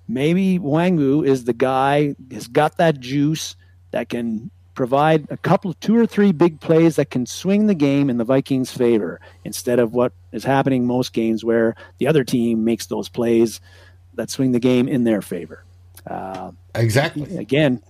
maybe 0.07 0.57
Nwangwu 0.57 1.25
is 1.25 1.43
the 1.43 1.53
guy 1.53 2.15
has 2.31 2.47
got 2.47 2.77
that 2.77 2.99
juice 2.99 3.55
that 3.91 4.09
can 4.09 4.49
provide 4.79 5.27
a 5.29 5.35
couple 5.35 5.69
of 5.69 5.77
two 5.81 5.97
or 5.97 6.05
three 6.05 6.31
big 6.31 6.57
plays 6.61 6.95
that 6.95 7.09
can 7.09 7.25
swing 7.25 7.67
the 7.67 7.75
game 7.75 8.09
in 8.09 8.15
the 8.15 8.23
Vikings' 8.23 8.71
favor 8.71 9.19
instead 9.43 9.77
of 9.77 9.91
what 9.91 10.13
is 10.31 10.45
happening 10.45 10.87
most 10.87 11.11
games 11.11 11.43
where 11.43 11.75
the 11.97 12.07
other 12.07 12.23
team 12.23 12.63
makes 12.63 12.85
those 12.85 13.09
plays 13.09 13.59
that 14.13 14.29
swing 14.29 14.53
the 14.53 14.59
game 14.61 14.87
in 14.87 15.03
their 15.03 15.21
favor. 15.21 15.65
Uh, 16.07 16.51
exactly. 16.75 17.35
Again, 17.35 17.83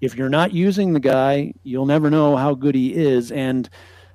if 0.00 0.16
you're 0.16 0.30
not 0.30 0.54
using 0.54 0.94
the 0.94 1.00
guy, 1.00 1.52
you'll 1.64 1.84
never 1.84 2.08
know 2.08 2.34
how 2.34 2.54
good 2.54 2.74
he 2.74 2.94
is. 2.94 3.30
And 3.30 3.68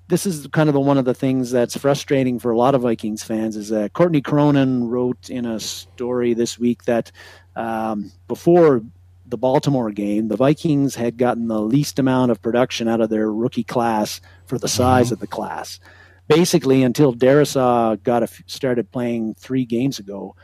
this 0.07 0.26
is 0.26 0.47
kind 0.47 0.70
of 0.70 0.74
the 0.74 0.80
one 0.80 0.97
of 0.97 1.05
the 1.05 1.13
things 1.13 1.51
that's 1.51 1.78
frustrating 1.78 2.39
for 2.39 2.49
a 2.49 2.57
lot 2.57 2.74
of 2.74 2.82
Vikings 2.82 3.22
fans 3.22 3.55
is 3.55 3.70
that 3.70 3.93
Courtney 3.93 4.22
Cronin 4.22 4.89
wrote 4.89 5.30
in 5.30 5.45
a 5.45 5.59
story 5.59 6.34
this 6.34 6.57
week 6.57 6.86
that 6.86 7.11
um, 7.55 8.11
before 8.28 8.82
the 9.28 9.38
Baltimore 9.38 9.91
game, 9.91 10.30
the 10.30 10.38
Vikings 10.38 10.95
had 10.95 11.17
gotten 11.17 11.47
the 11.47 11.61
least 11.61 11.99
amount 11.99 12.32
of 12.32 12.41
production 12.41 12.88
out 12.88 13.01
of 13.01 13.09
their 13.09 13.32
rookie 13.32 13.63
class 13.63 14.21
for 14.45 14.57
the 14.57 14.67
size 14.67 15.07
mm-hmm. 15.07 15.13
of 15.13 15.19
the 15.19 15.28
class. 15.28 15.80
Basically, 16.28 16.84
until 16.84 17.13
Darrisaw 17.13 18.01
got 18.03 18.23
a, 18.23 18.28
started 18.47 18.91
playing 18.91 19.36
three 19.36 19.65
games 19.65 19.99
ago, 19.99 20.36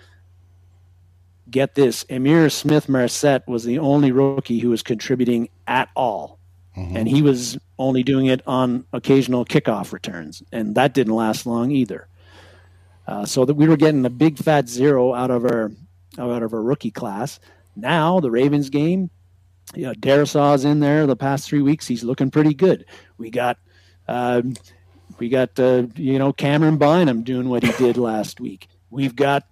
get 1.49 1.75
this 1.75 2.03
Ihmir 2.05 2.51
Smith 2.51 2.87
Marsette 2.87 3.47
was 3.47 3.63
the 3.63 3.79
only 3.79 4.11
rookie 4.11 4.59
who 4.59 4.69
was 4.69 4.81
contributing 4.81 5.49
at 5.67 5.89
all. 5.95 6.39
Mm-hmm. 6.77 6.97
And 6.97 7.07
he 7.07 7.21
was 7.21 7.57
only 7.77 8.03
doing 8.03 8.25
it 8.25 8.41
on 8.47 8.85
occasional 8.93 9.45
kickoff 9.45 9.91
returns. 9.91 10.41
And 10.51 10.75
that 10.75 10.93
didn't 10.93 11.13
last 11.13 11.45
long 11.45 11.71
either. 11.71 12.07
Uh, 13.05 13.25
so 13.25 13.45
that 13.45 13.55
we 13.55 13.67
were 13.67 13.77
getting 13.77 14.05
a 14.05 14.09
big 14.09 14.37
fat 14.37 14.67
zero 14.67 15.13
out 15.13 15.29
of 15.29 15.43
our 15.45 15.71
out 16.17 16.43
of 16.43 16.53
our 16.53 16.61
rookie 16.61 16.91
class. 16.91 17.39
Now 17.75 18.19
the 18.19 18.31
Ravens 18.31 18.69
game, 18.69 19.09
you 19.75 19.83
know, 19.83 19.93
Darrisaw's 19.93 20.65
in 20.65 20.79
there 20.79 21.07
the 21.07 21.15
past 21.15 21.47
three 21.47 21.61
weeks. 21.61 21.87
He's 21.87 22.03
looking 22.03 22.31
pretty 22.31 22.53
good. 22.53 22.85
We 23.17 23.29
got 23.29 23.57
uh, 24.07 24.41
we 25.19 25.29
got 25.29 25.59
uh, 25.59 25.87
you 25.95 26.19
know 26.19 26.33
Camryn 26.33 26.77
Bynum 26.77 27.23
doing 27.23 27.49
what 27.49 27.63
he 27.63 27.71
did 27.73 27.97
last 27.97 28.39
week. 28.39 28.67
We've 28.89 29.15
got 29.15 29.45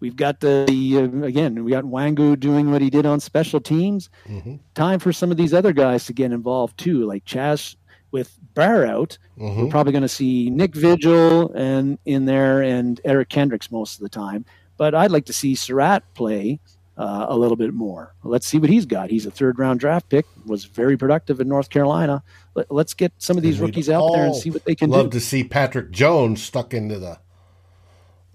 We've 0.00 0.16
got 0.16 0.40
the, 0.40 0.64
the 0.66 0.96
uh, 0.96 1.26
again, 1.26 1.62
we 1.62 1.70
got 1.72 1.84
Nwangwu 1.84 2.40
doing 2.40 2.70
what 2.70 2.80
he 2.80 2.88
did 2.88 3.04
on 3.04 3.20
special 3.20 3.60
teams. 3.60 4.08
Mm-hmm. 4.26 4.56
Time 4.74 4.98
for 4.98 5.12
some 5.12 5.30
of 5.30 5.36
these 5.36 5.52
other 5.52 5.74
guys 5.74 6.06
to 6.06 6.14
get 6.14 6.32
involved 6.32 6.78
too, 6.78 7.06
like 7.06 7.26
Chazz 7.26 7.76
with 8.10 8.36
Barr 8.54 8.86
out. 8.86 9.18
Mm-hmm. 9.38 9.62
We're 9.62 9.70
probably 9.70 9.92
going 9.92 10.02
to 10.02 10.08
see 10.08 10.48
Nick 10.48 10.74
Vigil 10.74 11.52
and 11.52 11.98
in 12.06 12.24
there 12.24 12.62
and 12.62 12.98
Eric 13.04 13.28
Kendricks 13.28 13.70
most 13.70 13.96
of 13.96 14.00
the 14.00 14.08
time. 14.08 14.46
But 14.78 14.94
I'd 14.94 15.10
like 15.10 15.26
to 15.26 15.34
see 15.34 15.54
Surratt 15.54 16.02
play 16.14 16.60
uh, 17.00 17.24
a 17.30 17.36
little 17.36 17.56
bit 17.56 17.72
more. 17.72 18.14
Let's 18.22 18.46
see 18.46 18.58
what 18.58 18.68
he's 18.68 18.84
got. 18.84 19.08
He's 19.08 19.24
a 19.24 19.30
third 19.30 19.58
round 19.58 19.80
draft 19.80 20.10
pick, 20.10 20.26
was 20.44 20.66
very 20.66 20.98
productive 20.98 21.40
in 21.40 21.48
North 21.48 21.70
Carolina. 21.70 22.22
Let, 22.54 22.70
us 22.70 22.92
get 22.92 23.14
some 23.16 23.38
of 23.38 23.42
these 23.42 23.58
and 23.58 23.66
rookies 23.66 23.88
out 23.88 24.12
there 24.12 24.26
and 24.26 24.36
see 24.36 24.50
what 24.50 24.66
they 24.66 24.74
can 24.74 24.90
love 24.90 24.98
do. 24.98 25.02
Love 25.04 25.12
to 25.12 25.20
see 25.20 25.42
Patrick 25.42 25.90
Jones 25.92 26.42
stuck 26.42 26.74
into 26.74 26.98
the 26.98 27.18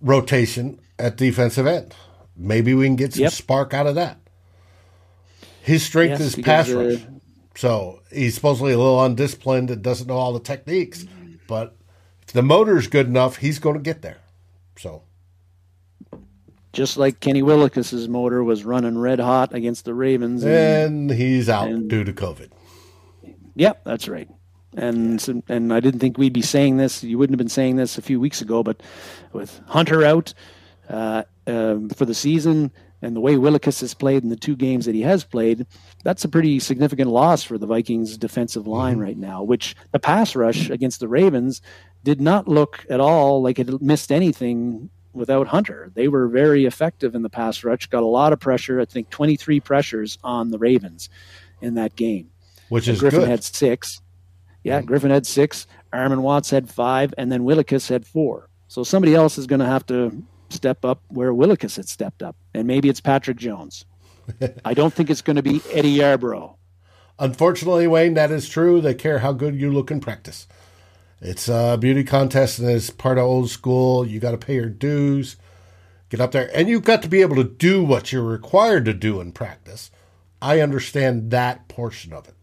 rotation 0.02 0.80
at 0.98 1.16
defensive 1.16 1.68
end. 1.68 1.94
Maybe 2.36 2.74
we 2.74 2.88
can 2.88 2.96
get 2.96 3.14
some 3.14 3.24
yep. 3.24 3.34
spark 3.34 3.76
out 3.76 3.86
of 3.86 3.94
that. 3.96 4.18
His 5.62 5.84
strength 5.84 6.20
yes, 6.20 6.22
is 6.22 6.36
pass 6.36 6.68
uh, 6.72 6.78
rush. 6.78 7.06
So 7.56 8.02
he's 8.12 8.34
supposedly 8.34 8.74
a 8.74 8.80
little 8.80 9.04
undisciplined 9.04 9.70
and 9.70 9.84
doesn't 9.84 10.08
know 10.08 10.18
all 10.18 10.34
the 10.34 10.40
techniques. 10.40 11.06
But 11.48 11.76
if 12.24 12.34
the 12.34 12.42
motor 12.42 12.80
is 12.80 12.88
good 12.88 13.06
enough, 13.06 13.38
he's 13.38 13.60
going 13.60 13.76
to 13.76 13.82
get 13.82 14.02
there. 14.02 14.22
So. 14.76 15.04
Just 16.76 16.98
like 16.98 17.22
Kenny 17.22 17.42
Willekes's 17.42 18.10
motor 18.10 18.44
was 18.44 18.66
running 18.66 18.98
red 18.98 19.22
hot 19.22 19.54
against 19.54 19.86
the 19.86 19.94
Ravens. 19.94 20.44
And, 20.44 21.10
and 21.10 21.12
he's 21.12 21.48
out 21.48 21.70
and, 21.70 21.90
due 21.90 22.04
to 22.04 22.12
COVID. 22.12 22.52
Yep, 23.56 23.86
that's 23.86 24.10
right. 24.10 24.28
And 24.76 25.44
and 25.48 25.74
I 25.74 25.80
didn't 25.80 26.02
think 26.02 26.18
we'd 26.18 26.34
be 26.34 26.42
saying 26.42 26.76
this. 26.76 27.02
You 27.02 27.18
wouldn't 27.18 27.34
have 27.34 27.38
been 27.38 27.48
saying 27.48 27.78
this 27.78 27.98
a 27.98 28.02
few 28.02 28.20
weeks 28.20 28.42
ago, 28.42 28.62
but 28.62 28.84
with 29.32 29.62
Hunter 29.68 30.04
out, 30.04 30.34
uh, 30.90 31.24
um, 31.48 31.90
for 31.90 32.04
the 32.04 32.14
season 32.14 32.74
and 33.02 33.16
the 33.16 33.22
way 33.22 33.36
Willekes 33.36 33.80
has 33.80 33.94
played 33.94 34.24
in 34.24 34.30
the 34.30 34.36
two 34.36 34.58
games 34.58 34.86
that 34.86 34.96
he 34.96 35.02
has 35.02 35.24
played, 35.24 35.66
that's 36.04 36.26
a 36.26 36.30
pretty 36.30 36.60
significant 36.60 37.10
loss 37.10 37.42
for 37.42 37.58
the 37.58 37.68
Vikings 37.68 38.18
defensive 38.18 38.68
line 38.68 38.96
mm-hmm. 38.96 39.04
right 39.04 39.18
now, 39.18 39.44
which 39.44 39.78
the 39.94 40.00
pass 40.00 40.36
rush 40.36 40.70
against 40.70 41.00
the 41.00 41.08
Ravens 41.08 41.62
did 42.04 42.20
not 42.20 42.50
look 42.50 42.86
at 42.90 43.00
all 43.00 43.42
like 43.42 43.60
it 43.60 43.82
missed 43.82 44.12
anything 44.12 44.90
without 45.16 45.48
Hunter. 45.48 45.92
They 45.94 46.08
were 46.08 46.28
very 46.28 46.66
effective 46.66 47.16
in 47.16 47.22
the 47.22 47.30
pass 47.30 47.64
rush, 47.64 47.88
got 47.88 48.04
a 48.04 48.08
lot 48.08 48.34
of 48.34 48.40
pressure, 48.40 48.80
I 48.80 48.86
think 48.86 49.10
23 49.10 49.60
pressures 49.60 50.18
on 50.24 50.52
the 50.52 50.60
Ravens 50.60 51.10
in 51.62 51.76
that 51.76 51.96
game. 51.96 52.30
Which 52.70 52.88
is 52.88 53.00
Griffin 53.00 53.22
good. 53.22 53.30
had 53.30 53.44
six. 53.44 54.02
Yeah. 54.64 54.82
Griffin 54.82 55.12
had 55.12 55.28
six, 55.28 55.68
Armon 55.94 56.22
Watts 56.22 56.50
had 56.50 56.70
five, 56.70 57.14
and 57.18 57.32
then 57.32 57.44
Willekes 57.44 57.88
had 57.88 58.06
four. 58.06 58.50
So 58.68 58.84
somebody 58.84 59.14
else 59.14 59.38
is 59.38 59.48
going 59.48 59.60
to 59.60 59.66
have 59.66 59.86
to 59.88 60.24
step 60.50 60.84
up 60.84 61.02
where 61.10 61.34
Willekes 61.34 61.76
had 61.76 61.88
stepped 61.88 62.24
up, 62.24 62.36
and 62.54 62.68
maybe 62.68 62.90
it's 62.90 63.00
Patrick 63.02 63.38
Jones. 63.38 63.86
I 64.66 64.74
don't 64.74 64.94
think 64.94 65.10
it's 65.10 65.22
going 65.22 65.36
to 65.36 65.44
be 65.44 65.62
Eddie 65.72 65.98
Yarbrough. 65.98 66.56
Unfortunately, 67.20 67.88
Wayne, 67.88 68.16
that 68.16 68.32
is 68.32 68.50
true. 68.50 68.82
They 68.82 68.94
care 68.94 69.20
how 69.20 69.32
good 69.32 69.56
you 69.56 69.72
look 69.72 69.92
in 69.92 70.02
practice. 70.02 70.48
It's 71.26 71.50
a 71.50 71.76
beauty 71.80 72.04
contest, 72.04 72.60
and 72.60 72.70
it's 72.70 72.92
part 72.92 73.18
of 73.18 73.24
old 73.24 73.50
school. 73.50 74.06
You 74.06 74.20
got 74.20 74.32
to 74.32 74.38
pay 74.38 74.54
your 74.54 74.70
dues, 74.70 75.38
get 76.10 76.22
up 76.22 76.32
there, 76.32 76.52
and 76.54 76.70
you've 76.70 76.84
got 76.84 77.02
to 77.02 77.08
be 77.08 77.22
able 77.22 77.36
to 77.38 77.44
do 77.44 77.84
what 77.84 78.12
you're 78.12 78.22
required 78.22 78.86
to 78.86 78.94
do 78.94 79.20
in 79.20 79.32
practice. 79.32 79.90
I 80.40 80.60
understand 80.60 81.32
that 81.32 81.68
portion 81.68 82.14
of 82.14 82.28
it. 82.28 82.36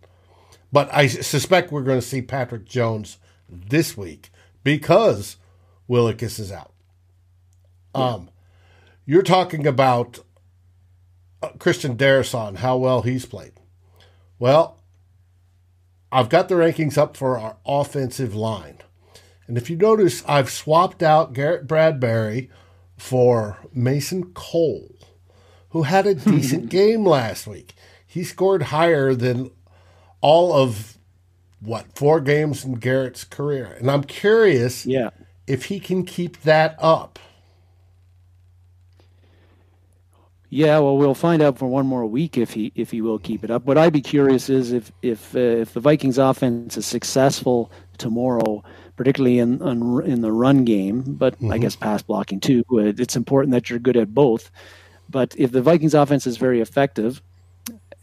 But 0.73 0.93
I 0.93 1.07
suspect 1.07 1.71
we're 1.71 1.83
going 1.83 2.01
to 2.01 2.07
see 2.07 2.23
Patrick 2.23 2.65
Jones 2.65 3.19
this 3.49 3.97
week 3.97 4.31
because 4.65 5.37
Willekes 5.89 6.41
is 6.41 6.51
out. 6.51 6.73
Um, 7.95 8.31
you're 9.07 9.23
talking 9.23 9.65
about 9.65 10.19
uh, 11.41 11.51
Christian 11.61 11.97
Darrisaw, 11.97 12.57
how 12.57 12.79
well 12.79 13.03
he's 13.03 13.27
played. 13.27 13.53
Well, 14.41 14.82
I've 16.13 16.29
got 16.29 16.49
the 16.49 16.57
rankings 16.57 16.99
up 16.99 17.17
for 17.17 17.39
our 17.39 17.57
offensive 17.65 18.35
line. 18.35 18.79
And 19.47 19.57
if 19.57 19.71
you 19.71 19.77
notice, 19.77 20.23
I've 20.29 20.51
swapped 20.51 21.03
out 21.03 21.33
Garrett 21.33 21.67
Bradbury 21.67 22.51
for 22.99 23.59
Mason 23.73 24.33
Cole, 24.35 24.95
who 25.71 25.85
had 25.85 26.07
a 26.07 26.15
decent 26.15 26.69
game 26.69 27.07
last 27.07 27.47
week. 27.47 27.75
He 28.07 28.25
scored 28.25 28.65
higher 28.65 29.15
than 29.15 29.51
all 30.21 30.53
of 30.53 30.99
what 31.61 31.87
four 31.97 32.21
games 32.21 32.63
in 32.63 32.75
Garrett's 32.75 33.25
career. 33.25 33.77
And 33.81 33.91
I'm 33.91 34.05
curious 34.05 34.85
yeah. 34.85 35.11
if 35.47 35.67
he 35.67 35.81
can 35.81 36.05
keep 36.05 36.43
that 36.43 36.77
up. 36.79 37.19
Yeah, 40.55 40.81
well, 40.81 40.99
we'll 40.99 41.15
find 41.15 41.41
out 41.41 41.57
for 41.57 41.67
one 41.67 41.87
more 41.87 42.05
week 42.05 42.37
if 42.37 42.53
he 42.53 42.73
if 42.75 42.91
he 42.91 43.01
will 43.01 43.19
keep 43.19 43.43
it 43.43 43.51
up. 43.51 43.65
What 43.65 43.79
I'd 43.79 43.95
be 43.95 44.03
curious 44.03 44.51
is 44.51 44.71
if 44.71 44.93
if 45.01 45.35
uh, 45.35 45.39
if 45.39 45.73
the 45.73 45.81
Vikings 45.81 46.19
offense 46.19 46.77
is 46.77 46.85
successful 46.85 47.73
tomorrow, 47.97 48.63
particularly 48.95 49.39
in 49.39 49.63
in, 49.63 50.03
in 50.05 50.21
the 50.21 50.31
run 50.31 50.67
game, 50.67 51.05
but 51.07 51.37
mm-hmm. 51.37 51.53
I 51.53 51.57
guess 51.57 51.75
pass 51.75 52.03
blocking 52.03 52.39
too. 52.39 52.63
It's 52.71 53.17
important 53.17 53.53
that 53.53 53.71
you're 53.71 53.79
good 53.79 53.97
at 53.97 54.13
both. 54.13 54.51
But 55.09 55.35
if 55.39 55.53
the 55.53 55.63
Vikings 55.63 55.95
offense 55.95 56.27
is 56.27 56.37
very 56.37 56.61
effective, 56.61 57.23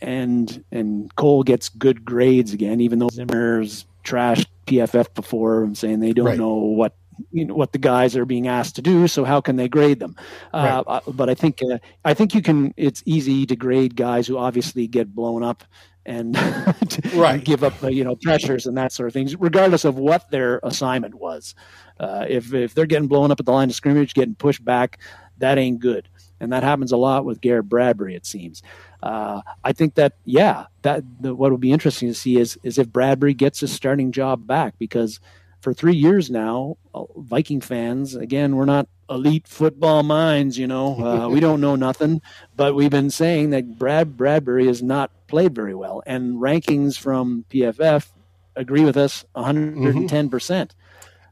and 0.01 0.63
and 0.71 1.15
Cole 1.17 1.43
gets 1.43 1.69
good 1.69 2.03
grades 2.03 2.51
again, 2.51 2.81
even 2.81 2.97
though 2.97 3.09
Zimmer's 3.09 3.85
trashed 4.03 4.47
PFF 4.65 5.13
before 5.13 5.63
and 5.63 5.77
saying 5.77 5.99
they 5.99 6.13
don't 6.13 6.25
right. 6.25 6.37
know 6.39 6.55
what 6.55 6.95
you 7.31 7.45
know 7.45 7.53
what 7.53 7.71
the 7.71 7.77
guys 7.77 8.15
are 8.15 8.25
being 8.25 8.47
asked 8.47 8.75
to 8.75 8.81
do 8.81 9.07
so 9.07 9.23
how 9.23 9.41
can 9.41 9.55
they 9.55 9.67
grade 9.67 9.99
them 9.99 10.15
uh, 10.53 10.83
right. 10.87 11.01
uh, 11.07 11.11
but 11.11 11.29
i 11.29 11.33
think 11.33 11.61
uh, 11.63 11.77
i 12.05 12.13
think 12.13 12.33
you 12.33 12.41
can 12.41 12.73
it's 12.77 13.03
easy 13.05 13.45
to 13.45 13.55
grade 13.55 13.95
guys 13.95 14.27
who 14.27 14.37
obviously 14.37 14.87
get 14.87 15.13
blown 15.13 15.43
up 15.43 15.63
and, 16.05 16.35
right. 17.13 17.43
give 17.43 17.63
up 17.63 17.73
you 17.83 18.03
know 18.03 18.15
pressures 18.15 18.65
and 18.65 18.77
that 18.77 18.91
sort 18.91 19.07
of 19.07 19.13
things 19.13 19.35
regardless 19.35 19.85
of 19.85 19.97
what 19.97 20.29
their 20.31 20.59
assignment 20.63 21.15
was 21.15 21.55
uh, 21.99 22.25
if 22.27 22.53
if 22.53 22.73
they're 22.73 22.85
getting 22.85 23.07
blown 23.07 23.31
up 23.31 23.39
at 23.39 23.45
the 23.45 23.51
line 23.51 23.69
of 23.69 23.75
scrimmage 23.75 24.13
getting 24.13 24.35
pushed 24.35 24.63
back 24.63 24.99
that 25.37 25.57
ain't 25.57 25.79
good 25.79 26.09
and 26.39 26.53
that 26.53 26.63
happens 26.63 26.91
a 26.91 26.97
lot 26.97 27.25
with 27.25 27.41
Garrett 27.41 27.69
Bradbury 27.69 28.15
it 28.15 28.25
seems 28.25 28.63
uh, 29.03 29.41
I 29.63 29.71
think 29.71 29.95
that 29.95 30.13
yeah 30.25 30.65
that 30.81 31.03
the, 31.21 31.35
what 31.35 31.51
will 31.51 31.57
be 31.57 31.71
interesting 31.71 32.09
to 32.09 32.15
see 32.15 32.37
is 32.37 32.57
is 32.63 32.77
if 32.77 32.89
Bradbury 32.89 33.33
gets 33.33 33.59
his 33.59 33.71
starting 33.71 34.11
job 34.11 34.47
back 34.47 34.75
because 34.79 35.19
for 35.61 35.73
three 35.73 35.95
years 35.95 36.29
now, 36.29 36.77
uh, 36.93 37.03
Viking 37.17 37.61
fans, 37.61 38.15
again, 38.15 38.55
we're 38.55 38.65
not 38.65 38.87
elite 39.09 39.47
football 39.47 40.03
minds, 40.03 40.57
you 40.57 40.67
know, 40.67 40.95
uh, 41.03 41.29
we 41.31 41.39
don't 41.39 41.61
know 41.61 41.75
nothing, 41.75 42.21
but 42.55 42.75
we've 42.75 42.91
been 42.91 43.09
saying 43.09 43.49
that 43.49 43.77
Brad 43.77 44.15
Bradbury 44.15 44.67
has 44.67 44.81
not 44.81 45.11
played 45.27 45.53
very 45.53 45.75
well. 45.75 46.01
And 46.05 46.35
rankings 46.35 46.97
from 46.97 47.45
PFF 47.49 48.07
agree 48.55 48.83
with 48.83 48.97
us 48.97 49.25
110%. 49.35 50.29
percent 50.29 50.75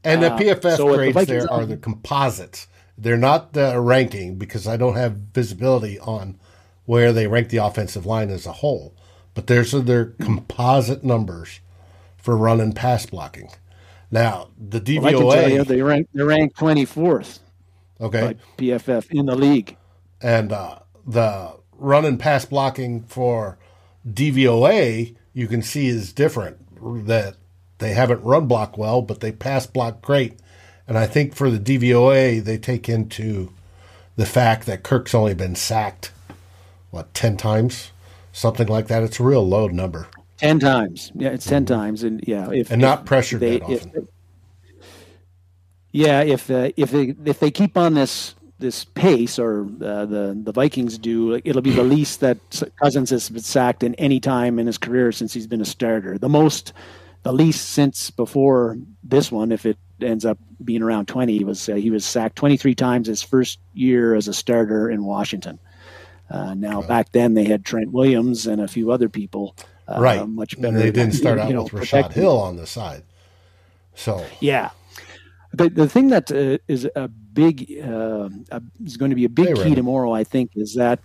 And 0.03 0.23
the 0.23 0.29
PFF 0.29 0.65
uh, 0.65 0.77
so 0.77 0.95
grades 0.95 1.17
the 1.17 1.25
there 1.25 1.51
are 1.51 1.65
the 1.65 1.77
composites. 1.77 2.67
They're 2.97 3.17
not 3.17 3.53
the 3.53 3.79
ranking 3.79 4.37
because 4.37 4.67
I 4.67 4.77
don't 4.77 4.95
have 4.95 5.13
visibility 5.13 5.99
on 5.99 6.39
where 6.85 7.13
they 7.13 7.27
rank 7.27 7.49
the 7.49 7.57
offensive 7.57 8.05
line 8.05 8.29
as 8.29 8.45
a 8.45 8.53
whole. 8.53 8.95
But 9.35 9.47
there's 9.47 9.71
their 9.71 10.05
composite 10.05 11.03
numbers 11.03 11.59
for 12.17 12.35
run 12.35 12.59
and 12.59 12.75
pass 12.75 13.05
blocking. 13.05 13.49
Now 14.09 14.49
the 14.57 14.79
DVOA 14.79 15.25
well, 15.25 15.49
you, 15.49 15.63
they 15.63 15.81
rank 15.81 16.07
they 16.13 16.23
rank 16.23 16.55
twenty 16.55 16.85
fourth. 16.85 17.39
Okay. 17.99 18.35
PFF 18.57 19.09
in 19.11 19.25
the 19.25 19.35
league, 19.35 19.75
and 20.21 20.51
uh, 20.51 20.79
the 21.05 21.55
run 21.73 22.05
and 22.05 22.19
pass 22.19 22.45
blocking 22.45 23.03
for 23.03 23.57
DVOA 24.07 25.15
you 25.33 25.47
can 25.47 25.61
see 25.61 25.87
is 25.87 26.13
different. 26.13 26.57
That 27.07 27.35
they 27.79 27.93
haven't 27.93 28.23
run 28.23 28.47
block 28.47 28.77
well, 28.77 29.01
but 29.01 29.19
they 29.19 29.31
pass 29.31 29.65
block 29.65 30.01
great. 30.01 30.39
And 30.87 30.97
I 30.97 31.05
think 31.05 31.35
for 31.35 31.49
the 31.49 31.59
DVOA 31.59 32.43
they 32.43 32.57
take 32.57 32.87
into 32.87 33.51
the 34.15 34.25
fact 34.25 34.65
that 34.65 34.83
Kirk's 34.83 35.13
only 35.13 35.33
been 35.33 35.55
sacked 35.55 36.11
what 36.89 37.13
ten 37.13 37.37
times, 37.37 37.91
something 38.31 38.67
like 38.67 38.87
that. 38.87 39.03
It's 39.03 39.19
a 39.19 39.23
real 39.23 39.47
low 39.47 39.67
number. 39.67 40.07
Ten 40.37 40.59
times, 40.59 41.11
yeah, 41.15 41.29
it's 41.29 41.45
10 41.45 41.65
mm-hmm. 41.65 41.73
times, 41.73 42.03
and 42.03 42.23
yeah, 42.27 42.51
if 42.51 42.69
and 42.69 42.79
not 42.79 43.05
pressured 43.05 43.39
they, 43.39 43.57
that 43.57 43.63
often. 43.63 43.91
If, 43.95 44.03
yeah, 45.91 46.21
if 46.21 46.51
uh, 46.51 46.69
if 46.77 46.91
they 46.91 47.15
if 47.25 47.39
they 47.39 47.49
keep 47.49 47.75
on 47.75 47.95
this 47.95 48.35
this 48.59 48.83
pace, 48.83 49.39
or 49.39 49.63
uh, 49.81 50.05
the 50.05 50.39
the 50.43 50.51
Vikings 50.51 50.99
do, 50.99 51.41
it'll 51.43 51.61
be 51.63 51.71
the 51.71 51.83
least 51.95 52.19
that 52.19 52.37
Cousins 52.79 53.09
has 53.09 53.29
been 53.29 53.41
sacked 53.41 53.81
in 53.81 53.95
any 53.95 54.19
time 54.19 54.59
in 54.59 54.67
his 54.67 54.77
career 54.77 55.11
since 55.11 55.33
he's 55.33 55.47
been 55.47 55.61
a 55.61 55.65
starter. 55.65 56.19
The 56.19 56.29
most, 56.29 56.73
the 57.23 57.33
least 57.33 57.69
since 57.69 58.11
before 58.11 58.77
this 59.03 59.31
one, 59.31 59.51
if 59.51 59.65
it 59.65 59.77
ends 59.99 60.23
up 60.23 60.37
being 60.63 60.83
around 60.83 61.07
twenty, 61.07 61.43
was 61.43 61.67
uh, 61.67 61.75
he 61.75 61.89
was 61.89 62.05
sacked 62.05 62.35
twenty 62.35 62.57
three 62.57 62.75
times 62.75 63.07
his 63.07 63.23
first 63.23 63.59
year 63.73 64.13
as 64.13 64.27
a 64.27 64.35
starter 64.35 64.91
in 64.91 65.03
Washington. 65.03 65.57
Uh, 66.29 66.53
now, 66.53 66.81
back 66.81 67.11
then 67.11 67.33
they 67.33 67.45
had 67.45 67.63
Trent 67.63 67.91
Williams 67.91 68.45
and 68.45 68.61
a 68.61 68.67
few 68.67 68.91
other 68.91 69.07
people 69.07 69.55
uh, 69.87 69.99
right. 69.99 70.27
Much 70.27 70.55
better. 70.55 70.67
And 70.67 70.77
they 70.77 70.91
didn't 70.91 71.13
start 71.13 71.39
out 71.39 71.49
know, 71.49 71.63
with 71.63 71.73
Rashod 71.73 72.13
Hill 72.13 72.37
on 72.39 72.57
the 72.57 72.67
side. 72.67 73.03
So 73.95 74.23
yeah, 74.39 74.71
but 75.53 75.75
the 75.75 75.87
thing 75.87 76.09
that 76.09 76.31
uh, 76.31 76.57
is 76.67 76.87
a 76.95 77.07
big 77.07 77.79
uh, 77.83 78.29
is 78.83 78.97
going 78.97 79.09
to 79.09 79.15
be 79.15 79.25
a 79.25 79.29
big 79.29 79.47
hey, 79.47 79.53
key 79.53 79.59
Raymond. 79.59 79.75
tomorrow, 79.77 80.13
I 80.13 80.23
think, 80.23 80.51
is 80.55 80.75
that 80.75 80.99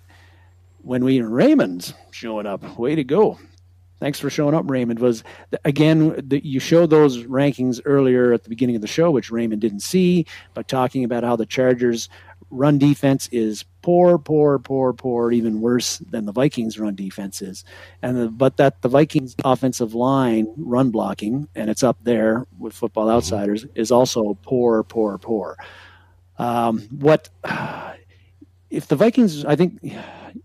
when 0.83 1.05
we 1.05 1.21
Raymond's 1.21 1.95
showing 2.11 2.47
up, 2.47 2.79
way 2.79 2.95
to 2.95 3.05
go. 3.05 3.39
Thanks 4.01 4.19
for 4.19 4.31
showing 4.31 4.53
up, 4.53 4.69
Raymond. 4.69 4.99
Was 4.99 5.23
again, 5.65 6.21
the, 6.29 6.45
you 6.45 6.59
showed 6.59 6.91
those 6.91 7.19
rankings 7.19 7.81
earlier 7.85 8.33
at 8.33 8.43
the 8.43 8.49
beginning 8.49 8.75
of 8.75 8.83
the 8.83 8.89
show, 8.89 9.13
which 9.13 9.31
Raymond 9.31 9.61
didn't 9.61 9.81
see, 9.81 10.27
but 10.55 10.67
talking 10.67 11.05
about 11.05 11.23
how 11.23 11.37
the 11.37 11.47
Chargers 11.47 12.09
run 12.53 12.79
defense 12.79 13.29
is 13.33 13.65
poor, 13.81 14.19
poor, 14.19 14.59
poor, 14.59 14.93
poor, 14.93 15.33
even 15.33 15.61
worse 15.61 15.99
than 15.99 16.27
the 16.27 16.33
Vikings 16.33 16.79
run 16.79 16.95
defense 16.95 17.43
is. 17.43 17.65
And 18.03 18.17
the, 18.17 18.29
but 18.29 18.59
that 18.59 18.83
the 18.83 18.89
Vikings 18.89 19.35
offensive 19.45 19.95
line 19.95 20.47
run 20.57 20.91
blocking, 20.91 21.49
and 21.55 21.71
it's 21.71 21.83
up 21.83 21.99
there 22.05 22.47
with 22.59 22.75
Football 22.75 23.07
mm-hmm. 23.07 23.17
Outsiders, 23.17 23.67
is 23.75 23.91
also 23.91 24.39
poor, 24.43 24.85
poor, 24.85 25.19
poor. 25.19 25.57
Um, 26.39 26.81
what 26.91 27.29
if 28.71 28.87
the 28.87 28.97
Vikings? 28.97 29.45
I 29.45 29.57
think 29.57 29.81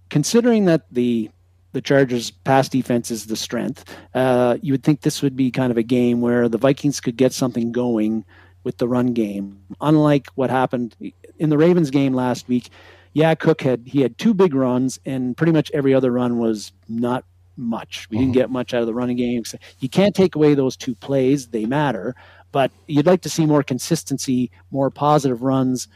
considering 0.10 0.66
that 0.66 0.86
the 0.92 1.30
the 1.74 1.82
Chargers' 1.82 2.32
pass 2.32 2.70
defense 2.70 3.12
is 3.12 3.28
the 3.28 3.36
strength, 3.36 3.96
uh, 4.16 4.58
you 4.62 4.74
would 4.74 4.84
think 4.84 5.02
this 5.02 5.22
would 5.22 5.36
be 5.36 5.52
kind 5.52 5.70
of 5.70 5.78
a 5.78 5.84
game 5.84 6.22
where 6.22 6.50
the 6.50 6.58
Vikings 6.58 7.00
could 7.00 7.18
get 7.18 7.34
something 7.34 7.72
going 7.72 8.26
with 8.68 8.80
the 8.80 8.88
run 8.88 9.14
game. 9.14 9.62
Unlike 9.80 10.28
what 10.36 10.50
happened 10.50 10.94
in 11.40 11.50
the 11.50 11.58
Ravens 11.58 11.90
game 11.90 12.14
last 12.14 12.50
week, 12.50 12.70
yeah, 13.14 13.34
Cook 13.34 13.62
had 13.62 13.84
he 13.86 14.02
had 14.02 14.18
two 14.18 14.34
big 14.34 14.54
runs, 14.54 15.00
and 15.06 15.38
pretty 15.38 15.54
much 15.54 15.72
every 15.74 15.94
other 15.94 16.12
run 16.12 16.38
was 16.38 16.74
not 16.90 17.24
much. 17.56 18.10
We 18.10 18.18
didn't 18.18 18.32
uh-huh. 18.32 18.42
get 18.42 18.50
much 18.50 18.74
out 18.74 18.82
of 18.82 18.88
the 18.88 18.94
running 18.94 19.16
game. 19.16 19.42
You 19.80 19.88
can't 19.88 20.14
take 20.14 20.36
away 20.36 20.54
those 20.54 20.76
two 20.76 20.96
plays; 20.96 21.48
they 21.48 21.66
matter. 21.66 22.14
But 22.52 22.72
you'd 22.88 23.06
like 23.06 23.22
to 23.22 23.30
see 23.30 23.46
more 23.46 23.64
consistency, 23.64 24.52
more 24.70 24.90
positive 24.90 25.44
runs, 25.44 25.88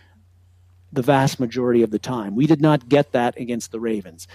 the 0.93 1.01
vast 1.01 1.37
majority 1.37 1.83
of 1.83 1.91
the 1.91 1.99
time. 1.99 2.37
We 2.37 2.47
did 2.47 2.61
not 2.61 2.87
get 2.87 3.11
that 3.11 3.37
against 3.37 3.73
the 3.73 3.81
Ravens. 3.81 4.29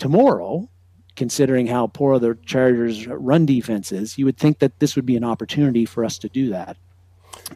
Tomorrow, 0.00 0.68
considering 1.14 1.68
how 1.68 1.86
poor 1.86 2.18
the 2.18 2.36
Chargers' 2.44 3.06
run 3.06 3.46
defense 3.46 3.92
is, 3.92 4.18
you 4.18 4.24
would 4.24 4.36
think 4.36 4.58
that 4.58 4.80
this 4.80 4.96
would 4.96 5.06
be 5.06 5.16
an 5.16 5.22
opportunity 5.22 5.84
for 5.84 6.04
us 6.04 6.18
to 6.18 6.28
do 6.28 6.50
that. 6.50 6.76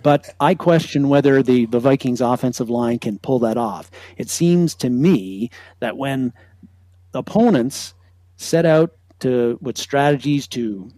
But 0.03 0.35
I 0.41 0.55
question 0.55 1.09
whether 1.09 1.43
the, 1.43 1.67
the 1.67 1.81
Vikings 1.81 2.21
offensive 2.21 2.71
line 2.71 2.99
can 2.99 3.19
pull 3.19 3.39
that 3.41 3.57
off. 3.57 3.91
It 4.17 4.31
seems 4.31 4.75
to 4.77 4.91
me 4.91 5.51
that 5.81 5.97
when 5.97 6.33
opponents 7.15 7.95
set 8.37 8.65
out 8.67 8.93
to 9.21 9.59
with 9.61 9.79
strategies 9.79 10.47
to 10.49 10.91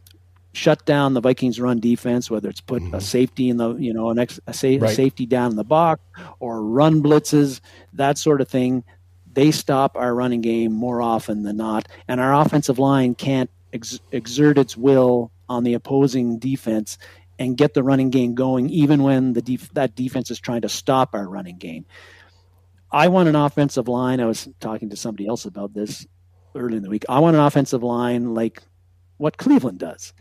shut 0.53 0.85
down 0.87 1.15
the 1.15 1.21
Vikings 1.21 1.61
run 1.61 1.81
defense, 1.81 2.31
whether 2.31 2.49
it's 2.49 2.61
put 2.61 2.83
mm-hmm. 2.83 2.95
a 2.95 3.01
safety 3.01 3.51
in 3.51 3.57
the 3.57 3.75
you 3.75 3.93
know 3.93 4.11
an 4.11 4.19
ex, 4.19 4.41
a, 4.47 4.55
sa- 4.55 4.79
right. 4.81 4.95
safety 4.95 5.27
down 5.27 5.51
in 5.51 5.57
the 5.57 5.65
box 5.65 6.01
or 6.41 6.63
run 6.63 7.03
blitzes, 7.03 7.61
that 7.93 8.17
sort 8.19 8.41
of 8.41 8.49
thing, 8.49 8.85
they 9.33 9.51
stop 9.51 9.97
our 9.97 10.15
running 10.15 10.41
game 10.41 10.73
more 10.73 11.03
often 11.03 11.43
than 11.43 11.57
not, 11.57 11.89
and 12.09 12.21
our 12.21 12.35
offensive 12.35 12.79
line 12.79 13.15
can't 13.15 13.51
ex- 13.73 14.01
exert 14.13 14.57
its 14.57 14.77
will 14.77 15.31
on 15.49 15.65
the 15.65 15.75
opposing 15.75 16.39
defense 16.39 16.97
and 17.39 17.57
get 17.57 17.75
the 17.75 17.83
running 17.83 18.11
game 18.11 18.35
going, 18.35 18.71
even 18.71 19.03
when 19.03 19.33
the 19.33 19.43
def- 19.43 19.73
that 19.75 19.95
defense 19.95 20.31
is 20.31 20.39
trying 20.39 20.63
to 20.63 20.69
stop 20.69 21.15
our 21.15 21.29
running 21.29 21.59
game. 21.59 21.85
I 22.91 23.09
want 23.09 23.29
an 23.29 23.37
offensive 23.37 23.89
line. 23.89 24.21
I 24.21 24.27
was 24.27 24.49
talking 24.61 24.91
to 24.91 24.97
somebody 24.97 25.27
else 25.27 25.45
about 25.45 25.75
this 25.75 26.07
early 26.55 26.77
in 26.77 26.83
the 26.83 26.91
week. 26.91 27.05
I 27.09 27.19
want 27.19 27.35
an 27.37 27.43
offensive 27.43 27.83
line 27.83 28.35
like 28.35 28.63
what 29.17 29.37
Cleveland 29.37 29.79
does. 29.79 30.13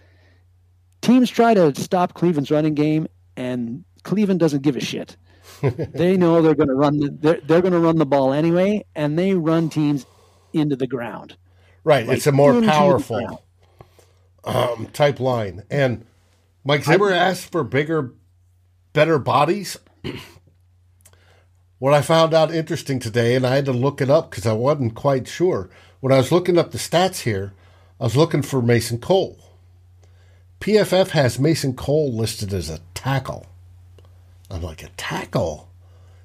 Teams 1.01 1.29
try 1.29 1.53
to 1.53 1.75
stop 1.79 2.13
Cleveland's 2.13 2.49
running 2.49 2.73
game, 2.73 3.07
and 3.35 3.83
Cleveland 4.03 4.39
doesn't 4.39 4.63
give 4.63 4.75
a 4.75 4.79
shit. 4.79 5.17
they 5.61 6.17
know 6.17 6.41
they're 6.41 6.55
going 6.55 6.69
to 6.69 6.75
run. 6.75 6.99
The, 6.99 7.09
they're, 7.11 7.41
they're 7.41 7.61
going 7.61 7.73
to 7.73 7.79
run 7.79 7.97
the 7.97 8.05
ball 8.05 8.33
anyway, 8.33 8.85
and 8.95 9.19
they 9.19 9.33
run 9.33 9.69
teams 9.69 10.05
into 10.53 10.75
the 10.75 10.87
ground. 10.87 11.35
Right. 11.83 12.07
Like, 12.07 12.17
it's 12.17 12.27
a 12.27 12.31
more 12.31 12.61
powerful 12.61 13.43
um, 14.45 14.87
type 14.93 15.19
line, 15.19 15.63
and 15.69 16.05
Mike 16.63 16.83
Zimmer 16.83 17.11
I, 17.11 17.17
asked 17.17 17.51
for 17.51 17.63
bigger, 17.63 18.13
better 18.93 19.19
bodies. 19.19 19.77
what 21.79 21.93
I 21.93 22.01
found 22.01 22.33
out 22.33 22.53
interesting 22.53 22.99
today, 22.99 23.35
and 23.35 23.45
I 23.45 23.55
had 23.55 23.65
to 23.65 23.73
look 23.73 24.01
it 24.01 24.09
up 24.09 24.29
because 24.29 24.45
I 24.45 24.53
wasn't 24.53 24.95
quite 24.95 25.27
sure. 25.27 25.69
When 25.99 26.13
I 26.13 26.17
was 26.17 26.31
looking 26.31 26.57
up 26.57 26.71
the 26.71 26.77
stats 26.77 27.21
here, 27.21 27.53
I 27.99 28.03
was 28.03 28.15
looking 28.15 28.41
for 28.41 28.61
Mason 28.61 28.99
Cole. 28.99 29.39
PFF 30.59 31.09
has 31.09 31.39
Mason 31.39 31.75
Cole 31.75 32.13
listed 32.13 32.53
as 32.53 32.69
a 32.69 32.79
tackle. 32.93 33.47
I'm 34.49 34.61
like, 34.61 34.83
a 34.83 34.89
tackle? 34.97 35.69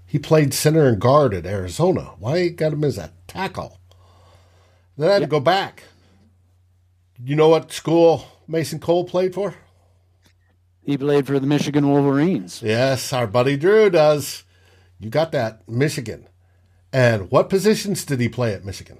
He 0.07 0.18
played 0.18 0.55
center 0.55 0.86
and 0.86 1.01
guard 1.01 1.34
at 1.34 1.47
Arizona. 1.47 2.12
Why 2.18 2.49
got 2.49 2.72
him 2.72 2.84
as 2.84 2.99
a 2.99 3.03
tackle? 3.03 3.18
tackle. 3.28 3.78
Then 4.97 5.11
I 5.11 5.12
had 5.14 5.22
to 5.22 5.28
go 5.28 5.39
back. 5.39 5.84
You 7.22 7.36
know 7.36 7.49
what 7.49 7.70
school 7.70 8.26
Mason 8.49 8.80
Cole 8.80 9.05
played 9.05 9.34
for? 9.34 9.55
He 10.89 10.97
played 10.97 11.26
for 11.26 11.39
the 11.39 11.47
Michigan 11.47 11.91
Wolverines. 11.91 12.62
Yes, 12.62 13.12
our 13.12 13.26
buddy 13.26 13.59
Drew 13.59 13.91
does. 13.91 14.45
You 14.99 15.11
got 15.11 15.32
that, 15.32 15.68
Michigan. 15.68 16.26
And 16.95 17.30
what 17.30 17.51
positions 17.51 18.07
did 18.07 18.20
he 18.20 18.30
play 18.30 18.55
at 18.55 18.64
Michigan? 18.64 18.97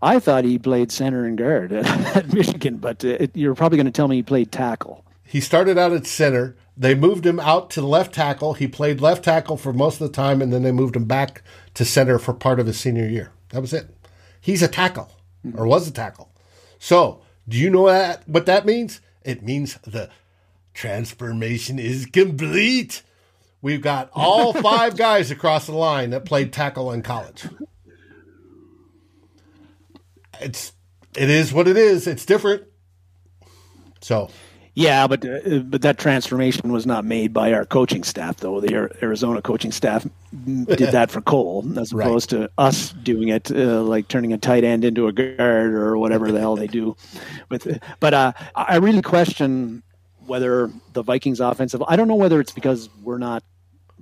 I 0.00 0.20
thought 0.20 0.44
he 0.44 0.56
played 0.56 0.92
center 0.92 1.24
and 1.24 1.36
guard 1.36 1.72
at, 1.72 2.32
Michigan, 2.32 2.76
but 2.76 3.04
uh, 3.04 3.08
it, 3.18 3.36
you're 3.36 3.56
probably 3.56 3.76
going 3.76 3.86
to 3.86 3.90
tell 3.90 4.06
me 4.06 4.14
he 4.14 4.22
played 4.22 4.52
tackle. 4.52 5.04
He 5.24 5.40
started 5.40 5.76
out 5.76 5.90
at 5.90 6.06
center. 6.06 6.54
They 6.76 6.94
moved 6.94 7.26
him 7.26 7.40
out 7.40 7.68
to 7.70 7.82
left 7.82 8.14
tackle. 8.14 8.54
He 8.54 8.68
played 8.68 9.00
left 9.00 9.24
tackle 9.24 9.56
for 9.56 9.72
most 9.72 10.00
of 10.00 10.06
the 10.06 10.14
time, 10.14 10.40
and 10.40 10.52
then 10.52 10.62
they 10.62 10.70
moved 10.70 10.94
him 10.94 11.06
back 11.06 11.42
to 11.74 11.84
center 11.84 12.20
for 12.20 12.34
part 12.34 12.60
of 12.60 12.68
his 12.68 12.78
senior 12.78 13.08
year. 13.08 13.32
That 13.48 13.62
was 13.62 13.72
it. 13.72 13.88
He's 14.40 14.62
a 14.62 14.68
tackle, 14.68 15.10
mm-hmm. 15.44 15.58
or 15.58 15.66
was 15.66 15.88
a 15.88 15.92
tackle. 15.92 16.30
So, 16.78 17.22
do 17.48 17.58
you 17.58 17.68
know 17.68 17.88
that, 17.88 18.28
what 18.28 18.46
that 18.46 18.64
means? 18.64 19.00
It 19.24 19.42
means 19.42 19.78
the 19.82 20.10
transformation 20.74 21.78
is 21.78 22.06
complete. 22.06 23.02
We've 23.60 23.82
got 23.82 24.10
all 24.12 24.52
five 24.62 24.96
guys 24.96 25.30
across 25.30 25.66
the 25.66 25.72
line 25.72 26.10
that 26.10 26.24
played 26.24 26.52
tackle 26.52 26.92
in 26.92 27.02
college. 27.02 27.46
It's 30.40 30.72
it 31.16 31.30
is 31.30 31.52
what 31.52 31.68
it 31.68 31.76
is. 31.76 32.06
It's 32.06 32.24
different. 32.24 32.64
So 34.00 34.30
yeah, 34.74 35.06
but 35.06 35.24
uh, 35.24 35.58
but 35.58 35.82
that 35.82 35.98
transformation 35.98 36.72
was 36.72 36.86
not 36.86 37.04
made 37.04 37.34
by 37.34 37.52
our 37.52 37.66
coaching 37.66 38.02
staff, 38.04 38.38
though. 38.38 38.60
The 38.60 38.90
Arizona 39.02 39.42
coaching 39.42 39.70
staff 39.70 40.06
did 40.44 40.92
that 40.92 41.10
for 41.10 41.20
Cole, 41.20 41.64
as 41.78 41.92
opposed 41.92 42.30
to 42.30 42.50
us 42.56 42.92
doing 42.92 43.28
it, 43.28 43.50
uh, 43.50 43.82
like 43.82 44.08
turning 44.08 44.32
a 44.32 44.38
tight 44.38 44.64
end 44.64 44.84
into 44.84 45.08
a 45.08 45.12
guard 45.12 45.74
or 45.74 45.98
whatever 45.98 46.32
the 46.32 46.40
hell 46.40 46.56
they 46.56 46.68
do. 46.68 46.96
With, 47.50 47.66
it. 47.66 47.82
but 48.00 48.14
uh, 48.14 48.32
I 48.54 48.76
really 48.76 49.02
question 49.02 49.82
whether 50.26 50.70
the 50.94 51.02
Vikings 51.02 51.40
offensive. 51.40 51.82
I 51.86 51.96
don't 51.96 52.08
know 52.08 52.14
whether 52.14 52.40
it's 52.40 52.52
because 52.52 52.88
we're 53.02 53.18
not, 53.18 53.44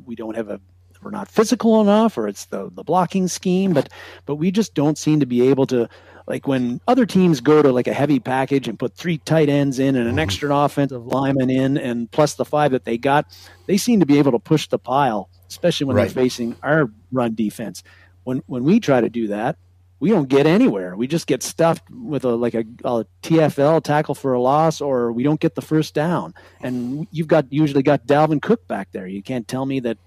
we 0.05 0.14
don't 0.14 0.37
have 0.37 0.51
a, 0.51 0.61
we're 1.03 1.11
not 1.11 1.29
physical 1.29 1.81
enough, 1.81 2.16
or 2.16 2.29
it's 2.29 2.45
the 2.45 2.71
the 2.71 2.85
blocking 2.85 3.27
scheme, 3.27 3.73
but 3.73 3.89
but 4.27 4.37
we 4.37 4.51
just 4.53 4.75
don't 4.75 4.99
seem 4.99 5.18
to 5.18 5.27
be 5.27 5.49
able 5.49 5.66
to 5.68 5.89
like 6.31 6.47
when 6.47 6.81
other 6.87 7.07
teams 7.07 7.41
go 7.41 7.61
to 7.61 7.72
like 7.72 7.89
a 7.89 7.93
heavy 7.93 8.20
package 8.20 8.68
and 8.68 8.78
put 8.78 8.95
three 8.95 9.18
tight 9.18 9.49
ends 9.49 9.81
in 9.81 9.97
and 9.97 10.07
an 10.07 10.12
mm-hmm. 10.12 10.20
extra 10.20 10.57
offensive 10.57 11.05
lineman 11.05 11.51
in 11.51 11.76
and 11.76 12.09
plus 12.12 12.35
the 12.35 12.45
five 12.45 12.70
that 12.70 12.85
they 12.85 12.97
got, 12.97 13.26
they 13.66 13.76
seem 13.76 13.99
to 13.99 14.07
be 14.07 14.16
able 14.16 14.31
to 14.31 14.39
push 14.39 14.68
the 14.68 14.78
pile, 14.78 15.28
especially 15.49 15.87
when 15.87 15.97
right. 15.97 16.05
they're 16.05 16.22
facing 16.22 16.55
our 16.62 16.89
run 17.11 17.35
defense. 17.35 17.83
When 18.22 18.45
when 18.47 18.62
we 18.62 18.78
try 18.78 19.01
to 19.01 19.11
do 19.11 19.26
that, 19.26 19.57
we 20.01 20.09
don't 20.09 20.30
get 20.30 20.46
anywhere. 20.46 20.96
We 20.96 21.07
just 21.07 21.26
get 21.26 21.42
stuffed 21.42 21.88
with 21.90 22.24
a 22.24 22.34
like 22.34 22.55
a, 22.55 22.64
a, 22.84 23.05
TFL 23.22 23.84
tackle 23.84 24.14
for 24.14 24.32
a 24.32 24.40
loss, 24.40 24.80
or 24.80 25.12
we 25.12 25.22
don't 25.22 25.38
get 25.38 25.55
the 25.55 25.62
first 25.62 25.92
down. 25.92 26.32
And 26.62 27.07
you've 27.12 27.28
got 27.28 27.53
usually 27.53 27.82
got 27.82 28.07
Dalvin 28.07 28.40
Cook 28.40 28.66
back 28.66 28.88
there. 28.92 29.07
You 29.07 29.22
can't 29.22 29.46
tell 29.46 29.66
me 29.66 29.78
that 29.80 29.98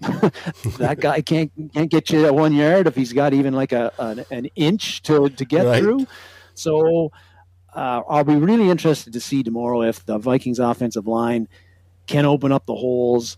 that 0.78 0.98
guy 0.98 1.20
can't 1.20 1.52
can't 1.72 1.90
get 1.90 2.10
you 2.10 2.26
at 2.26 2.34
one 2.34 2.52
yard 2.52 2.88
if 2.88 2.96
he's 2.96 3.12
got 3.12 3.32
even 3.32 3.54
like 3.54 3.70
a 3.70 3.92
an, 4.00 4.24
an 4.32 4.46
inch 4.56 5.00
to 5.02 5.28
to 5.28 5.44
get 5.44 5.64
right. 5.64 5.80
through. 5.80 6.06
So 6.54 7.12
uh, 7.72 8.02
I'll 8.08 8.24
be 8.24 8.36
really 8.36 8.70
interested 8.70 9.12
to 9.12 9.20
see 9.20 9.44
tomorrow 9.44 9.82
if 9.82 10.04
the 10.04 10.18
Vikings 10.18 10.58
offensive 10.58 11.06
line 11.06 11.46
can 12.08 12.26
open 12.26 12.50
up 12.50 12.66
the 12.66 12.74
holes 12.74 13.36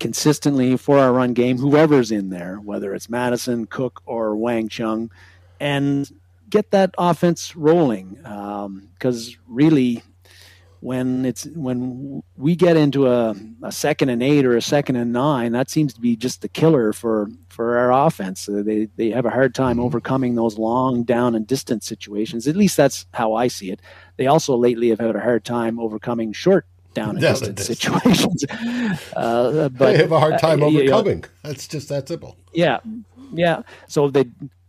consistently 0.00 0.78
for 0.78 0.98
our 0.98 1.12
run 1.12 1.34
game. 1.34 1.58
Whoever's 1.58 2.10
in 2.10 2.30
there, 2.30 2.56
whether 2.56 2.94
it's 2.94 3.10
Mattison, 3.10 3.66
Cook, 3.66 4.02
or 4.06 4.34
Wang 4.34 4.68
Chung 4.68 5.10
and 5.60 6.10
get 6.48 6.70
that 6.70 6.94
offense 6.98 7.56
rolling. 7.56 8.14
Because 8.14 9.28
um, 9.28 9.34
really, 9.46 10.02
when 10.80 11.24
it's 11.24 11.44
when 11.46 12.22
we 12.36 12.54
get 12.54 12.76
into 12.76 13.08
a, 13.08 13.34
a, 13.62 13.72
second 13.72 14.10
and 14.10 14.22
eight 14.22 14.44
or 14.44 14.56
a 14.56 14.62
second 14.62 14.96
and 14.96 15.12
nine, 15.12 15.52
that 15.52 15.70
seems 15.70 15.92
to 15.94 16.00
be 16.00 16.14
just 16.14 16.42
the 16.42 16.48
killer 16.48 16.92
for 16.92 17.28
for 17.48 17.78
our 17.78 17.92
offense. 18.06 18.48
Uh, 18.48 18.62
they 18.64 18.88
they 18.96 19.10
have 19.10 19.26
a 19.26 19.30
hard 19.30 19.54
time 19.54 19.76
mm-hmm. 19.76 19.86
overcoming 19.86 20.34
those 20.34 20.58
long 20.58 21.02
down 21.02 21.34
and 21.34 21.46
distance 21.46 21.86
situations. 21.86 22.46
At 22.46 22.56
least 22.56 22.76
that's 22.76 23.06
how 23.12 23.34
I 23.34 23.48
see 23.48 23.70
it. 23.70 23.80
They 24.16 24.26
also 24.26 24.56
lately 24.56 24.88
have 24.90 25.00
had 25.00 25.16
a 25.16 25.20
hard 25.20 25.44
time 25.44 25.80
overcoming 25.80 26.32
short 26.32 26.66
down 26.94 27.10
and 27.10 27.20
distance 27.20 27.64
situations. 27.64 28.44
uh, 29.16 29.68
but 29.68 29.78
they 29.78 29.96
have 29.98 30.12
a 30.12 30.20
hard 30.20 30.38
time 30.38 30.62
uh, 30.62 30.66
overcoming. 30.66 31.16
You 31.16 31.22
know, 31.22 31.28
that's 31.42 31.66
just 31.66 31.88
that 31.88 32.08
simple. 32.08 32.36
Yeah, 32.52 32.78
yeah. 33.32 33.62
So 33.88 34.10
they 34.10 34.26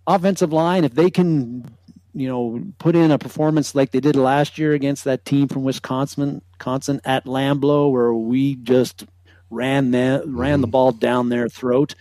offensive 0.09 0.51
line, 0.51 0.83
if 0.83 0.95
they 0.95 1.09
can, 1.09 1.69
you 2.13 2.27
know, 2.27 2.63
put 2.79 2.95
in 2.95 3.11
a 3.11 3.19
performance 3.19 3.75
like 3.75 3.91
they 3.91 3.99
did 3.99 4.15
last 4.15 4.57
year 4.57 4.73
against 4.73 5.03
that 5.03 5.23
team 5.23 5.47
from 5.47 5.63
Wisconsin, 5.63 6.41
Wisconsin 6.53 6.99
at 7.05 7.25
Lambeau, 7.25 7.91
where 7.91 8.13
we 8.13 8.55
just 8.55 9.05
ran 9.49 9.91
the, 9.91 10.23
ran 10.25 10.61
the 10.61 10.67
mm-hmm. 10.67 10.71
ball 10.71 10.91
down 10.91 11.29
their 11.29 11.47
throat. 11.47 11.95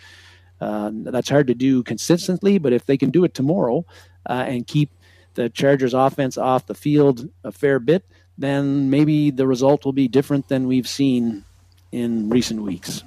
Uh, 0.61 0.91
that's 0.93 1.29
hard 1.29 1.47
to 1.47 1.55
do 1.55 1.83
consistently, 1.83 2.59
but 2.59 2.73
if 2.73 2.87
they 2.87 2.97
can 2.97 3.11
do 3.11 3.25
it 3.25 3.35
tomorrow 3.35 3.85
uh, 4.29 4.45
and 4.47 4.67
keep 4.67 4.91
the 5.35 5.49
Chargers 5.49 5.95
offense 5.95 6.37
off 6.37 6.67
the 6.67 6.75
field 6.75 7.29
a 7.45 7.53
fair 7.53 7.79
bit, 7.79 8.05
then 8.37 8.91
maybe 8.91 9.31
the 9.31 9.47
result 9.47 9.85
will 9.85 9.93
be 9.93 10.09
different 10.09 10.49
than 10.49 10.67
we've 10.67 10.89
seen 10.89 11.45
in 11.93 12.29
recent 12.29 12.63
weeks. 12.63 13.05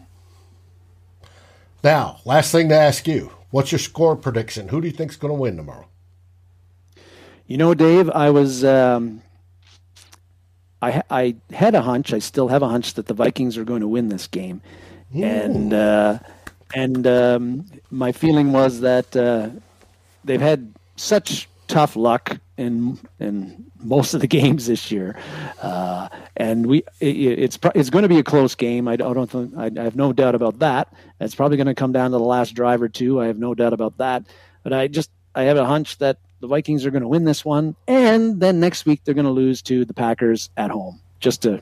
Now, 1.83 2.19
last 2.25 2.51
thing 2.51 2.69
to 2.69 2.75
ask 2.75 3.07
you 3.07 3.31
What's 3.51 3.71
your 3.71 3.79
score 3.79 4.15
prediction? 4.15 4.69
Who 4.69 4.81
do 4.81 4.87
you 4.87 4.93
think's 4.93 5.17
going 5.17 5.33
to 5.33 5.39
win 5.39 5.57
tomorrow? 5.57 5.87
You 7.45 7.57
know, 7.57 7.73
Dave, 7.73 8.09
I 8.09 8.29
was 8.29 8.63
um, 8.63 9.21
I 10.81 11.03
I 11.09 11.35
had 11.51 11.75
a 11.75 11.81
hunch. 11.81 12.13
I 12.13 12.19
still 12.19 12.47
have 12.47 12.63
a 12.63 12.69
hunch 12.69 12.93
that 12.95 13.07
the 13.07 13.13
Vikings 13.13 13.57
are 13.57 13.65
going 13.65 13.81
to 13.81 13.87
win 13.87 14.07
this 14.07 14.25
game, 14.27 14.61
Ooh. 15.15 15.23
and 15.23 15.73
uh, 15.73 16.19
and 16.73 17.05
um, 17.05 17.65
my 17.89 18.13
feeling 18.13 18.53
was 18.53 18.79
that 18.79 19.15
uh, 19.15 19.49
they've 20.23 20.41
had 20.41 20.73
such 20.95 21.49
tough 21.71 21.95
luck 21.95 22.37
in 22.57 22.99
in 23.19 23.71
most 23.79 24.13
of 24.13 24.21
the 24.21 24.27
games 24.39 24.67
this 24.67 24.91
year, 24.91 25.17
uh, 25.61 26.09
and 26.37 26.67
we 26.67 26.83
it, 26.99 27.15
it's 27.15 27.59
it's 27.73 27.89
going 27.89 28.03
to 28.03 28.09
be 28.09 28.19
a 28.19 28.23
close 28.23 28.53
game. 28.55 28.87
I, 28.87 28.97
don't 28.97 29.29
think 29.29 29.53
I, 29.57 29.71
I 29.75 29.83
have 29.83 29.95
no 29.95 30.13
doubt 30.13 30.35
about 30.35 30.59
that. 30.59 30.93
It's 31.19 31.33
probably 31.33 31.57
going 31.57 31.67
to 31.67 31.75
come 31.75 31.91
down 31.91 32.11
to 32.11 32.17
the 32.17 32.23
last 32.23 32.53
drive 32.53 32.81
or 32.81 32.89
two. 32.89 33.19
I 33.19 33.27
have 33.27 33.39
no 33.39 33.55
doubt 33.55 33.73
about 33.73 33.97
that. 33.97 34.23
But 34.63 34.73
I 34.73 34.87
just 34.87 35.09
I 35.33 35.43
have 35.43 35.57
a 35.57 35.65
hunch 35.65 35.97
that 35.99 36.17
the 36.41 36.47
Vikings 36.47 36.85
are 36.85 36.91
going 36.91 37.03
to 37.03 37.07
win 37.07 37.23
this 37.23 37.45
one, 37.45 37.75
and 37.87 38.39
then 38.39 38.59
next 38.59 38.85
week 38.85 39.01
they're 39.03 39.15
going 39.15 39.25
to 39.25 39.31
lose 39.31 39.61
to 39.63 39.85
the 39.85 39.93
Packers 39.93 40.49
at 40.57 40.69
home. 40.69 40.99
Just 41.19 41.43
to 41.43 41.61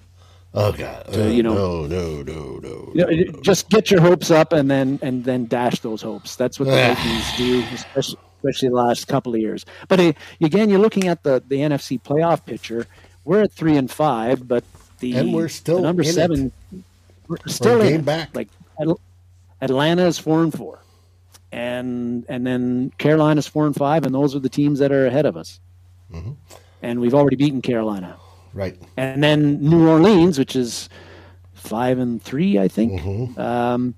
Oh 0.51 0.71
God! 0.71 1.05
To, 1.13 1.31
you 1.31 1.43
know, 1.43 1.53
no, 1.53 1.85
no, 1.85 2.23
no, 2.23 2.57
no, 2.57 2.91
you 2.95 3.05
know, 3.05 3.31
no, 3.31 3.41
Just 3.41 3.69
get 3.69 3.91
your 3.91 4.01
hopes 4.01 4.31
up 4.31 4.51
and 4.51 4.69
then 4.71 4.97
and 5.03 5.23
then 5.23 5.45
dash 5.45 5.79
those 5.81 6.01
hopes. 6.01 6.35
That's 6.35 6.59
what 6.59 6.65
the 6.65 6.71
Vikings 6.95 7.37
do, 7.37 7.63
especially 7.71 8.17
especially 8.39 8.69
the 8.69 8.75
last 8.75 9.07
couple 9.07 9.33
of 9.33 9.41
years. 9.41 9.65
But 9.87 9.99
uh, 9.99 10.13
again, 10.41 10.69
you're 10.69 10.79
looking 10.79 11.07
at 11.07 11.23
the, 11.23 11.43
the 11.47 11.57
NFC 11.57 12.01
playoff 12.01 12.45
picture. 12.45 12.87
We're 13.25 13.43
at 13.43 13.51
three 13.51 13.75
and 13.77 13.91
five, 13.91 14.47
but 14.47 14.63
the 14.99 15.17
and 15.17 15.33
we're 15.33 15.49
still 15.49 15.81
number 15.81 16.03
seven. 16.03 16.51
It. 16.71 16.83
We're 17.27 17.37
still 17.47 17.81
in 17.81 18.01
back. 18.01 18.29
Like 18.33 18.47
Atlanta 19.61 20.07
is 20.07 20.17
four 20.17 20.41
and 20.41 20.53
four, 20.53 20.79
and 21.51 22.25
and 22.29 22.47
then 22.47 22.91
Carolina's 22.97 23.47
four 23.47 23.65
and 23.65 23.75
five, 23.75 24.05
and 24.05 24.15
those 24.15 24.35
are 24.35 24.39
the 24.39 24.49
teams 24.49 24.79
that 24.79 24.91
are 24.91 25.05
ahead 25.05 25.25
of 25.25 25.37
us. 25.37 25.59
Mm-hmm. 26.11 26.31
And 26.81 27.01
we've 27.01 27.13
already 27.13 27.35
beaten 27.35 27.61
Carolina. 27.61 28.17
Right. 28.53 28.77
And 28.97 29.21
then 29.21 29.61
New 29.61 29.87
Orleans, 29.87 30.39
which 30.39 30.55
is 30.55 30.89
five 31.53 31.99
and 31.99 32.23
three, 32.23 32.57
I 32.57 32.67
think. 32.67 33.01
Mm-hmm. 33.01 33.39
Um, 33.39 33.95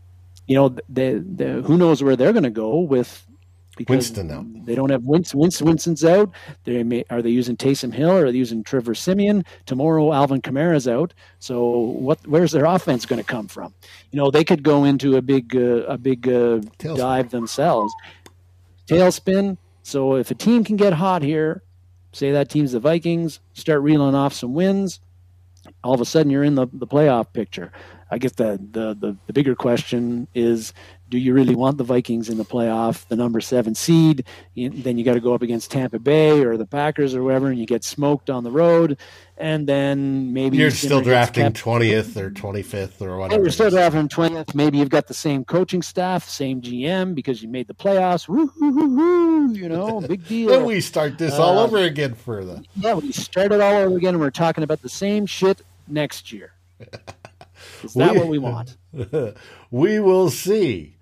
you 0.48 0.56
know, 0.56 0.70
the, 0.90 1.24
the, 1.26 1.62
who 1.62 1.78
knows 1.78 2.04
where 2.04 2.18
they're 2.18 2.34
going 2.34 2.44
to 2.44 2.50
go 2.50 2.80
with 2.80 3.26
because 3.82 4.10
Winston 4.12 4.32
out. 4.32 4.66
They 4.66 4.76
don't 4.76 4.90
have 4.90 5.04
Winston. 5.04 5.40
Winston 5.40 5.68
Winston's 5.68 6.04
out. 6.04 6.32
They 6.64 6.84
may, 6.84 7.04
are 7.10 7.22
they 7.22 7.30
using 7.30 7.58
Taysom 7.58 7.94
Hill 7.94 8.12
or 8.12 8.26
are 8.26 8.32
they 8.32 8.38
using 8.38 8.64
Trevor 8.64 8.96
Siemian? 8.96 9.44
Tomorrow 9.66 10.14
Alvin 10.14 10.42
Kamara's 10.42 10.88
out. 10.88 11.14
So 11.40 11.70
what? 11.70 12.26
Where's 12.28 12.52
their 12.52 12.66
offense 12.66 13.06
going 13.06 13.22
to 13.22 13.28
come 13.28 13.48
from? 13.48 13.74
You 14.12 14.18
know, 14.18 14.32
they 14.32 14.44
could 14.44 14.64
go 14.64 14.84
into 14.84 15.18
a 15.18 15.22
big 15.22 15.56
uh, 15.56 15.84
a 15.88 15.98
big 15.98 16.28
uh, 16.28 16.62
dive 16.78 17.32
themselves. 17.32 17.94
Tailspin. 18.88 19.58
So 19.84 20.16
if 20.16 20.32
a 20.32 20.36
team 20.36 20.64
can 20.64 20.76
get 20.76 20.94
hot 20.94 21.22
here, 21.24 21.64
say 22.14 22.32
that 22.32 22.50
team's 22.50 22.74
the 22.74 22.80
Vikings, 22.80 23.40
start 23.54 23.82
reeling 23.82 24.16
off 24.16 24.34
some 24.34 24.54
wins, 24.54 25.00
all 25.84 25.94
of 25.94 26.02
a 26.02 26.06
sudden 26.06 26.32
you're 26.32 26.44
in 26.44 26.56
the, 26.56 26.68
the 26.74 26.88
playoff 26.88 27.34
picture. 27.34 27.72
I 28.12 28.18
guess 28.18 28.34
the, 28.34 28.60
the, 28.72 28.94
the, 28.94 29.18
the 29.28 29.34
bigger 29.34 29.56
question 29.56 30.28
is 30.36 30.74
do 31.12 31.18
you 31.18 31.34
really 31.34 31.56
want 31.56 31.78
the 31.78 31.84
Vikings 31.84 32.30
in 32.30 32.38
the 32.38 32.46
playoff, 32.46 33.06
the 33.10 33.18
number 33.18 33.42
seven 33.42 33.76
seed? 33.76 34.26
then 34.56 34.98
you 34.98 35.04
got 35.04 35.16
to 35.16 35.20
go 35.20 35.34
up 35.34 35.42
against 35.42 35.70
Tampa 35.70 36.00
Bay 36.00 36.44
or 36.44 36.56
the 36.56 36.66
Packers 36.66 37.14
or 37.14 37.22
whatever, 37.22 37.50
and 37.50 37.60
you 37.60 37.66
get 37.66 37.84
smoked 37.84 38.30
on 38.30 38.46
the 38.46 38.52
road. 38.52 38.98
And 39.38 39.68
then 39.68 40.34
maybe 40.34 40.58
you're 40.58 40.72
still 40.72 41.02
drafting 41.02 41.52
twentieth 41.52 42.16
or 42.16 42.32
twenty 42.32 42.62
fifth 42.62 43.02
or 43.02 43.18
whatever. 43.18 43.44
you're 43.44 43.52
still 43.52 43.70
drafting 43.70 44.08
twentieth. 44.08 44.56
Maybe 44.56 44.78
you've 44.78 44.90
got 44.90 45.08
the 45.08 45.14
same 45.14 45.44
coaching 45.44 45.82
staff, 45.82 46.28
same 46.30 46.62
GM 46.62 47.14
because 47.14 47.44
you 47.44 47.50
made 47.50 47.68
the 47.68 47.74
playoffs. 47.74 48.28
Woo, 48.28 48.52
woo, 48.60 48.72
woo, 48.72 48.96
woo 48.96 49.54
you 49.54 49.68
know, 49.68 50.00
big 50.02 50.26
deal. 50.28 50.50
then 50.50 50.64
we 50.64 50.80
start 50.80 51.18
this 51.18 51.34
uh, 51.34 51.44
all 51.44 51.60
over 51.60 51.78
again 51.78 52.14
for 52.14 52.46
the. 52.46 52.64
Yeah, 52.76 52.94
we 52.94 53.12
start 53.12 53.52
it 53.52 53.60
all 53.60 53.74
over 53.74 53.98
again, 53.98 54.14
and 54.14 54.22
we're 54.22 54.30
talking 54.30 54.64
about 54.64 54.82
the 54.82 54.90
same 54.90 55.26
shit 55.26 55.62
next 55.88 56.32
year. 56.32 56.54
Is 57.84 57.94
that 57.96 58.14
we, 58.14 58.20
what 58.20 58.28
we 58.28 58.38
want? 58.38 58.78
we 59.72 60.00
will 60.00 60.30
see. 60.30 60.98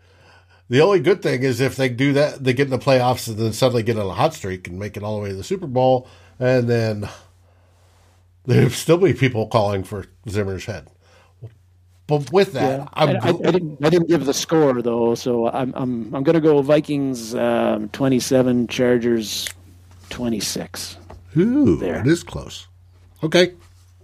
The 0.70 0.82
only 0.82 0.99
good 0.99 1.24
thing 1.24 1.41
is 1.41 1.59
if 1.59 1.76
they 1.76 1.89
do 1.89 2.13
that, 2.13 2.43
they 2.43 2.53
get 2.53 2.65
in 2.67 2.72
the 2.72 2.78
playoffs 2.78 3.28
and 3.28 3.38
then 3.38 3.53
suddenly 3.53 3.82
get 3.82 3.97
on 3.97 4.05
a 4.05 4.13
hot 4.13 4.36
streak 4.36 4.67
and 4.67 4.78
make 4.78 4.95
it 4.95 5.03
all 5.03 5.17
the 5.17 5.24
way 5.24 5.30
to 5.30 5.36
the 5.36 5.43
Super 5.43 5.65
Bowl, 5.65 6.07
and 6.38 6.70
then 6.70 7.09
there'll 8.45 8.70
still 8.70 8.97
be 8.97 9.13
people 9.13 9.47
calling 9.47 9.84
for 9.84 10.05
Zimmer's 10.30 10.65
head. 10.65 10.88
But 12.05 12.32
with 12.32 12.53
that, 12.53 12.80
yeah, 12.80 12.88
I, 12.93 13.05
I, 13.13 13.28
I, 13.30 13.51
didn't. 13.51 13.86
I 13.86 13.89
didn't 13.89 14.09
give 14.09 14.26
the 14.26 14.34
score 14.34 14.82
though, 14.82 15.13
so 15.13 15.47
I'm 15.49 15.74
I'm 15.76 16.13
I'm 16.15 16.24
gonna 16.24 16.41
go 16.41 16.59
Vikings 16.63 17.36
um, 17.36 17.89
27, 17.89 18.67
Chargers 18.67 19.47
26. 20.09 20.97
Ooh, 21.38 21.78
there. 21.78 21.99
it 21.99 22.07
is 22.07 22.24
close. 22.24 22.67
Okay, 23.24 23.53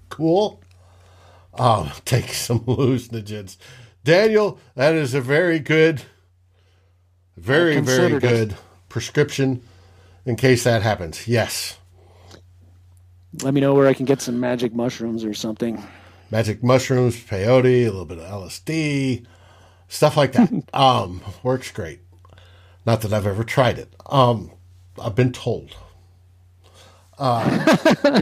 cool. 0.09 0.61
Um, 1.55 1.91
take 2.05 2.30
some 2.30 2.59
hallucinogens. 2.61 3.57
Daniel, 4.03 4.59
that 4.76 4.93
is 4.93 5.16
a 5.16 5.22
very 5.22 5.57
good 5.57 6.03
very, 7.38 7.79
very 7.79 8.19
good 8.19 8.51
it. 8.51 8.57
prescription 8.89 9.61
in 10.25 10.36
case 10.36 10.63
that 10.63 10.81
happens. 10.81 11.27
Yes. 11.27 11.77
Let 13.43 13.53
me 13.53 13.61
know 13.61 13.73
where 13.73 13.88
I 13.88 13.93
can 13.93 14.05
get 14.05 14.21
some 14.21 14.39
magic 14.39 14.73
mushrooms 14.73 15.25
or 15.25 15.33
something. 15.33 15.83
Magic 16.31 16.63
mushrooms, 16.63 17.17
peyote, 17.17 17.83
a 17.83 17.89
little 17.89 18.05
bit 18.05 18.17
of 18.19 18.25
LSD, 18.25 19.25
stuff 19.88 20.17
like 20.17 20.31
that. 20.33 20.51
um, 20.73 21.21
works 21.43 21.71
great. 21.71 22.01
Not 22.86 23.01
that 23.01 23.13
I've 23.13 23.27
ever 23.27 23.43
tried 23.43 23.79
it. 23.79 23.93
Um, 24.05 24.51
I've 25.01 25.15
been 25.15 25.31
told. 25.31 25.75
Uh, 27.17 27.45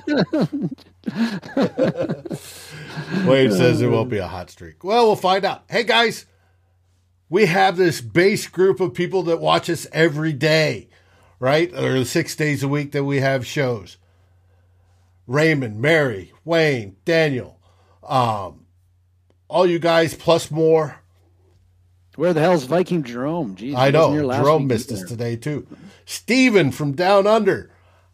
Wade 3.26 3.51
says 3.51 3.82
it 3.82 3.88
won't 3.89 4.11
be 4.11 4.20
a 4.20 4.28
hot 4.28 4.51
streak. 4.51 4.84
Well, 4.84 5.07
we'll 5.07 5.16
find 5.16 5.43
out. 5.45 5.64
Hey 5.68 5.84
guys, 5.84 6.28
we 7.34 7.48
have 7.48 7.78
this 7.78 8.00
base 8.00 8.48
group 8.48 8.80
of 8.80 8.94
people 8.94 9.24
that 9.24 9.42
watch 9.42 9.68
us 9.68 9.88
every 9.92 10.34
day, 10.34 10.88
right? 11.40 11.74
Or 11.74 12.06
six 12.06 12.36
days 12.36 12.62
a 12.62 12.68
week 12.68 12.92
that 12.92 13.06
we 13.06 13.22
have 13.22 13.44
shows. 13.44 13.98
Raymond, 15.26 15.82
Mary, 15.82 16.32
Wayne, 16.46 16.96
Daniel, 17.06 17.60
um, 18.08 18.68
all 19.48 19.66
you 19.66 19.80
guys 19.80 20.14
plus 20.14 20.52
more. 20.52 21.02
Where 22.18 22.34
the 22.34 22.42
hell's 22.42 22.66
Viking 22.66 23.02
Jerome? 23.02 23.56
Jeez, 23.56 23.76
I 23.76 23.90
know. 23.90 24.16
Jerome 24.16 24.68
missed 24.68 24.92
us 24.92 25.02
today 25.02 25.36
too. 25.36 25.66
Steven 26.06 26.72
from 26.72 26.92
down 26.92 27.26
under. 27.26 27.72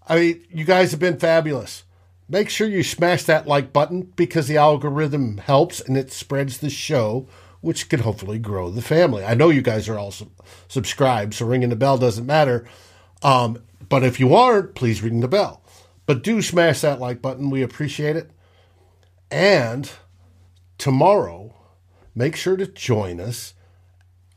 I 0.08 0.16
mean, 0.16 0.46
you 0.50 0.64
guys 0.64 0.92
have 0.92 1.02
been 1.02 1.20
fabulous. 1.20 1.84
Make 2.30 2.50
sure 2.50 2.70
you 2.70 2.84
smash 2.84 3.24
that 3.24 3.48
like 3.48 3.74
button 3.74 4.14
because 4.16 4.48
the 4.48 4.56
algorithm 4.56 5.40
helps 5.40 5.82
and 5.82 5.98
it 5.98 6.10
spreads 6.10 6.60
the 6.60 6.70
show 6.70 7.28
which 7.62 7.90
can 7.90 8.02
hopefully 8.02 8.40
grow 8.40 8.70
the 8.70 8.82
family. 8.82 9.24
I 9.24 9.34
know 9.34 9.50
you 9.50 9.62
guys 9.62 9.90
are 9.90 9.98
all 9.98 10.12
sub- 10.12 10.32
subscribed, 10.68 11.34
so 11.34 11.46
ringing 11.46 11.70
the 11.70 11.76
bell 11.76 11.98
doesn't 11.98 12.26
matter. 12.26 12.66
Um, 13.22 13.62
but 13.88 14.04
if 14.04 14.20
you 14.20 14.34
aren't, 14.34 14.76
please 14.76 15.02
ring 15.02 15.20
the 15.20 15.28
bell. 15.28 15.62
But 16.06 16.24
do 16.24 16.42
smash 16.42 16.82
that 16.82 17.00
like 17.00 17.22
button. 17.22 17.50
We 17.50 17.62
appreciate 17.62 18.16
it. 18.16 18.32
And 19.30 19.92
tomorrow, 20.78 21.54
make 22.16 22.36
sure 22.36 22.58
to 22.58 22.66
join 22.66 23.20
us 23.20 23.54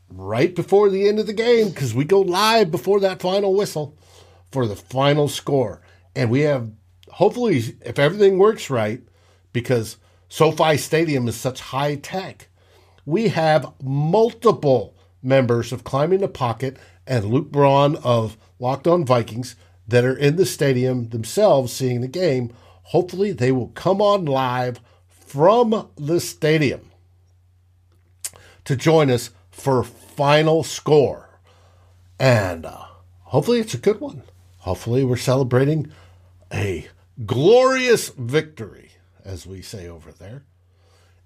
right 0.09 0.53
before 0.53 0.89
the 0.89 1.07
end 1.07 1.19
of 1.19 1.27
the 1.27 1.33
game 1.33 1.69
because 1.69 1.93
we 1.93 2.05
go 2.05 2.21
live 2.21 2.69
before 2.69 2.99
that 2.99 3.21
final 3.21 3.55
whistle 3.55 3.97
for 4.51 4.67
the 4.67 4.75
final 4.75 5.27
score. 5.27 5.81
And 6.15 6.29
we 6.29 6.41
have, 6.41 6.71
hopefully, 7.09 7.77
if 7.83 7.97
everything 7.97 8.37
works 8.37 8.69
right, 8.69 9.01
because 9.51 9.97
SoFi 10.29 10.77
Stadium 10.77 11.27
is 11.27 11.35
such 11.35 11.61
high 11.61 11.95
tech 11.95 12.49
we 13.05 13.29
have 13.29 13.73
multiple 13.81 14.95
members 15.21 15.71
of 15.71 15.83
Climbing 15.83 16.19
the 16.19 16.27
Pocket 16.27 16.77
and 17.07 17.25
Luke 17.25 17.51
Braun 17.51 17.95
of 17.97 18.37
Locked 18.59 18.87
On 18.87 19.05
Vikings 19.05 19.55
that 19.87 20.05
are 20.05 20.17
in 20.17 20.35
the 20.35 20.45
stadium 20.45 21.09
themselves 21.09 21.73
seeing 21.73 22.01
the 22.01 22.07
game. 22.07 22.51
Hopefully, 22.87 23.31
they 23.31 23.51
will 23.51 23.69
come 23.69 24.01
on 24.01 24.25
live 24.25 24.79
from 25.07 25.89
the 25.97 26.19
stadium 26.19 26.91
to 28.65 28.75
join 28.75 29.09
us 29.09 29.31
for 29.51 29.83
final 29.83 30.63
score. 30.63 31.39
And 32.19 32.65
uh, 32.65 32.85
hopefully, 33.21 33.59
it's 33.59 33.73
a 33.73 33.79
good 33.79 33.99
one. 33.99 34.23
Hopefully, 34.59 35.03
we're 35.03 35.17
celebrating 35.17 35.91
a 36.53 36.87
glorious 37.25 38.09
victory, 38.09 38.91
as 39.25 39.45
we 39.45 39.61
say 39.61 39.87
over 39.87 40.11
there. 40.11 40.43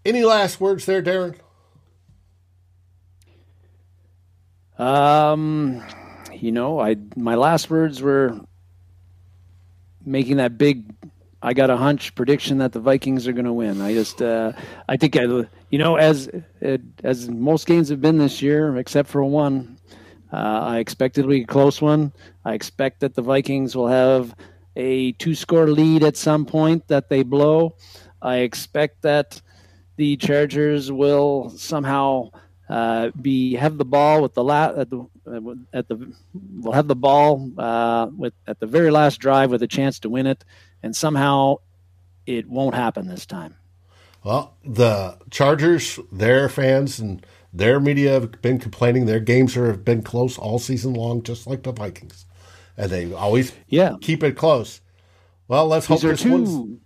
Any 0.03 0.23
last 0.23 0.59
words 0.59 0.86
there, 0.86 1.03
Darren? 1.03 1.38
Um, 4.78 5.84
you 6.34 6.51
know, 6.51 6.80
I 6.80 6.97
my 7.15 7.36
last 7.36 7.69
words 7.69 8.01
were 8.01 8.39
making 10.05 10.38
that 10.38 10.57
big. 10.57 10.93
I 11.41 11.53
got 11.53 11.69
a 11.69 11.78
hunch 11.78 12.15
prediction 12.15 12.57
that 12.59 12.71
the 12.71 12.80
Vikings 12.80 13.28
are 13.28 13.32
going 13.32 13.45
to 13.45 13.53
win. 13.53 13.80
I 13.80 13.93
just, 13.93 14.23
uh, 14.23 14.53
I 14.89 14.97
think, 14.97 15.15
I, 15.15 15.21
you 15.69 15.78
know, 15.78 15.95
as 15.95 16.30
as 17.03 17.30
most 17.30 17.67
games 17.67 17.89
have 17.89 18.01
been 18.01 18.17
this 18.17 18.41
year, 18.41 18.75
except 18.78 19.09
for 19.09 19.23
one, 19.23 19.78
uh, 20.34 20.36
I 20.36 20.80
expect 20.80 21.17
it 21.17 21.23
to 21.23 21.28
be 21.28 21.41
a 21.41 21.45
close 21.45 21.82
one. 21.82 22.11
I 22.43 22.53
expect 22.53 23.01
that 23.01 23.15
the 23.15 23.21
Vikings 23.21 23.75
will 23.75 23.88
have 23.88 24.36
a 24.75 25.11
two-score 25.13 25.67
lead 25.67 26.03
at 26.03 26.17
some 26.17 26.45
point 26.45 26.88
that 26.88 27.09
they 27.09 27.23
blow. 27.23 27.75
I 28.21 28.38
expect 28.38 29.03
that 29.03 29.41
the 29.95 30.17
Chargers 30.17 30.91
will 30.91 31.49
somehow 31.51 32.32
uh, 32.70 33.11
be 33.22 33.53
have 33.53 33.78
the 33.78 33.86
ball 33.86 34.22
with 34.22 34.34
the 34.34 34.43
la- 34.43 34.74
at 34.76 34.89
the 34.89 35.07
at 35.74 35.88
the 35.88 36.13
we'll 36.53 36.74
have 36.74 36.88
the 36.88 36.95
ball 36.95 37.49
uh, 37.57 38.07
with 38.15 38.34
at 38.45 38.59
the 38.59 38.68
very 38.68 38.91
last 38.91 39.18
drive 39.20 39.51
with 39.51 39.63
a 39.63 39.68
chance 39.68 39.99
to 39.99 40.09
win 40.09 40.28
it, 40.28 40.43
and 40.84 40.95
somehow 40.95 41.57
it 42.26 42.47
won't 42.47 42.76
happen 42.76 43.07
this 43.07 43.26
time. 43.26 43.55
Well, 44.24 44.57
the 44.65 45.18
Chargers, 45.32 45.99
their 46.11 46.49
fans 46.49 46.99
and 46.99 47.26
their 47.53 47.80
media 47.80 48.11
have 48.11 48.41
been 48.41 48.59
complaining 48.59 49.05
their 49.05 49.22
games 49.22 49.55
are, 49.55 49.68
have 49.68 49.86
been 49.86 50.01
close 50.01 50.38
all 50.38 50.59
season 50.59 50.93
long, 50.93 51.24
just 51.24 51.47
like 51.47 51.63
the 51.63 51.72
Vikings, 51.72 52.26
and 52.76 52.91
they 52.91 53.13
always 53.13 53.53
yeah 53.68 53.95
keep 54.01 54.24
it 54.24 54.36
close. 54.36 54.82
Well, 55.47 55.68
let's 55.68 55.88
These 55.88 56.01
hope 56.01 56.11
this 56.11 56.22
two, 56.22 56.32
one's 56.32 56.80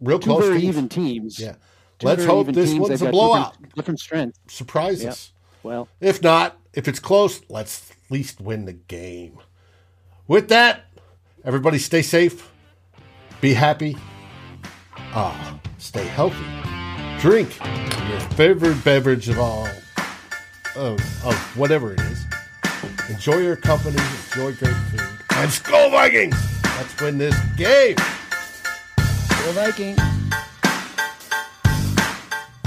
real 0.00 0.18
two 0.18 0.30
close. 0.30 0.44
Very 0.44 0.60
teams. 0.60 0.68
even 0.76 0.88
teams. 0.88 1.38
Yeah. 1.38 1.56
Let's 2.02 2.24
hope 2.24 2.48
this 2.48 2.70
teams. 2.70 2.80
one's 2.80 3.02
a 3.02 3.10
blowout. 3.10 3.52
Different, 3.52 3.74
different 3.74 4.00
strength. 4.00 4.38
Surprise 4.48 5.02
yep. 5.02 5.12
us. 5.12 5.32
Well, 5.62 5.88
if 6.00 6.22
not, 6.22 6.56
if 6.72 6.86
it's 6.86 7.00
close, 7.00 7.40
let's 7.48 7.90
at 7.90 8.10
least 8.10 8.40
win 8.40 8.64
the 8.64 8.72
game. 8.72 9.38
With 10.28 10.48
that, 10.48 10.84
everybody 11.44 11.78
stay 11.78 12.02
safe, 12.02 12.50
be 13.40 13.54
happy, 13.54 13.96
ah, 14.96 15.58
stay 15.78 16.04
healthy, 16.04 16.44
drink 17.18 17.58
your 18.08 18.20
favorite 18.36 18.82
beverage 18.84 19.28
of 19.28 19.38
all, 19.38 19.66
of, 20.76 21.00
of 21.24 21.34
whatever 21.56 21.92
it 21.92 22.00
is. 22.00 22.24
Enjoy 23.08 23.38
your 23.38 23.56
company, 23.56 23.96
enjoy 24.28 24.52
great 24.54 24.76
food, 24.76 25.00
and 25.00 25.50
Skol 25.50 25.90
Vikings! 25.90 26.36
Let's 26.62 27.00
win 27.00 27.18
this 27.18 27.36
game. 27.56 27.96
Skol 28.96 29.52
Vikings. 29.54 30.17